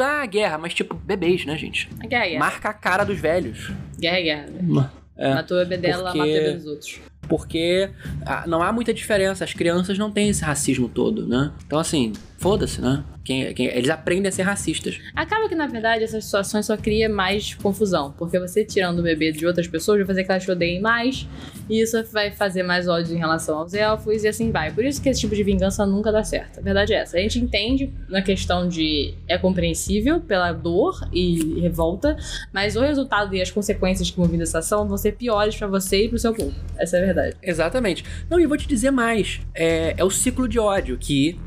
Ah, 0.00 0.26
guerra, 0.26 0.58
mas 0.58 0.74
tipo, 0.74 0.94
bebês, 0.94 1.46
né, 1.46 1.56
gente? 1.56 1.88
A 2.02 2.06
guerra 2.06 2.26
é 2.26 2.28
guerra. 2.30 2.40
Marca 2.40 2.68
a 2.68 2.74
cara 2.74 3.04
dos 3.04 3.18
velhos. 3.18 3.70
Guerra 3.98 4.18
é 4.18 4.22
guerra. 4.22 4.46
né? 4.50 4.90
É, 5.16 5.34
Matou 5.34 5.58
a 5.60 5.64
bebê 5.64 5.88
dela, 5.88 6.02
porque- 6.12 6.18
matou 6.18 6.34
a 6.34 6.38
bebê 6.38 6.52
dos 6.54 6.66
outros. 6.66 7.00
Porque 7.28 7.90
ah, 8.24 8.44
não 8.46 8.62
há 8.62 8.72
muita 8.72 8.92
diferença. 8.94 9.44
As 9.44 9.52
crianças 9.52 9.98
não 9.98 10.10
têm 10.10 10.28
esse 10.28 10.42
racismo 10.42 10.88
todo, 10.88 11.26
né? 11.26 11.52
Então, 11.66 11.78
assim, 11.78 12.12
foda-se, 12.38 12.80
né? 12.80 13.04
Quem, 13.24 13.52
quem- 13.52 13.66
eles 13.66 13.90
aprendem 13.90 14.28
a 14.28 14.32
ser 14.32 14.42
racistas. 14.42 14.98
Acaba 15.14 15.48
que, 15.48 15.54
na 15.54 15.66
verdade, 15.66 16.02
essas 16.04 16.24
situações 16.24 16.64
só 16.64 16.76
cria 16.78 17.08
mais 17.08 17.52
confusão. 17.54 18.14
Porque 18.16 18.38
você 18.38 18.64
tirando 18.64 19.00
o 19.00 19.02
bebê 19.02 19.32
de 19.32 19.44
outras 19.46 19.68
pessoas 19.68 19.98
vai 19.98 20.06
fazer 20.06 20.24
que 20.24 20.30
elas 20.30 20.44
te 20.44 20.50
odeiem 20.50 20.80
mais. 20.80 21.26
E 21.68 21.82
isso 21.82 22.02
vai 22.10 22.30
fazer 22.30 22.62
mais 22.62 22.88
ódio 22.88 23.14
em 23.14 23.18
relação 23.18 23.58
aos 23.58 23.74
elfos 23.74 24.24
e 24.24 24.28
assim 24.28 24.50
vai. 24.50 24.72
Por 24.72 24.82
isso 24.84 25.02
que 25.02 25.10
esse 25.10 25.20
tipo 25.20 25.34
de 25.34 25.42
vingança 25.42 25.84
nunca 25.84 26.10
dá 26.10 26.24
certo. 26.24 26.60
A 26.60 26.62
verdade 26.62 26.94
é 26.94 26.98
essa. 27.00 27.18
A 27.18 27.20
gente 27.20 27.38
entende 27.38 27.92
na 28.08 28.22
questão 28.22 28.66
de... 28.66 29.12
É 29.28 29.36
compreensível 29.36 30.20
pela 30.20 30.52
dor 30.52 31.06
e 31.12 31.60
revolta. 31.60 32.16
Mas 32.50 32.76
o 32.76 32.80
resultado 32.80 33.34
e 33.34 33.42
as 33.42 33.50
consequências 33.50 34.10
que 34.10 34.16
vão 34.16 34.26
vir 34.26 34.38
dessa 34.38 34.60
ação 34.60 34.88
vão 34.88 34.96
ser 34.96 35.12
piores 35.12 35.54
pra 35.56 35.66
você 35.66 36.04
e 36.04 36.08
pro 36.08 36.18
seu 36.18 36.32
povo. 36.32 36.54
Essa 36.78 36.96
é 36.96 37.02
a 37.02 37.04
verdade. 37.04 37.36
Exatamente. 37.42 38.04
Não, 38.30 38.40
e 38.40 38.44
eu 38.44 38.48
vou 38.48 38.56
te 38.56 38.66
dizer 38.66 38.90
mais. 38.90 39.40
É, 39.54 39.94
é 39.98 40.04
o 40.04 40.08
ciclo 40.10 40.48
de 40.48 40.58
ódio 40.58 40.96
que 40.96 41.38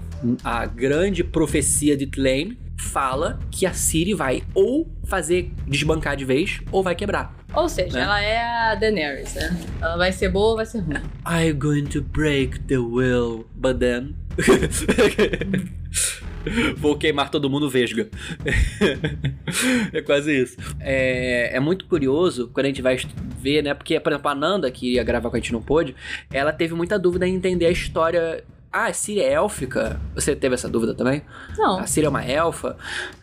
a 0.43 0.65
grande 0.65 1.23
profecia 1.23 1.95
de 1.97 2.07
Tlane 2.07 2.57
fala 2.77 3.39
que 3.51 3.65
a 3.65 3.73
Ciri 3.73 4.13
vai 4.13 4.41
ou 4.55 4.89
fazer 5.05 5.51
desbancar 5.67 6.15
de 6.17 6.25
vez 6.25 6.59
ou 6.71 6.81
vai 6.81 6.95
quebrar. 6.95 7.35
Ou 7.53 7.67
seja, 7.69 7.97
Né? 7.97 8.03
ela 8.03 8.21
é 8.21 8.37
a 8.71 8.75
Daenerys, 8.75 9.35
né? 9.35 9.55
Ela 9.81 9.97
vai 9.97 10.11
ser 10.11 10.29
boa 10.29 10.51
ou 10.51 10.55
vai 10.55 10.65
ser 10.65 10.79
ruim. 10.79 10.95
I'm 11.27 11.53
going 11.53 11.83
to 11.85 12.01
break 12.01 12.59
the 12.61 12.77
will, 12.77 13.45
but 13.55 13.77
then. 13.77 14.15
Vou 16.77 16.97
queimar 16.97 17.29
todo 17.29 17.47
mundo 17.49 17.69
vesga. 17.69 18.09
é 19.93 20.01
quase 20.01 20.41
isso. 20.41 20.57
É, 20.79 21.55
é 21.55 21.59
muito 21.59 21.85
curioso 21.85 22.49
quando 22.51 22.65
a 22.65 22.69
gente 22.69 22.81
vai 22.81 22.97
ver, 23.39 23.61
né? 23.63 23.73
Porque, 23.75 23.99
por 23.99 24.11
exemplo, 24.11 24.31
a 24.31 24.35
Nanda, 24.35 24.71
que 24.71 24.93
ia 24.93 25.03
gravar 25.03 25.29
com 25.29 25.35
a 25.35 25.39
gente 25.39 25.53
não 25.53 25.61
pôde, 25.61 25.95
ela 26.31 26.51
teve 26.51 26.73
muita 26.73 26.97
dúvida 26.97 27.27
em 27.27 27.35
entender 27.35 27.67
a 27.67 27.71
história. 27.71 28.43
Ah, 28.73 28.85
a 28.85 28.93
Síria 28.93 29.23
é 29.23 29.33
élfica? 29.33 29.99
Você 30.15 30.33
teve 30.33 30.55
essa 30.55 30.69
dúvida 30.69 30.93
também? 30.93 31.21
Não. 31.57 31.79
A 31.79 31.85
Ciri 31.85 32.05
é 32.05 32.09
uma 32.09 32.23
elfa. 32.23 32.77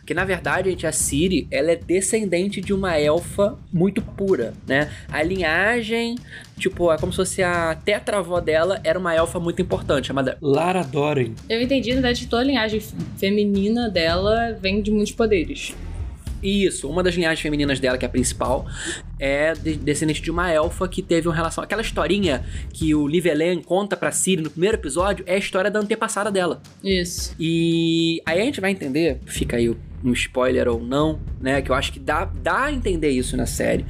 Que 0.05 0.13
na 0.13 0.23
verdade, 0.23 0.69
gente, 0.69 0.85
a 0.85 0.91
Ciri, 0.91 1.47
ela 1.49 1.71
é 1.71 1.75
descendente 1.75 2.61
de 2.61 2.71
uma 2.71 2.95
elfa 2.99 3.57
muito 3.73 3.99
pura, 3.99 4.53
né? 4.67 4.91
A 5.11 5.23
linhagem, 5.23 6.17
tipo, 6.55 6.91
é 6.91 6.97
como 6.99 7.11
se 7.11 7.15
fosse 7.15 7.41
a 7.41 7.73
tetravó 7.83 8.39
dela 8.39 8.79
era 8.83 8.99
uma 8.99 9.15
elfa 9.15 9.39
muito 9.39 9.59
importante, 9.59 10.07
chamada 10.07 10.37
Lara 10.39 10.83
Doren. 10.83 11.33
Eu 11.49 11.59
entendi, 11.59 11.89
na 11.89 12.01
verdade, 12.01 12.27
toda 12.27 12.43
a 12.43 12.45
linhagem 12.45 12.79
feminina 13.17 13.89
dela 13.89 14.55
vem 14.61 14.83
de 14.83 14.91
muitos 14.91 15.13
poderes. 15.13 15.73
Isso, 16.41 16.89
uma 16.89 17.03
das 17.03 17.15
linhagens 17.15 17.41
femininas 17.41 17.79
dela, 17.79 17.97
que 17.97 18.05
é 18.05 18.07
a 18.07 18.11
principal, 18.11 18.65
é 19.19 19.53
de- 19.53 19.75
descendente 19.75 20.21
de 20.21 20.31
uma 20.31 20.51
elfa 20.51 20.87
que 20.87 21.01
teve 21.01 21.27
uma 21.27 21.35
relação. 21.35 21.63
Aquela 21.63 21.81
historinha 21.81 22.43
que 22.73 22.95
o 22.95 23.07
Livelen 23.07 23.61
conta 23.61 23.97
pra 23.97 24.11
Ciri 24.11 24.41
no 24.41 24.49
primeiro 24.49 24.77
episódio 24.77 25.23
é 25.27 25.35
a 25.35 25.37
história 25.37 25.69
da 25.69 25.79
antepassada 25.79 26.31
dela. 26.31 26.61
Isso. 26.83 27.35
E 27.39 28.21
aí 28.25 28.41
a 28.41 28.43
gente 28.45 28.61
vai 28.61 28.71
entender, 28.71 29.19
fica 29.25 29.57
aí 29.57 29.69
um 30.03 30.13
spoiler 30.13 30.67
ou 30.69 30.81
não, 30.81 31.19
né? 31.41 31.61
Que 31.61 31.69
eu 31.71 31.75
acho 31.75 31.91
que 31.91 31.99
dá, 31.99 32.23
dá 32.25 32.65
a 32.65 32.71
entender 32.71 33.09
isso 33.09 33.35
na 33.35 33.45
série. 33.45 33.85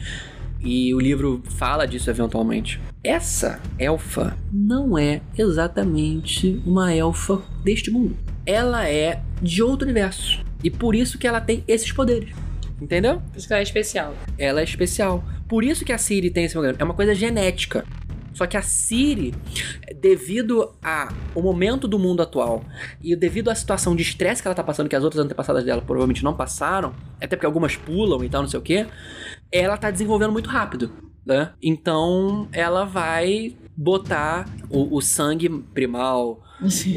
E 0.62 0.94
o 0.94 1.00
livro 1.00 1.42
fala 1.58 1.86
disso 1.86 2.10
eventualmente. 2.10 2.82
Essa 3.04 3.62
elfa 3.78 4.36
não 4.52 4.98
é 4.98 5.22
exatamente 5.38 6.62
uma 6.66 6.94
elfa 6.94 7.42
deste 7.64 7.90
mundo. 7.92 8.18
Ela 8.46 8.90
é 8.90 9.22
de 9.42 9.62
outro 9.64 9.86
universo. 9.86 10.44
E 10.64 10.70
por 10.70 10.96
isso 10.96 11.18
que 11.18 11.28
ela 11.28 11.42
tem 11.42 11.64
esses 11.68 11.92
poderes. 11.92 12.34
Entendeu? 12.82 13.22
Por 13.32 13.38
isso 13.38 13.48
que 13.48 13.54
ela 13.54 13.60
é 13.60 13.64
especial. 13.64 14.16
Ela 14.38 14.62
é 14.62 14.64
especial. 14.64 15.24
Por 15.48 15.64
isso 15.64 15.84
que 15.84 15.92
a 15.92 15.98
Siri 15.98 16.30
tem 16.30 16.46
esse 16.46 16.54
programa. 16.54 16.78
É 16.80 16.84
uma 16.84 16.94
coisa 16.94 17.14
genética. 17.14 17.86
Só 18.34 18.48
que 18.48 18.56
a 18.56 18.62
Siri, 18.62 19.34
devido 20.00 20.72
ao 20.82 21.42
momento 21.42 21.88
do 21.88 22.00
mundo 22.00 22.22
atual 22.22 22.64
e 23.02 23.16
devido 23.16 23.50
à 23.50 23.56
situação 23.56 23.96
de 23.96 24.04
estresse 24.04 24.42
que 24.42 24.48
ela 24.48 24.56
tá 24.56 24.64
passando, 24.64 24.88
que 24.88 24.96
as 24.96 25.04
outras 25.04 25.26
antepassadas 25.26 25.66
dela 25.66 25.82
provavelmente 25.82 26.24
não 26.24 26.34
passaram, 26.34 26.94
até 27.18 27.36
porque 27.36 27.46
algumas 27.46 27.76
pulam 27.76 28.24
e 28.24 28.30
tal, 28.30 28.42
não 28.42 28.50
sei 28.50 28.60
o 28.60 28.64
quê, 28.64 28.88
ela 29.52 29.76
tá 29.76 29.92
desenvolvendo 29.92 30.32
muito 30.32 30.50
rápido. 30.50 31.09
Né? 31.30 31.52
Então 31.62 32.48
ela 32.52 32.86
vai 32.86 33.56
botar 33.76 34.50
o, 34.70 34.98
o 34.98 35.02
sangue 35.02 35.48
primal 35.74 36.44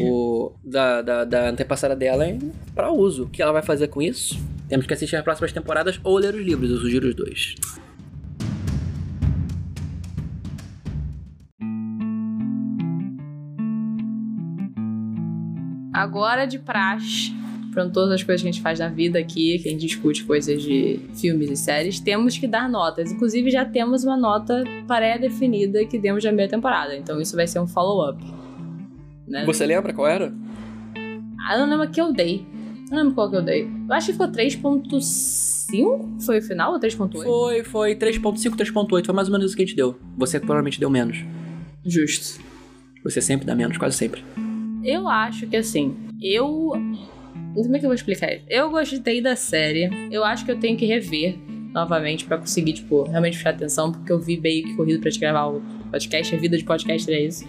o, 0.01 0.53
da, 0.65 1.03
da, 1.03 1.25
da 1.25 1.49
antepassada 1.49 1.95
dela 1.95 2.25
pra 2.75 2.91
uso. 2.91 3.25
O 3.25 3.29
que 3.29 3.41
ela 3.41 3.53
vai 3.53 3.63
fazer 3.63 3.89
com 3.89 4.03
isso? 4.03 4.41
Temos 4.69 4.87
que 4.87 4.95
assistir 4.95 5.17
as 5.17 5.23
próximas 5.23 5.53
temporadas 5.53 6.01
ou 6.03 6.19
ler 6.19 6.35
os 6.35 6.45
livros, 6.45 6.71
eu 6.71 6.79
sugiro 6.79 7.09
os 7.09 7.15
dois. 7.15 7.55
Agora 15.93 16.47
de 16.47 16.59
praxe, 16.59 17.33
para 17.73 17.89
todas 17.89 18.13
as 18.13 18.23
coisas 18.23 18.43
que 18.43 18.49
a 18.49 18.53
gente 18.53 18.63
faz 18.63 18.79
na 18.79 18.89
vida 18.89 19.19
aqui, 19.19 19.59
que 19.59 19.69
a 19.69 19.73
gente 19.73 19.87
discute 19.87 20.25
coisas 20.25 20.63
de 20.63 21.01
filmes 21.15 21.51
e 21.51 21.57
séries, 21.57 21.99
temos 21.99 22.37
que 22.37 22.47
dar 22.47 22.69
notas. 22.69 23.11
Inclusive, 23.11 23.51
já 23.51 23.65
temos 23.65 24.05
uma 24.05 24.17
nota 24.17 24.63
pré-definida 24.87 25.85
que 25.87 25.99
demos 25.99 26.23
na 26.23 26.31
primeira 26.31 26.51
temporada. 26.51 26.95
Então, 26.97 27.21
isso 27.21 27.35
vai 27.35 27.47
ser 27.47 27.61
um 27.61 27.67
follow-up. 27.67 28.23
Né? 29.27 29.45
Você 29.47 29.65
lembra 29.65 29.95
qual 29.95 30.07
era? 30.07 30.33
Ah, 31.49 31.59
não 31.59 31.69
lembro 31.69 31.91
que 31.91 32.01
eu 32.01 32.13
dei. 32.13 32.47
Não 32.91 32.99
lembro 32.99 33.15
qual 33.15 33.31
que 33.31 33.37
eu 33.37 33.43
dei. 33.43 33.63
Eu 33.65 33.95
acho 33.95 34.07
que 34.07 34.13
ficou 34.13 34.29
3.5? 34.29 36.23
Foi 36.25 36.39
o 36.39 36.43
final 36.43 36.75
ou 36.75 36.79
3.8? 36.79 37.23
Foi, 37.23 37.65
foi 37.65 37.97
3.5, 37.97 38.55
3.8. 38.55 39.07
Foi 39.07 39.15
mais 39.15 39.29
ou 39.29 39.33
menos 39.33 39.47
isso 39.47 39.57
que 39.57 39.63
a 39.63 39.67
gente 39.67 39.75
deu. 39.75 39.99
Você 40.19 40.39
provavelmente 40.39 40.79
deu 40.79 40.91
menos. 40.91 41.25
Justo. 41.85 42.39
Você 43.03 43.21
sempre 43.23 43.47
dá 43.47 43.55
menos, 43.55 43.79
quase 43.79 43.97
sempre. 43.97 44.23
Eu 44.85 45.09
acho 45.09 45.47
que 45.47 45.57
assim, 45.57 45.97
eu. 46.21 46.73
Como 47.55 47.77
é 47.77 47.79
que 47.79 47.85
eu 47.85 47.89
vou 47.89 47.95
explicar 47.95 48.33
isso? 48.33 48.45
Eu 48.49 48.71
gostei 48.71 49.21
da 49.21 49.37
série. 49.37 49.91
Eu 50.11 50.25
acho 50.25 50.45
que 50.45 50.51
eu 50.51 50.59
tenho 50.59 50.77
que 50.77 50.87
rever 50.87 51.37
novamente 51.73 52.25
pra 52.25 52.39
conseguir, 52.39 52.75
tipo, 52.75 53.05
realmente 53.05 53.35
prestar 53.35 53.51
atenção, 53.51 53.93
porque 53.93 54.13
eu 54.13 54.19
vi 54.19 54.39
meio 54.39 54.65
que 54.65 54.75
corrido 54.75 55.01
pra 55.01 55.11
te 55.11 55.19
gravar 55.19 55.47
o 55.47 55.63
podcast. 55.91 56.35
A 56.35 56.39
vida 56.39 56.57
de 56.57 56.65
podcast 56.65 57.11
é 57.11 57.21
isso. 57.21 57.45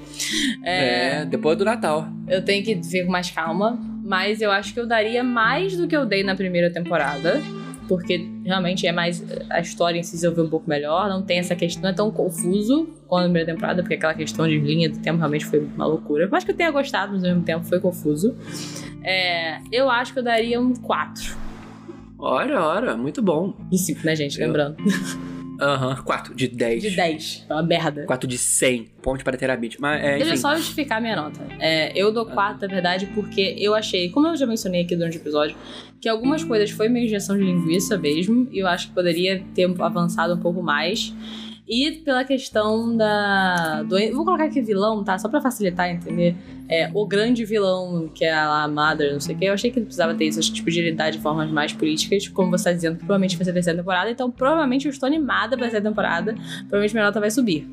É, 0.63 1.25
depois 1.25 1.57
do 1.57 1.65
Natal. 1.65 2.07
Eu 2.27 2.43
tenho 2.43 2.63
que 2.63 2.75
ver 2.75 3.05
com 3.05 3.11
mais 3.11 3.29
calma, 3.31 3.79
mas 4.03 4.41
eu 4.41 4.51
acho 4.51 4.73
que 4.73 4.79
eu 4.79 4.87
daria 4.87 5.23
mais 5.23 5.75
do 5.75 5.87
que 5.87 5.95
eu 5.95 6.05
dei 6.05 6.23
na 6.23 6.35
primeira 6.35 6.71
temporada. 6.71 7.41
Porque 7.87 8.29
realmente 8.45 8.87
é 8.87 8.91
mais. 8.91 9.23
A 9.49 9.59
história 9.59 9.99
em 9.99 10.03
si 10.03 10.11
se 10.11 10.15
desenvolveu 10.17 10.45
um 10.45 10.49
pouco 10.49 10.69
melhor. 10.69 11.09
Não 11.09 11.21
tem 11.21 11.39
essa 11.39 11.55
questão, 11.55 11.83
não 11.83 11.89
é 11.89 11.93
tão 11.93 12.09
confuso 12.11 12.87
quanto 13.07 13.21
a 13.21 13.23
primeira 13.25 13.51
temporada, 13.51 13.81
porque 13.81 13.95
aquela 13.95 14.13
questão 14.13 14.47
de 14.47 14.57
linha 14.59 14.89
do 14.89 14.99
tempo 14.99 15.17
realmente 15.17 15.45
foi 15.45 15.59
uma 15.59 15.85
loucura. 15.85 16.27
Mas 16.31 16.43
que 16.43 16.51
eu 16.51 16.55
tenha 16.55 16.71
gostado, 16.71 17.11
mas 17.13 17.23
ao 17.23 17.29
mesmo 17.31 17.43
tempo 17.43 17.65
foi 17.65 17.79
confuso. 17.79 18.35
É, 19.03 19.59
eu 19.71 19.89
acho 19.89 20.13
que 20.13 20.19
eu 20.19 20.23
daria 20.23 20.59
um 20.61 20.73
4. 20.73 21.35
Ora, 22.17 22.63
ora, 22.63 22.95
muito 22.95 23.21
bom. 23.21 23.53
De 23.69 23.77
5, 23.77 24.05
né, 24.05 24.15
gente? 24.15 24.39
Eu- 24.39 24.47
Lembrando. 24.47 24.77
Aham, 25.63 26.03
4 26.03 26.35
de 26.35 26.47
10. 26.47 26.81
De 26.81 26.91
10. 26.91 27.45
É 27.49 27.53
uma 27.53 27.63
merda. 27.63 28.05
4 28.05 28.27
de 28.27 28.37
100. 28.37 28.87
Ponte 29.01 29.23
para 29.23 29.37
terabit. 29.37 29.79
Mas, 29.79 30.03
é, 30.03 30.17
Deixa 30.17 30.33
eu 30.33 30.37
só 30.37 30.55
justificar 30.55 31.01
minha 31.01 31.15
nota. 31.15 31.39
É, 31.59 31.91
eu 31.95 32.11
dou 32.11 32.25
4, 32.25 32.67
na 32.67 32.73
verdade, 32.73 33.05
porque 33.13 33.55
eu 33.57 33.73
achei, 33.73 34.09
como 34.09 34.27
eu 34.27 34.35
já 34.35 34.45
mencionei 34.45 34.81
aqui 34.81 34.95
durante 34.95 35.17
o 35.17 35.21
episódio, 35.21 35.55
que 36.01 36.09
algumas 36.09 36.43
coisas 36.43 36.69
foi 36.71 36.89
meio 36.89 37.05
injeção 37.05 37.37
de 37.37 37.43
linguiça 37.43 37.97
mesmo, 37.97 38.47
e 38.51 38.59
eu 38.59 38.67
acho 38.67 38.89
que 38.89 38.93
poderia 38.93 39.41
ter 39.55 39.73
avançado 39.79 40.33
um 40.33 40.39
pouco 40.39 40.61
mais. 40.61 41.13
E 41.67 41.91
pela 42.03 42.25
questão 42.25 42.95
da. 42.95 43.83
Do, 43.83 43.95
vou 44.13 44.25
colocar 44.25 44.45
aqui 44.45 44.61
vilão, 44.61 45.01
tá? 45.01 45.17
Só 45.17 45.29
pra 45.29 45.39
facilitar 45.39 45.89
entender. 45.89 46.35
É, 46.75 46.89
o 46.91 47.05
grande 47.05 47.45
vilão, 47.45 48.09
que 48.15 48.25
é 48.25 48.33
a 48.33 48.67
Mother, 48.67 49.13
não 49.13 49.19
sei 49.19 49.35
o 49.35 49.37
que, 49.37 49.45
eu 49.45 49.53
achei 49.53 49.69
que 49.69 49.77
não 49.79 49.85
precisava 49.85 50.15
ter 50.15 50.25
isso. 50.25 50.39
Acho 50.39 50.49
que 50.49 50.55
tipo, 50.55 50.71
de 50.71 50.81
lidar 50.81 51.11
de 51.11 51.19
formas 51.19 51.51
mais 51.51 51.71
políticas, 51.71 52.27
como 52.27 52.49
você 52.49 52.63
tá 52.65 52.73
dizendo, 52.73 52.93
que 52.95 52.99
provavelmente 53.05 53.35
vai 53.37 53.45
ser 53.45 53.51
a 53.51 53.53
terceira 53.53 53.77
temporada. 53.77 54.09
Então, 54.09 54.31
provavelmente 54.31 54.85
eu 54.85 54.89
estou 54.91 55.05
animada 55.05 55.49
pra 55.55 55.65
terceira 55.67 55.87
temporada. 55.87 56.33
Provavelmente 56.61 56.93
minha 56.93 57.05
nota 57.05 57.19
vai 57.19 57.29
subir. 57.29 57.69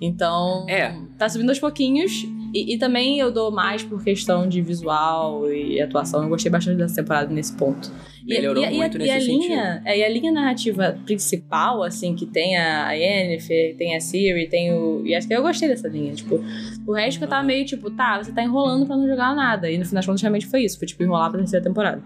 Então, 0.00 0.64
É. 0.68 0.94
tá 1.18 1.28
subindo 1.28 1.50
aos 1.50 1.58
pouquinhos. 1.58 2.10
E, 2.54 2.74
e 2.74 2.78
também 2.78 3.18
eu 3.18 3.30
dou 3.30 3.50
mais 3.50 3.82
por 3.82 4.02
questão 4.02 4.48
de 4.48 4.60
visual 4.62 5.50
e 5.52 5.80
atuação. 5.80 6.22
Eu 6.22 6.28
gostei 6.28 6.50
bastante 6.50 6.78
dessa 6.78 6.96
temporada 6.96 7.32
nesse 7.32 7.52
ponto. 7.54 7.90
E- 8.26 8.34
Melhorou 8.34 8.62
e, 8.64 8.66
e 8.66 8.76
muito 8.76 8.96
e 8.96 8.98
nesse 9.00 9.10
a 9.12 9.20
sentido. 9.20 9.40
linha, 9.42 9.82
é, 9.84 9.98
e 9.98 10.04
a 10.04 10.08
linha 10.08 10.32
narrativa 10.32 10.98
principal, 11.04 11.82
assim, 11.82 12.14
que 12.14 12.26
tem 12.26 12.56
a 12.56 12.92
Yennefer, 12.92 13.76
tem 13.76 13.96
a 13.96 14.00
Ciri, 14.00 14.48
tem 14.48 14.72
o. 14.72 15.02
E 15.06 15.14
acho 15.14 15.26
que 15.28 15.34
eu 15.34 15.42
gostei 15.42 15.68
dessa 15.68 15.88
linha. 15.88 16.14
Tipo, 16.14 16.42
o 16.86 16.92
resto 16.92 17.18
que 17.18 17.24
eu 17.24 17.28
tava 17.28 17.42
meio 17.42 17.64
tipo, 17.64 17.90
tá, 17.90 18.18
você 18.22 18.32
tá 18.32 18.42
enrolando 18.42 18.86
pra 18.86 18.96
não 18.96 19.06
jogar 19.06 19.34
nada. 19.34 19.70
E 19.70 19.76
no 19.78 19.84
final 19.84 19.98
das 19.98 20.06
contas, 20.06 20.22
realmente 20.22 20.46
foi 20.46 20.62
isso. 20.64 20.78
Foi 20.78 20.86
tipo 20.88 21.02
enrolar 21.02 21.30
pra 21.30 21.38
terceira 21.40 21.64
temporada. 21.64 22.02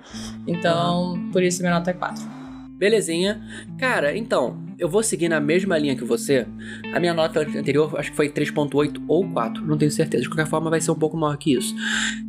Então, 0.46 1.28
por 1.32 1.42
isso 1.42 1.60
minha 1.62 1.74
nota 1.74 1.90
é 1.90 1.94
4. 1.94 2.41
Belezinha. 2.82 3.40
Cara, 3.78 4.16
então, 4.16 4.60
eu 4.76 4.88
vou 4.88 5.04
seguir 5.04 5.28
na 5.28 5.38
mesma 5.38 5.78
linha 5.78 5.94
que 5.94 6.02
você. 6.02 6.44
A 6.92 6.98
minha 6.98 7.14
nota 7.14 7.38
anterior, 7.38 7.96
acho 7.96 8.10
que 8.10 8.16
foi 8.16 8.28
3.8 8.28 9.04
ou 9.06 9.24
4, 9.30 9.64
não 9.64 9.78
tenho 9.78 9.92
certeza. 9.92 10.24
De 10.24 10.28
qualquer 10.28 10.48
forma, 10.48 10.68
vai 10.68 10.80
ser 10.80 10.90
um 10.90 10.96
pouco 10.96 11.16
maior 11.16 11.36
que 11.36 11.54
isso. 11.54 11.72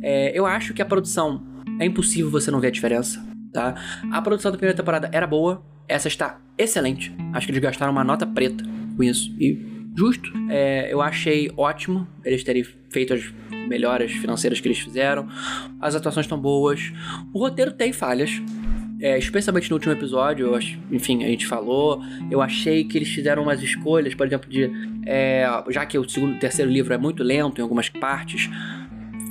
É, 0.00 0.30
eu 0.32 0.46
acho 0.46 0.72
que 0.72 0.80
a 0.80 0.84
produção 0.84 1.44
é 1.80 1.84
impossível 1.84 2.30
você 2.30 2.52
não 2.52 2.60
ver 2.60 2.68
a 2.68 2.70
diferença, 2.70 3.20
tá? 3.52 3.74
A 4.12 4.22
produção 4.22 4.52
da 4.52 4.56
primeira 4.56 4.76
temporada 4.76 5.10
era 5.12 5.26
boa, 5.26 5.60
essa 5.88 6.06
está 6.06 6.40
excelente. 6.56 7.12
Acho 7.32 7.48
que 7.48 7.50
eles 7.50 7.60
gastaram 7.60 7.90
uma 7.90 8.04
nota 8.04 8.24
preta 8.24 8.62
com 8.96 9.02
isso. 9.02 9.34
E 9.40 9.58
justo. 9.96 10.30
É, 10.48 10.86
eu 10.92 11.02
achei 11.02 11.50
ótimo 11.56 12.06
eles 12.24 12.44
terem 12.44 12.62
feito 12.90 13.12
as 13.12 13.24
melhoras 13.66 14.12
financeiras 14.12 14.60
que 14.60 14.68
eles 14.68 14.78
fizeram. 14.78 15.26
As 15.80 15.96
atuações 15.96 16.26
estão 16.26 16.38
boas. 16.38 16.92
O 17.32 17.40
roteiro 17.40 17.72
tem 17.72 17.92
falhas. 17.92 18.40
É, 19.00 19.18
especialmente 19.18 19.68
no 19.70 19.76
último 19.76 19.92
episódio, 19.92 20.46
eu 20.46 20.54
ach- 20.54 20.78
enfim, 20.90 21.24
a 21.24 21.26
gente 21.26 21.46
falou. 21.46 22.00
Eu 22.30 22.40
achei 22.40 22.84
que 22.84 22.96
eles 22.96 23.08
fizeram 23.08 23.42
umas 23.42 23.62
escolhas, 23.62 24.14
por 24.14 24.26
exemplo, 24.26 24.48
de. 24.48 24.70
é, 25.04 25.46
já 25.70 25.84
que 25.84 25.98
o 25.98 26.08
segundo, 26.08 26.38
terceiro 26.38 26.70
livro 26.70 26.94
é 26.94 26.98
muito 26.98 27.22
lento 27.22 27.58
em 27.58 27.62
algumas 27.62 27.88
partes, 27.88 28.48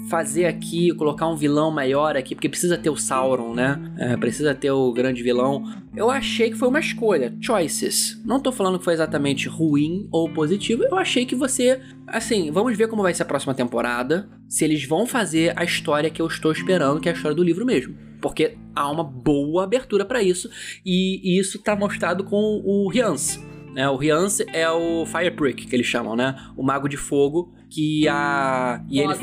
fazer 0.10 0.46
aqui, 0.46 0.94
colocar 0.96 1.28
um 1.28 1.36
vilão 1.36 1.72
maior 1.72 2.16
aqui, 2.16 2.36
porque 2.36 2.50
precisa 2.50 2.78
ter 2.78 2.90
o 2.90 2.96
Sauron, 2.96 3.54
né? 3.54 3.80
É, 3.98 4.18
precisa 4.18 4.54
ter 4.54 4.72
o 4.72 4.92
grande 4.92 5.24
vilão. 5.24 5.64
Eu 5.96 6.10
achei 6.10 6.50
que 6.50 6.58
foi 6.58 6.68
uma 6.68 6.80
escolha. 6.80 7.36
Choices. 7.40 8.22
Não 8.26 8.40
tô 8.40 8.52
falando 8.52 8.80
que 8.80 8.86
foi 8.86 8.94
exatamente 8.94 9.48
ruim 9.48 10.08
ou 10.12 10.30
positivo. 10.30 10.84
Eu 10.84 10.98
achei 10.98 11.26
que 11.26 11.36
você. 11.36 11.80
Assim, 12.08 12.52
vamos 12.52 12.78
ver 12.78 12.88
como 12.88 13.02
vai 13.02 13.14
ser 13.14 13.24
a 13.24 13.28
próxima 13.28 13.54
temporada. 13.54 14.30
Se 14.48 14.64
eles 14.66 14.86
vão 14.86 15.06
fazer 15.06 15.54
a 15.58 15.64
história 15.64 16.10
que 16.10 16.22
eu 16.22 16.28
estou 16.28 16.52
esperando, 16.52 17.00
que 17.00 17.10
é 17.10 17.12
a 17.12 17.16
história 17.16 17.36
do 17.36 17.44
livro 17.44 17.66
mesmo. 17.66 17.96
Porque 18.22 18.58
há 18.76 18.90
uma 18.90 19.04
boa 19.04 19.64
abertura 19.64 20.06
pra 20.06 20.22
isso. 20.22 20.50
E, 20.86 21.22
e 21.24 21.40
isso 21.40 21.60
tá 21.60 21.76
mostrado 21.76 22.24
com 22.24 22.62
o 22.64 22.90
Riance. 22.90 23.40
Né? 23.74 23.90
O 23.90 23.98
Riance 23.98 24.46
é 24.54 24.70
o 24.70 25.06
Fire 25.06 25.32
Prick, 25.32 25.66
que 25.66 25.76
eles 25.76 25.88
chamam, 25.88 26.16
né? 26.16 26.36
O 26.56 26.64
Mago 26.64 26.88
de 26.88 26.98
Fogo. 26.98 27.52
Que 27.74 28.08
a. 28.08 28.86
E 28.88 29.00
ele 29.00 29.16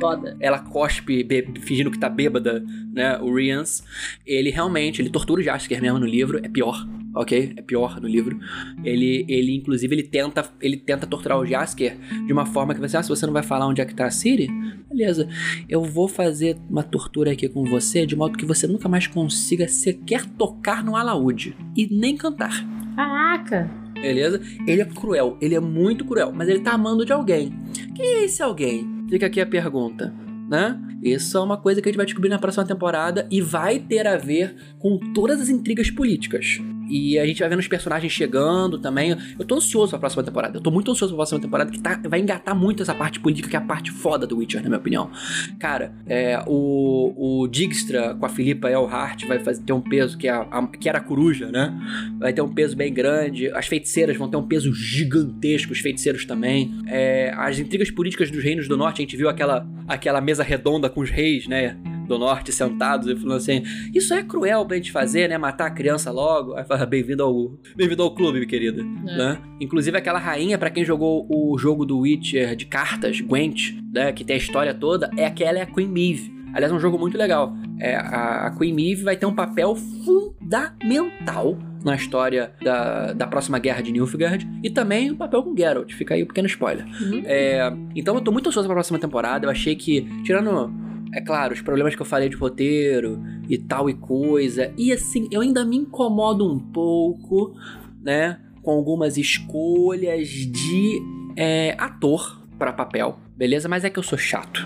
Foda. 0.00 0.36
ela 0.40 0.58
cospe 0.58 1.24
fingindo 1.60 1.88
que 1.88 1.98
tá 2.00 2.08
bêbada, 2.08 2.64
né? 2.92 3.16
O 3.18 3.32
Rians, 3.32 3.84
ele 4.26 4.50
realmente, 4.50 5.00
ele 5.00 5.08
tortura 5.08 5.40
o 5.40 5.44
Jaskier 5.44 5.80
mesmo 5.80 6.00
no 6.00 6.06
livro, 6.06 6.40
é 6.42 6.48
pior, 6.48 6.84
ok? 7.14 7.52
É 7.56 7.62
pior 7.62 8.00
no 8.00 8.08
livro. 8.08 8.40
Ele, 8.82 9.24
ele 9.28 9.54
inclusive, 9.54 9.94
ele 9.94 10.02
tenta, 10.02 10.44
ele 10.60 10.76
tenta 10.76 11.06
torturar 11.06 11.38
o 11.38 11.46
Jaskier 11.46 11.96
de 12.26 12.32
uma 12.32 12.44
forma 12.44 12.74
que 12.74 12.80
você, 12.80 12.96
ah, 12.96 13.04
se 13.04 13.08
você 13.08 13.24
não 13.24 13.32
vai 13.32 13.44
falar 13.44 13.68
onde 13.68 13.80
é 13.80 13.84
que 13.84 13.94
tá 13.94 14.06
a 14.06 14.10
Ciri, 14.10 14.48
beleza, 14.88 15.28
eu 15.68 15.84
vou 15.84 16.08
fazer 16.08 16.58
uma 16.68 16.82
tortura 16.82 17.30
aqui 17.30 17.48
com 17.48 17.62
você 17.62 18.04
de 18.04 18.16
modo 18.16 18.36
que 18.36 18.44
você 18.44 18.66
nunca 18.66 18.88
mais 18.88 19.06
consiga 19.06 19.68
sequer 19.68 20.26
tocar 20.26 20.82
no 20.82 20.96
alaúde 20.96 21.56
e 21.76 21.86
nem 21.86 22.16
cantar. 22.16 22.66
Caraca! 22.96 23.81
Beleza? 24.02 24.40
Ele 24.66 24.82
é 24.82 24.84
cruel, 24.84 25.38
ele 25.40 25.54
é 25.54 25.60
muito 25.60 26.04
cruel, 26.04 26.32
mas 26.34 26.48
ele 26.48 26.58
tá 26.58 26.72
amando 26.72 27.06
de 27.06 27.12
alguém. 27.12 27.52
Quem 27.94 28.04
é 28.04 28.24
esse 28.24 28.42
alguém? 28.42 29.06
Fica 29.08 29.26
aqui 29.26 29.40
a 29.40 29.46
pergunta, 29.46 30.12
né? 30.50 30.78
Isso 31.00 31.38
é 31.38 31.40
uma 31.40 31.56
coisa 31.56 31.80
que 31.80 31.88
a 31.88 31.90
gente 31.90 31.96
vai 31.96 32.06
descobrir 32.06 32.28
na 32.28 32.38
próxima 32.38 32.64
temporada 32.64 33.26
e 33.30 33.40
vai 33.40 33.78
ter 33.78 34.06
a 34.06 34.16
ver 34.16 34.56
com 34.78 34.98
todas 35.12 35.40
as 35.40 35.48
intrigas 35.48 35.90
políticas. 35.90 36.60
E 36.88 37.18
a 37.18 37.26
gente 37.26 37.40
vai 37.40 37.48
vendo 37.48 37.58
os 37.60 37.68
personagens 37.68 38.12
chegando 38.12 38.78
também. 38.78 39.16
Eu 39.38 39.44
tô 39.44 39.54
ansioso 39.56 39.90
pra 39.90 39.98
próxima 39.98 40.22
temporada. 40.22 40.58
Eu 40.58 40.60
tô 40.60 40.70
muito 40.70 40.90
ansioso 40.90 41.12
pra 41.14 41.18
próxima 41.18 41.40
temporada, 41.40 41.70
que 41.70 41.80
tá, 41.80 42.00
vai 42.08 42.20
engatar 42.20 42.54
muito 42.54 42.82
essa 42.82 42.94
parte 42.94 43.18
política, 43.20 43.48
que 43.48 43.56
é 43.56 43.58
a 43.58 43.62
parte 43.62 43.90
foda 43.90 44.26
do 44.26 44.36
Witcher, 44.38 44.62
na 44.62 44.68
minha 44.68 44.78
opinião. 44.78 45.10
Cara, 45.58 45.92
é, 46.06 46.42
o, 46.46 47.42
o 47.42 47.48
Dijkstra 47.48 48.14
com 48.14 48.26
a 48.26 48.28
Filipa 48.28 48.70
Elhart 48.70 49.24
vai 49.26 49.38
fazer, 49.38 49.62
ter 49.62 49.72
um 49.72 49.80
peso 49.80 50.16
que, 50.18 50.28
é 50.28 50.30
a, 50.32 50.40
a- 50.42 50.66
que 50.66 50.88
era 50.88 50.98
a 50.98 51.00
coruja, 51.00 51.50
né? 51.50 51.72
Vai 52.18 52.32
ter 52.32 52.42
um 52.42 52.52
peso 52.52 52.76
bem 52.76 52.92
grande. 52.92 53.48
As 53.52 53.66
feiticeiras 53.66 54.16
vão 54.16 54.28
ter 54.28 54.36
um 54.36 54.46
peso 54.46 54.72
gigantesco, 54.74 55.72
os 55.72 55.80
feiticeiros 55.80 56.24
também. 56.24 56.72
É, 56.86 57.32
as 57.36 57.58
intrigas 57.58 57.90
políticas 57.90 58.30
dos 58.30 58.42
reinos 58.42 58.68
do 58.68 58.76
norte, 58.76 58.98
a 59.00 59.02
gente 59.02 59.16
viu 59.16 59.28
aquela, 59.28 59.66
aquela 59.88 60.20
mesa 60.20 60.42
redonda 60.42 60.88
com 60.90 61.00
os 61.00 61.10
reis, 61.10 61.46
né? 61.46 61.76
Do 62.12 62.18
norte 62.18 62.52
sentados 62.52 63.08
e 63.08 63.16
falando 63.16 63.38
assim: 63.38 63.62
Isso 63.94 64.12
é 64.12 64.22
cruel 64.22 64.66
pra 64.66 64.76
gente 64.76 64.92
fazer, 64.92 65.30
né? 65.30 65.38
Matar 65.38 65.68
a 65.68 65.70
criança 65.70 66.10
logo. 66.10 66.54
Aí 66.54 66.62
fala: 66.62 66.84
Bem-vindo 66.84 67.22
ao, 67.22 67.58
bem 67.74 67.88
ao 67.98 68.14
clube, 68.14 68.44
querida. 68.44 68.82
É. 68.82 69.16
Né? 69.16 69.38
Inclusive, 69.58 69.96
aquela 69.96 70.18
rainha, 70.18 70.58
pra 70.58 70.68
quem 70.68 70.84
jogou 70.84 71.26
o 71.30 71.56
jogo 71.56 71.86
do 71.86 72.00
Witcher 72.00 72.54
de 72.54 72.66
cartas, 72.66 73.18
Gwent, 73.22 73.72
né? 73.90 74.12
Que 74.12 74.24
tem 74.24 74.34
a 74.34 74.38
história 74.38 74.74
toda, 74.74 75.10
é 75.16 75.24
aquela 75.24 75.58
é 75.58 75.62
a 75.62 75.66
Queen 75.66 75.88
Maeve. 75.88 76.30
Aliás, 76.52 76.70
é 76.70 76.76
um 76.76 76.80
jogo 76.80 76.98
muito 76.98 77.16
legal. 77.16 77.54
É, 77.80 77.96
a, 77.96 78.46
a 78.46 78.50
Queen 78.50 78.74
Maeve 78.74 79.02
vai 79.04 79.16
ter 79.16 79.24
um 79.24 79.34
papel 79.34 79.74
fundamental 79.74 81.56
na 81.82 81.94
história 81.94 82.52
da, 82.62 83.12
da 83.12 83.26
próxima 83.26 83.58
guerra 83.58 83.80
de 83.80 83.90
Nilfgaard. 83.90 84.46
E 84.62 84.68
também 84.68 85.10
o 85.10 85.16
papel 85.16 85.42
com 85.42 85.56
Geralt. 85.56 85.92
Fica 85.94 86.14
aí 86.14 86.22
um 86.22 86.26
pequeno 86.26 86.46
spoiler. 86.46 86.84
Uhum. 86.84 87.22
É, 87.24 87.72
então 87.96 88.14
eu 88.14 88.20
tô 88.20 88.30
muito 88.30 88.48
ansioso 88.48 88.68
pra 88.68 88.74
próxima 88.74 88.98
temporada. 88.98 89.46
Eu 89.46 89.50
achei 89.50 89.74
que, 89.74 90.02
tirando, 90.22 90.70
é 91.12 91.20
claro, 91.20 91.52
os 91.54 91.60
problemas 91.60 91.94
que 91.94 92.02
eu 92.02 92.06
falei 92.06 92.28
de 92.28 92.36
roteiro 92.36 93.22
e 93.48 93.58
tal 93.58 93.88
e 93.90 93.94
coisa. 93.94 94.72
E 94.76 94.92
assim, 94.92 95.28
eu 95.30 95.40
ainda 95.40 95.64
me 95.64 95.76
incomodo 95.76 96.50
um 96.50 96.58
pouco, 96.58 97.54
né? 98.02 98.38
Com 98.62 98.70
algumas 98.72 99.16
escolhas 99.16 100.28
de 100.28 101.00
é, 101.36 101.74
ator 101.78 102.40
pra 102.58 102.72
papel. 102.72 103.18
Beleza? 103.36 103.68
Mas 103.68 103.84
é 103.84 103.90
que 103.90 103.98
eu 103.98 104.02
sou 104.04 104.16
chato. 104.16 104.64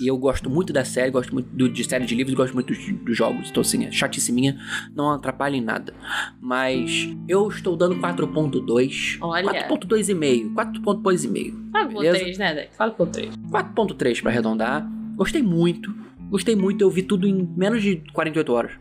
e 0.00 0.06
eu 0.06 0.16
gosto 0.16 0.48
muito 0.48 0.72
da 0.72 0.84
série, 0.84 1.10
gosto 1.10 1.34
muito 1.34 1.48
do- 1.50 1.68
de 1.68 1.84
série 1.84 2.06
de 2.06 2.14
livros, 2.14 2.34
gosto 2.34 2.54
muito 2.54 2.72
dos, 2.72 2.92
dos 3.04 3.16
jogos. 3.16 3.50
Então, 3.50 3.60
assim, 3.60 3.84
é 3.84 3.90
chatice 3.92 4.32
minha, 4.32 4.56
não 4.94 5.10
atrapalha 5.10 5.56
em 5.56 5.60
nada. 5.60 5.92
Mas 6.40 7.08
eu 7.28 7.46
estou 7.48 7.76
dando 7.76 7.96
4.2. 7.96 9.18
Olha. 9.20 9.68
4.2,5. 9.68 10.54
4.2,5. 10.54 11.70
Fala 11.72 11.86
com 11.88 11.98
Beleza? 11.98 12.18
3, 12.18 12.38
né, 12.38 12.54
Deck? 12.54 12.76
Fala 12.76 12.90
com 12.92 13.06
3. 13.06 13.36
4.3 13.50 14.22
pra 14.22 14.30
arredondar. 14.30 14.88
Gostei 15.16 15.42
muito. 15.42 15.92
Gostei 16.30 16.54
muito, 16.54 16.82
eu 16.82 16.90
vi 16.90 17.02
tudo 17.02 17.26
em 17.26 17.48
menos 17.56 17.82
de 17.82 18.02
48 18.12 18.52
horas. 18.52 18.72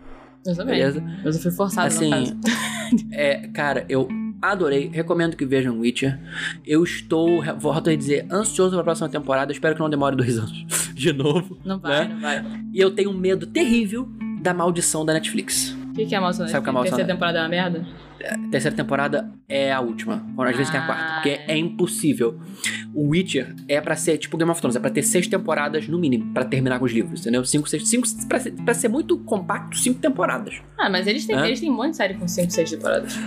Eu 0.45 0.55
também. 0.55 0.75
Beleza? 0.75 1.03
Mas 1.23 1.35
eu 1.35 1.41
fui 1.41 1.51
forçado 1.51 1.87
Assim, 1.87 2.11
é, 3.11 3.47
cara, 3.47 3.85
eu 3.89 4.07
adorei. 4.41 4.89
Recomendo 4.93 5.35
que 5.35 5.45
vejam 5.45 5.79
Witcher. 5.79 6.19
Eu 6.65 6.83
estou, 6.83 7.43
volto 7.57 7.89
a 7.89 7.95
dizer, 7.95 8.27
ansioso 8.31 8.75
pra 8.75 8.83
próxima 8.83 9.09
temporada. 9.09 9.51
Espero 9.51 9.75
que 9.75 9.81
não 9.81 9.89
demore 9.89 10.15
dois 10.15 10.37
anos 10.39 10.65
de 10.93 11.11
novo. 11.13 11.57
Não 11.65 11.79
vai, 11.79 12.07
né? 12.07 12.13
não 12.13 12.21
vai. 12.21 12.61
E 12.73 12.79
eu 12.79 12.91
tenho 12.91 13.09
um 13.09 13.17
medo 13.17 13.47
terrível 13.47 14.07
da 14.41 14.53
maldição 14.53 15.05
da 15.05 15.13
Netflix. 15.13 15.75
O 15.89 15.93
que, 15.93 16.05
que 16.05 16.13
é 16.13 16.17
a 16.17 16.21
maldição? 16.21 16.47
Sabe 16.47 16.59
o 16.59 16.63
que 16.63 16.69
é 16.69 16.71
a 16.71 16.73
maldição, 16.73 16.97
Terceira 16.97 17.07
né? 17.07 17.13
temporada 17.13 17.39
é 17.39 17.41
uma 17.41 17.49
merda? 17.49 17.85
Terceira 18.49 18.75
temporada 18.75 19.31
é 19.47 19.71
a 19.71 19.79
última. 19.79 20.25
Ou 20.37 20.43
às 20.43 20.55
vezes 20.55 20.71
tem 20.71 20.79
a 20.79 20.85
quarta. 20.85 21.03
Ah. 21.03 21.13
Porque 21.15 21.39
é 21.47 21.57
impossível. 21.57 22.39
O 22.93 23.09
Witcher 23.09 23.53
é 23.67 23.79
pra 23.81 23.95
ser 23.95 24.17
tipo 24.17 24.37
Game 24.37 24.49
of 24.51 24.59
Thrones. 24.59 24.75
É 24.75 24.79
pra 24.79 24.89
ter 24.89 25.03
seis 25.03 25.27
temporadas 25.27 25.87
no 25.87 25.99
mínimo. 25.99 26.33
Pra 26.33 26.45
terminar 26.45 26.79
com 26.79 26.85
os 26.85 26.91
livros, 26.91 27.21
entendeu? 27.21 27.43
Cinco, 27.45 27.67
seis. 27.69 27.87
Cinco, 27.87 28.07
pra, 28.27 28.39
ser, 28.39 28.51
pra 28.51 28.73
ser 28.73 28.87
muito 28.87 29.17
compacto, 29.19 29.77
cinco 29.77 29.99
temporadas. 29.99 30.61
Ah, 30.77 30.89
mas 30.89 31.07
eles 31.07 31.25
têm, 31.25 31.37
eles 31.37 31.59
têm 31.59 31.69
um 31.69 31.75
monte 31.75 31.91
de 31.91 31.97
série 31.97 32.13
com 32.13 32.27
5, 32.27 32.51
6 32.51 32.71
temporadas. 32.71 33.17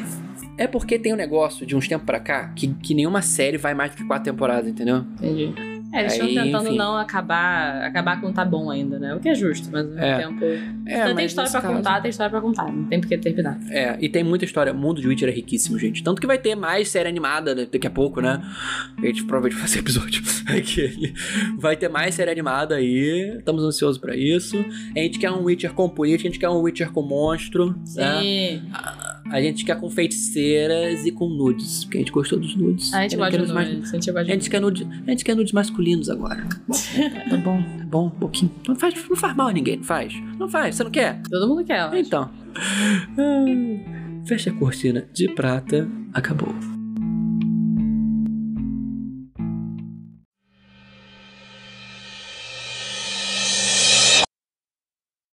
É 0.57 0.67
porque 0.67 0.99
tem 0.99 1.13
um 1.13 1.17
negócio 1.17 1.65
de 1.65 1.77
uns 1.77 1.87
tempos 1.87 2.05
pra 2.05 2.19
cá 2.19 2.49
que, 2.49 2.69
que 2.75 2.95
nenhuma 2.95 3.23
série 3.23 3.57
vai 3.57 3.75
mais 3.75 3.93
do 3.93 3.97
que 3.99 4.05
quatro 4.05 4.33
temporadas, 4.33 4.69
entendeu? 4.69 5.05
Entendi. 5.23 5.55
É, 5.93 6.01
eles 6.01 6.13
estão 6.13 6.29
tentando 6.29 6.67
enfim. 6.69 6.77
não 6.77 6.97
acabar, 6.97 7.83
acabar 7.83 8.21
com 8.21 8.33
tá 8.33 8.45
bom 8.45 8.71
ainda, 8.71 8.99
né? 8.99 9.15
O 9.15 9.21
que 9.21 9.29
é 9.29 9.35
justo, 9.35 9.69
mas 9.73 9.85
ao 9.87 9.89
mesmo 9.93 10.05
É. 10.05 10.19
tempo. 10.19 10.45
É, 10.87 11.15
tem 11.15 11.25
história 11.27 11.51
pra 11.51 11.61
caso- 11.61 11.75
contar, 11.75 12.01
tem 12.03 12.11
história 12.11 12.31
pra 12.31 12.41
contar. 12.41 12.71
Não 12.71 12.85
tem 12.85 13.01
por 13.01 13.09
que 13.09 13.17
terminar. 13.19 13.59
É, 13.71 13.97
e 14.01 14.09
tem 14.09 14.23
muita 14.23 14.45
história. 14.45 14.73
O 14.73 14.77
mundo 14.77 15.01
de 15.01 15.09
Witcher 15.09 15.29
é 15.29 15.33
riquíssimo, 15.33 15.79
gente. 15.79 16.03
Tanto 16.03 16.21
que 16.21 16.27
vai 16.27 16.39
ter 16.39 16.55
mais 16.55 16.89
série 16.89 17.09
animada 17.09 17.55
né, 17.55 17.67
daqui 17.71 17.87
a 17.87 17.91
pouco, 17.91 18.21
né? 18.21 18.43
A 18.99 19.07
gente 19.07 19.25
provavelmente 19.25 19.59
vai 19.59 19.67
fazer 19.69 19.79
episódio 19.81 20.23
aqui. 20.49 21.15
Vai 21.59 21.77
ter 21.77 21.89
mais 21.89 22.15
série 22.15 22.31
animada 22.31 22.75
aí. 22.77 23.37
Estamos 23.39 23.65
ansiosos 23.65 23.99
pra 23.99 24.15
isso. 24.17 24.63
A 24.95 24.99
gente 24.99 25.19
quer 25.19 25.31
um 25.31 25.43
Witcher 25.45 25.73
com 25.73 25.89
política, 25.89 26.29
a 26.29 26.31
gente 26.31 26.41
quer 26.41 26.49
um 26.51 26.61
Witcher 26.61 26.91
com 26.93 27.03
monstro. 27.03 27.71
Né? 27.97 28.21
Sim. 28.21 28.63
A 29.31 29.41
gente 29.43 29.65
quer 29.65 29.79
com 29.79 29.91
feiticeiras 29.91 31.05
e 31.05 31.11
com 31.13 31.29
nudes. 31.29 31.85
Porque 31.85 31.99
a 31.99 32.01
gente 32.01 32.13
gostou 32.13 32.39
dos 32.39 32.55
nudes. 32.57 32.93
A 32.95 33.03
gente 33.03 33.17
gosta 33.17 33.39
de 33.39 33.53
mais- 33.53 33.69
nudes. 33.69 33.91
A 33.91 33.95
gente 33.97 34.11
A 34.11 34.23
de 34.23 34.29
gente, 34.33 34.51
quer 34.51 34.61
nudes, 34.61 34.87
a 35.07 35.11
gente 35.11 35.25
quer 35.25 35.35
nudes 35.37 35.53
masculinos 35.79 36.11
agora. 36.11 36.45
tá 37.31 37.37
bom, 37.37 37.63
tá 37.63 37.85
bom, 37.85 38.07
um 38.07 38.11
pouquinho. 38.11 38.53
Não 38.67 38.75
faz, 38.75 38.95
não 39.09 39.17
faz 39.17 39.37
mal 39.37 39.49
a 39.49 39.53
ninguém, 39.53 39.77
não 39.77 39.85
faz. 39.85 40.13
Não 40.39 40.49
faz, 40.49 40.75
você 40.77 40.85
não 40.85 40.91
quer? 40.91 41.23
Todo 41.31 41.49
mundo 41.49 41.65
quer. 41.65 41.95
Então. 41.95 42.31
Ah, 42.57 44.25
Fecha 44.27 44.51
a 44.51 44.53
cortina 44.53 45.09
de 45.15 45.29
prata. 45.33 45.89
Acabou. 46.13 46.78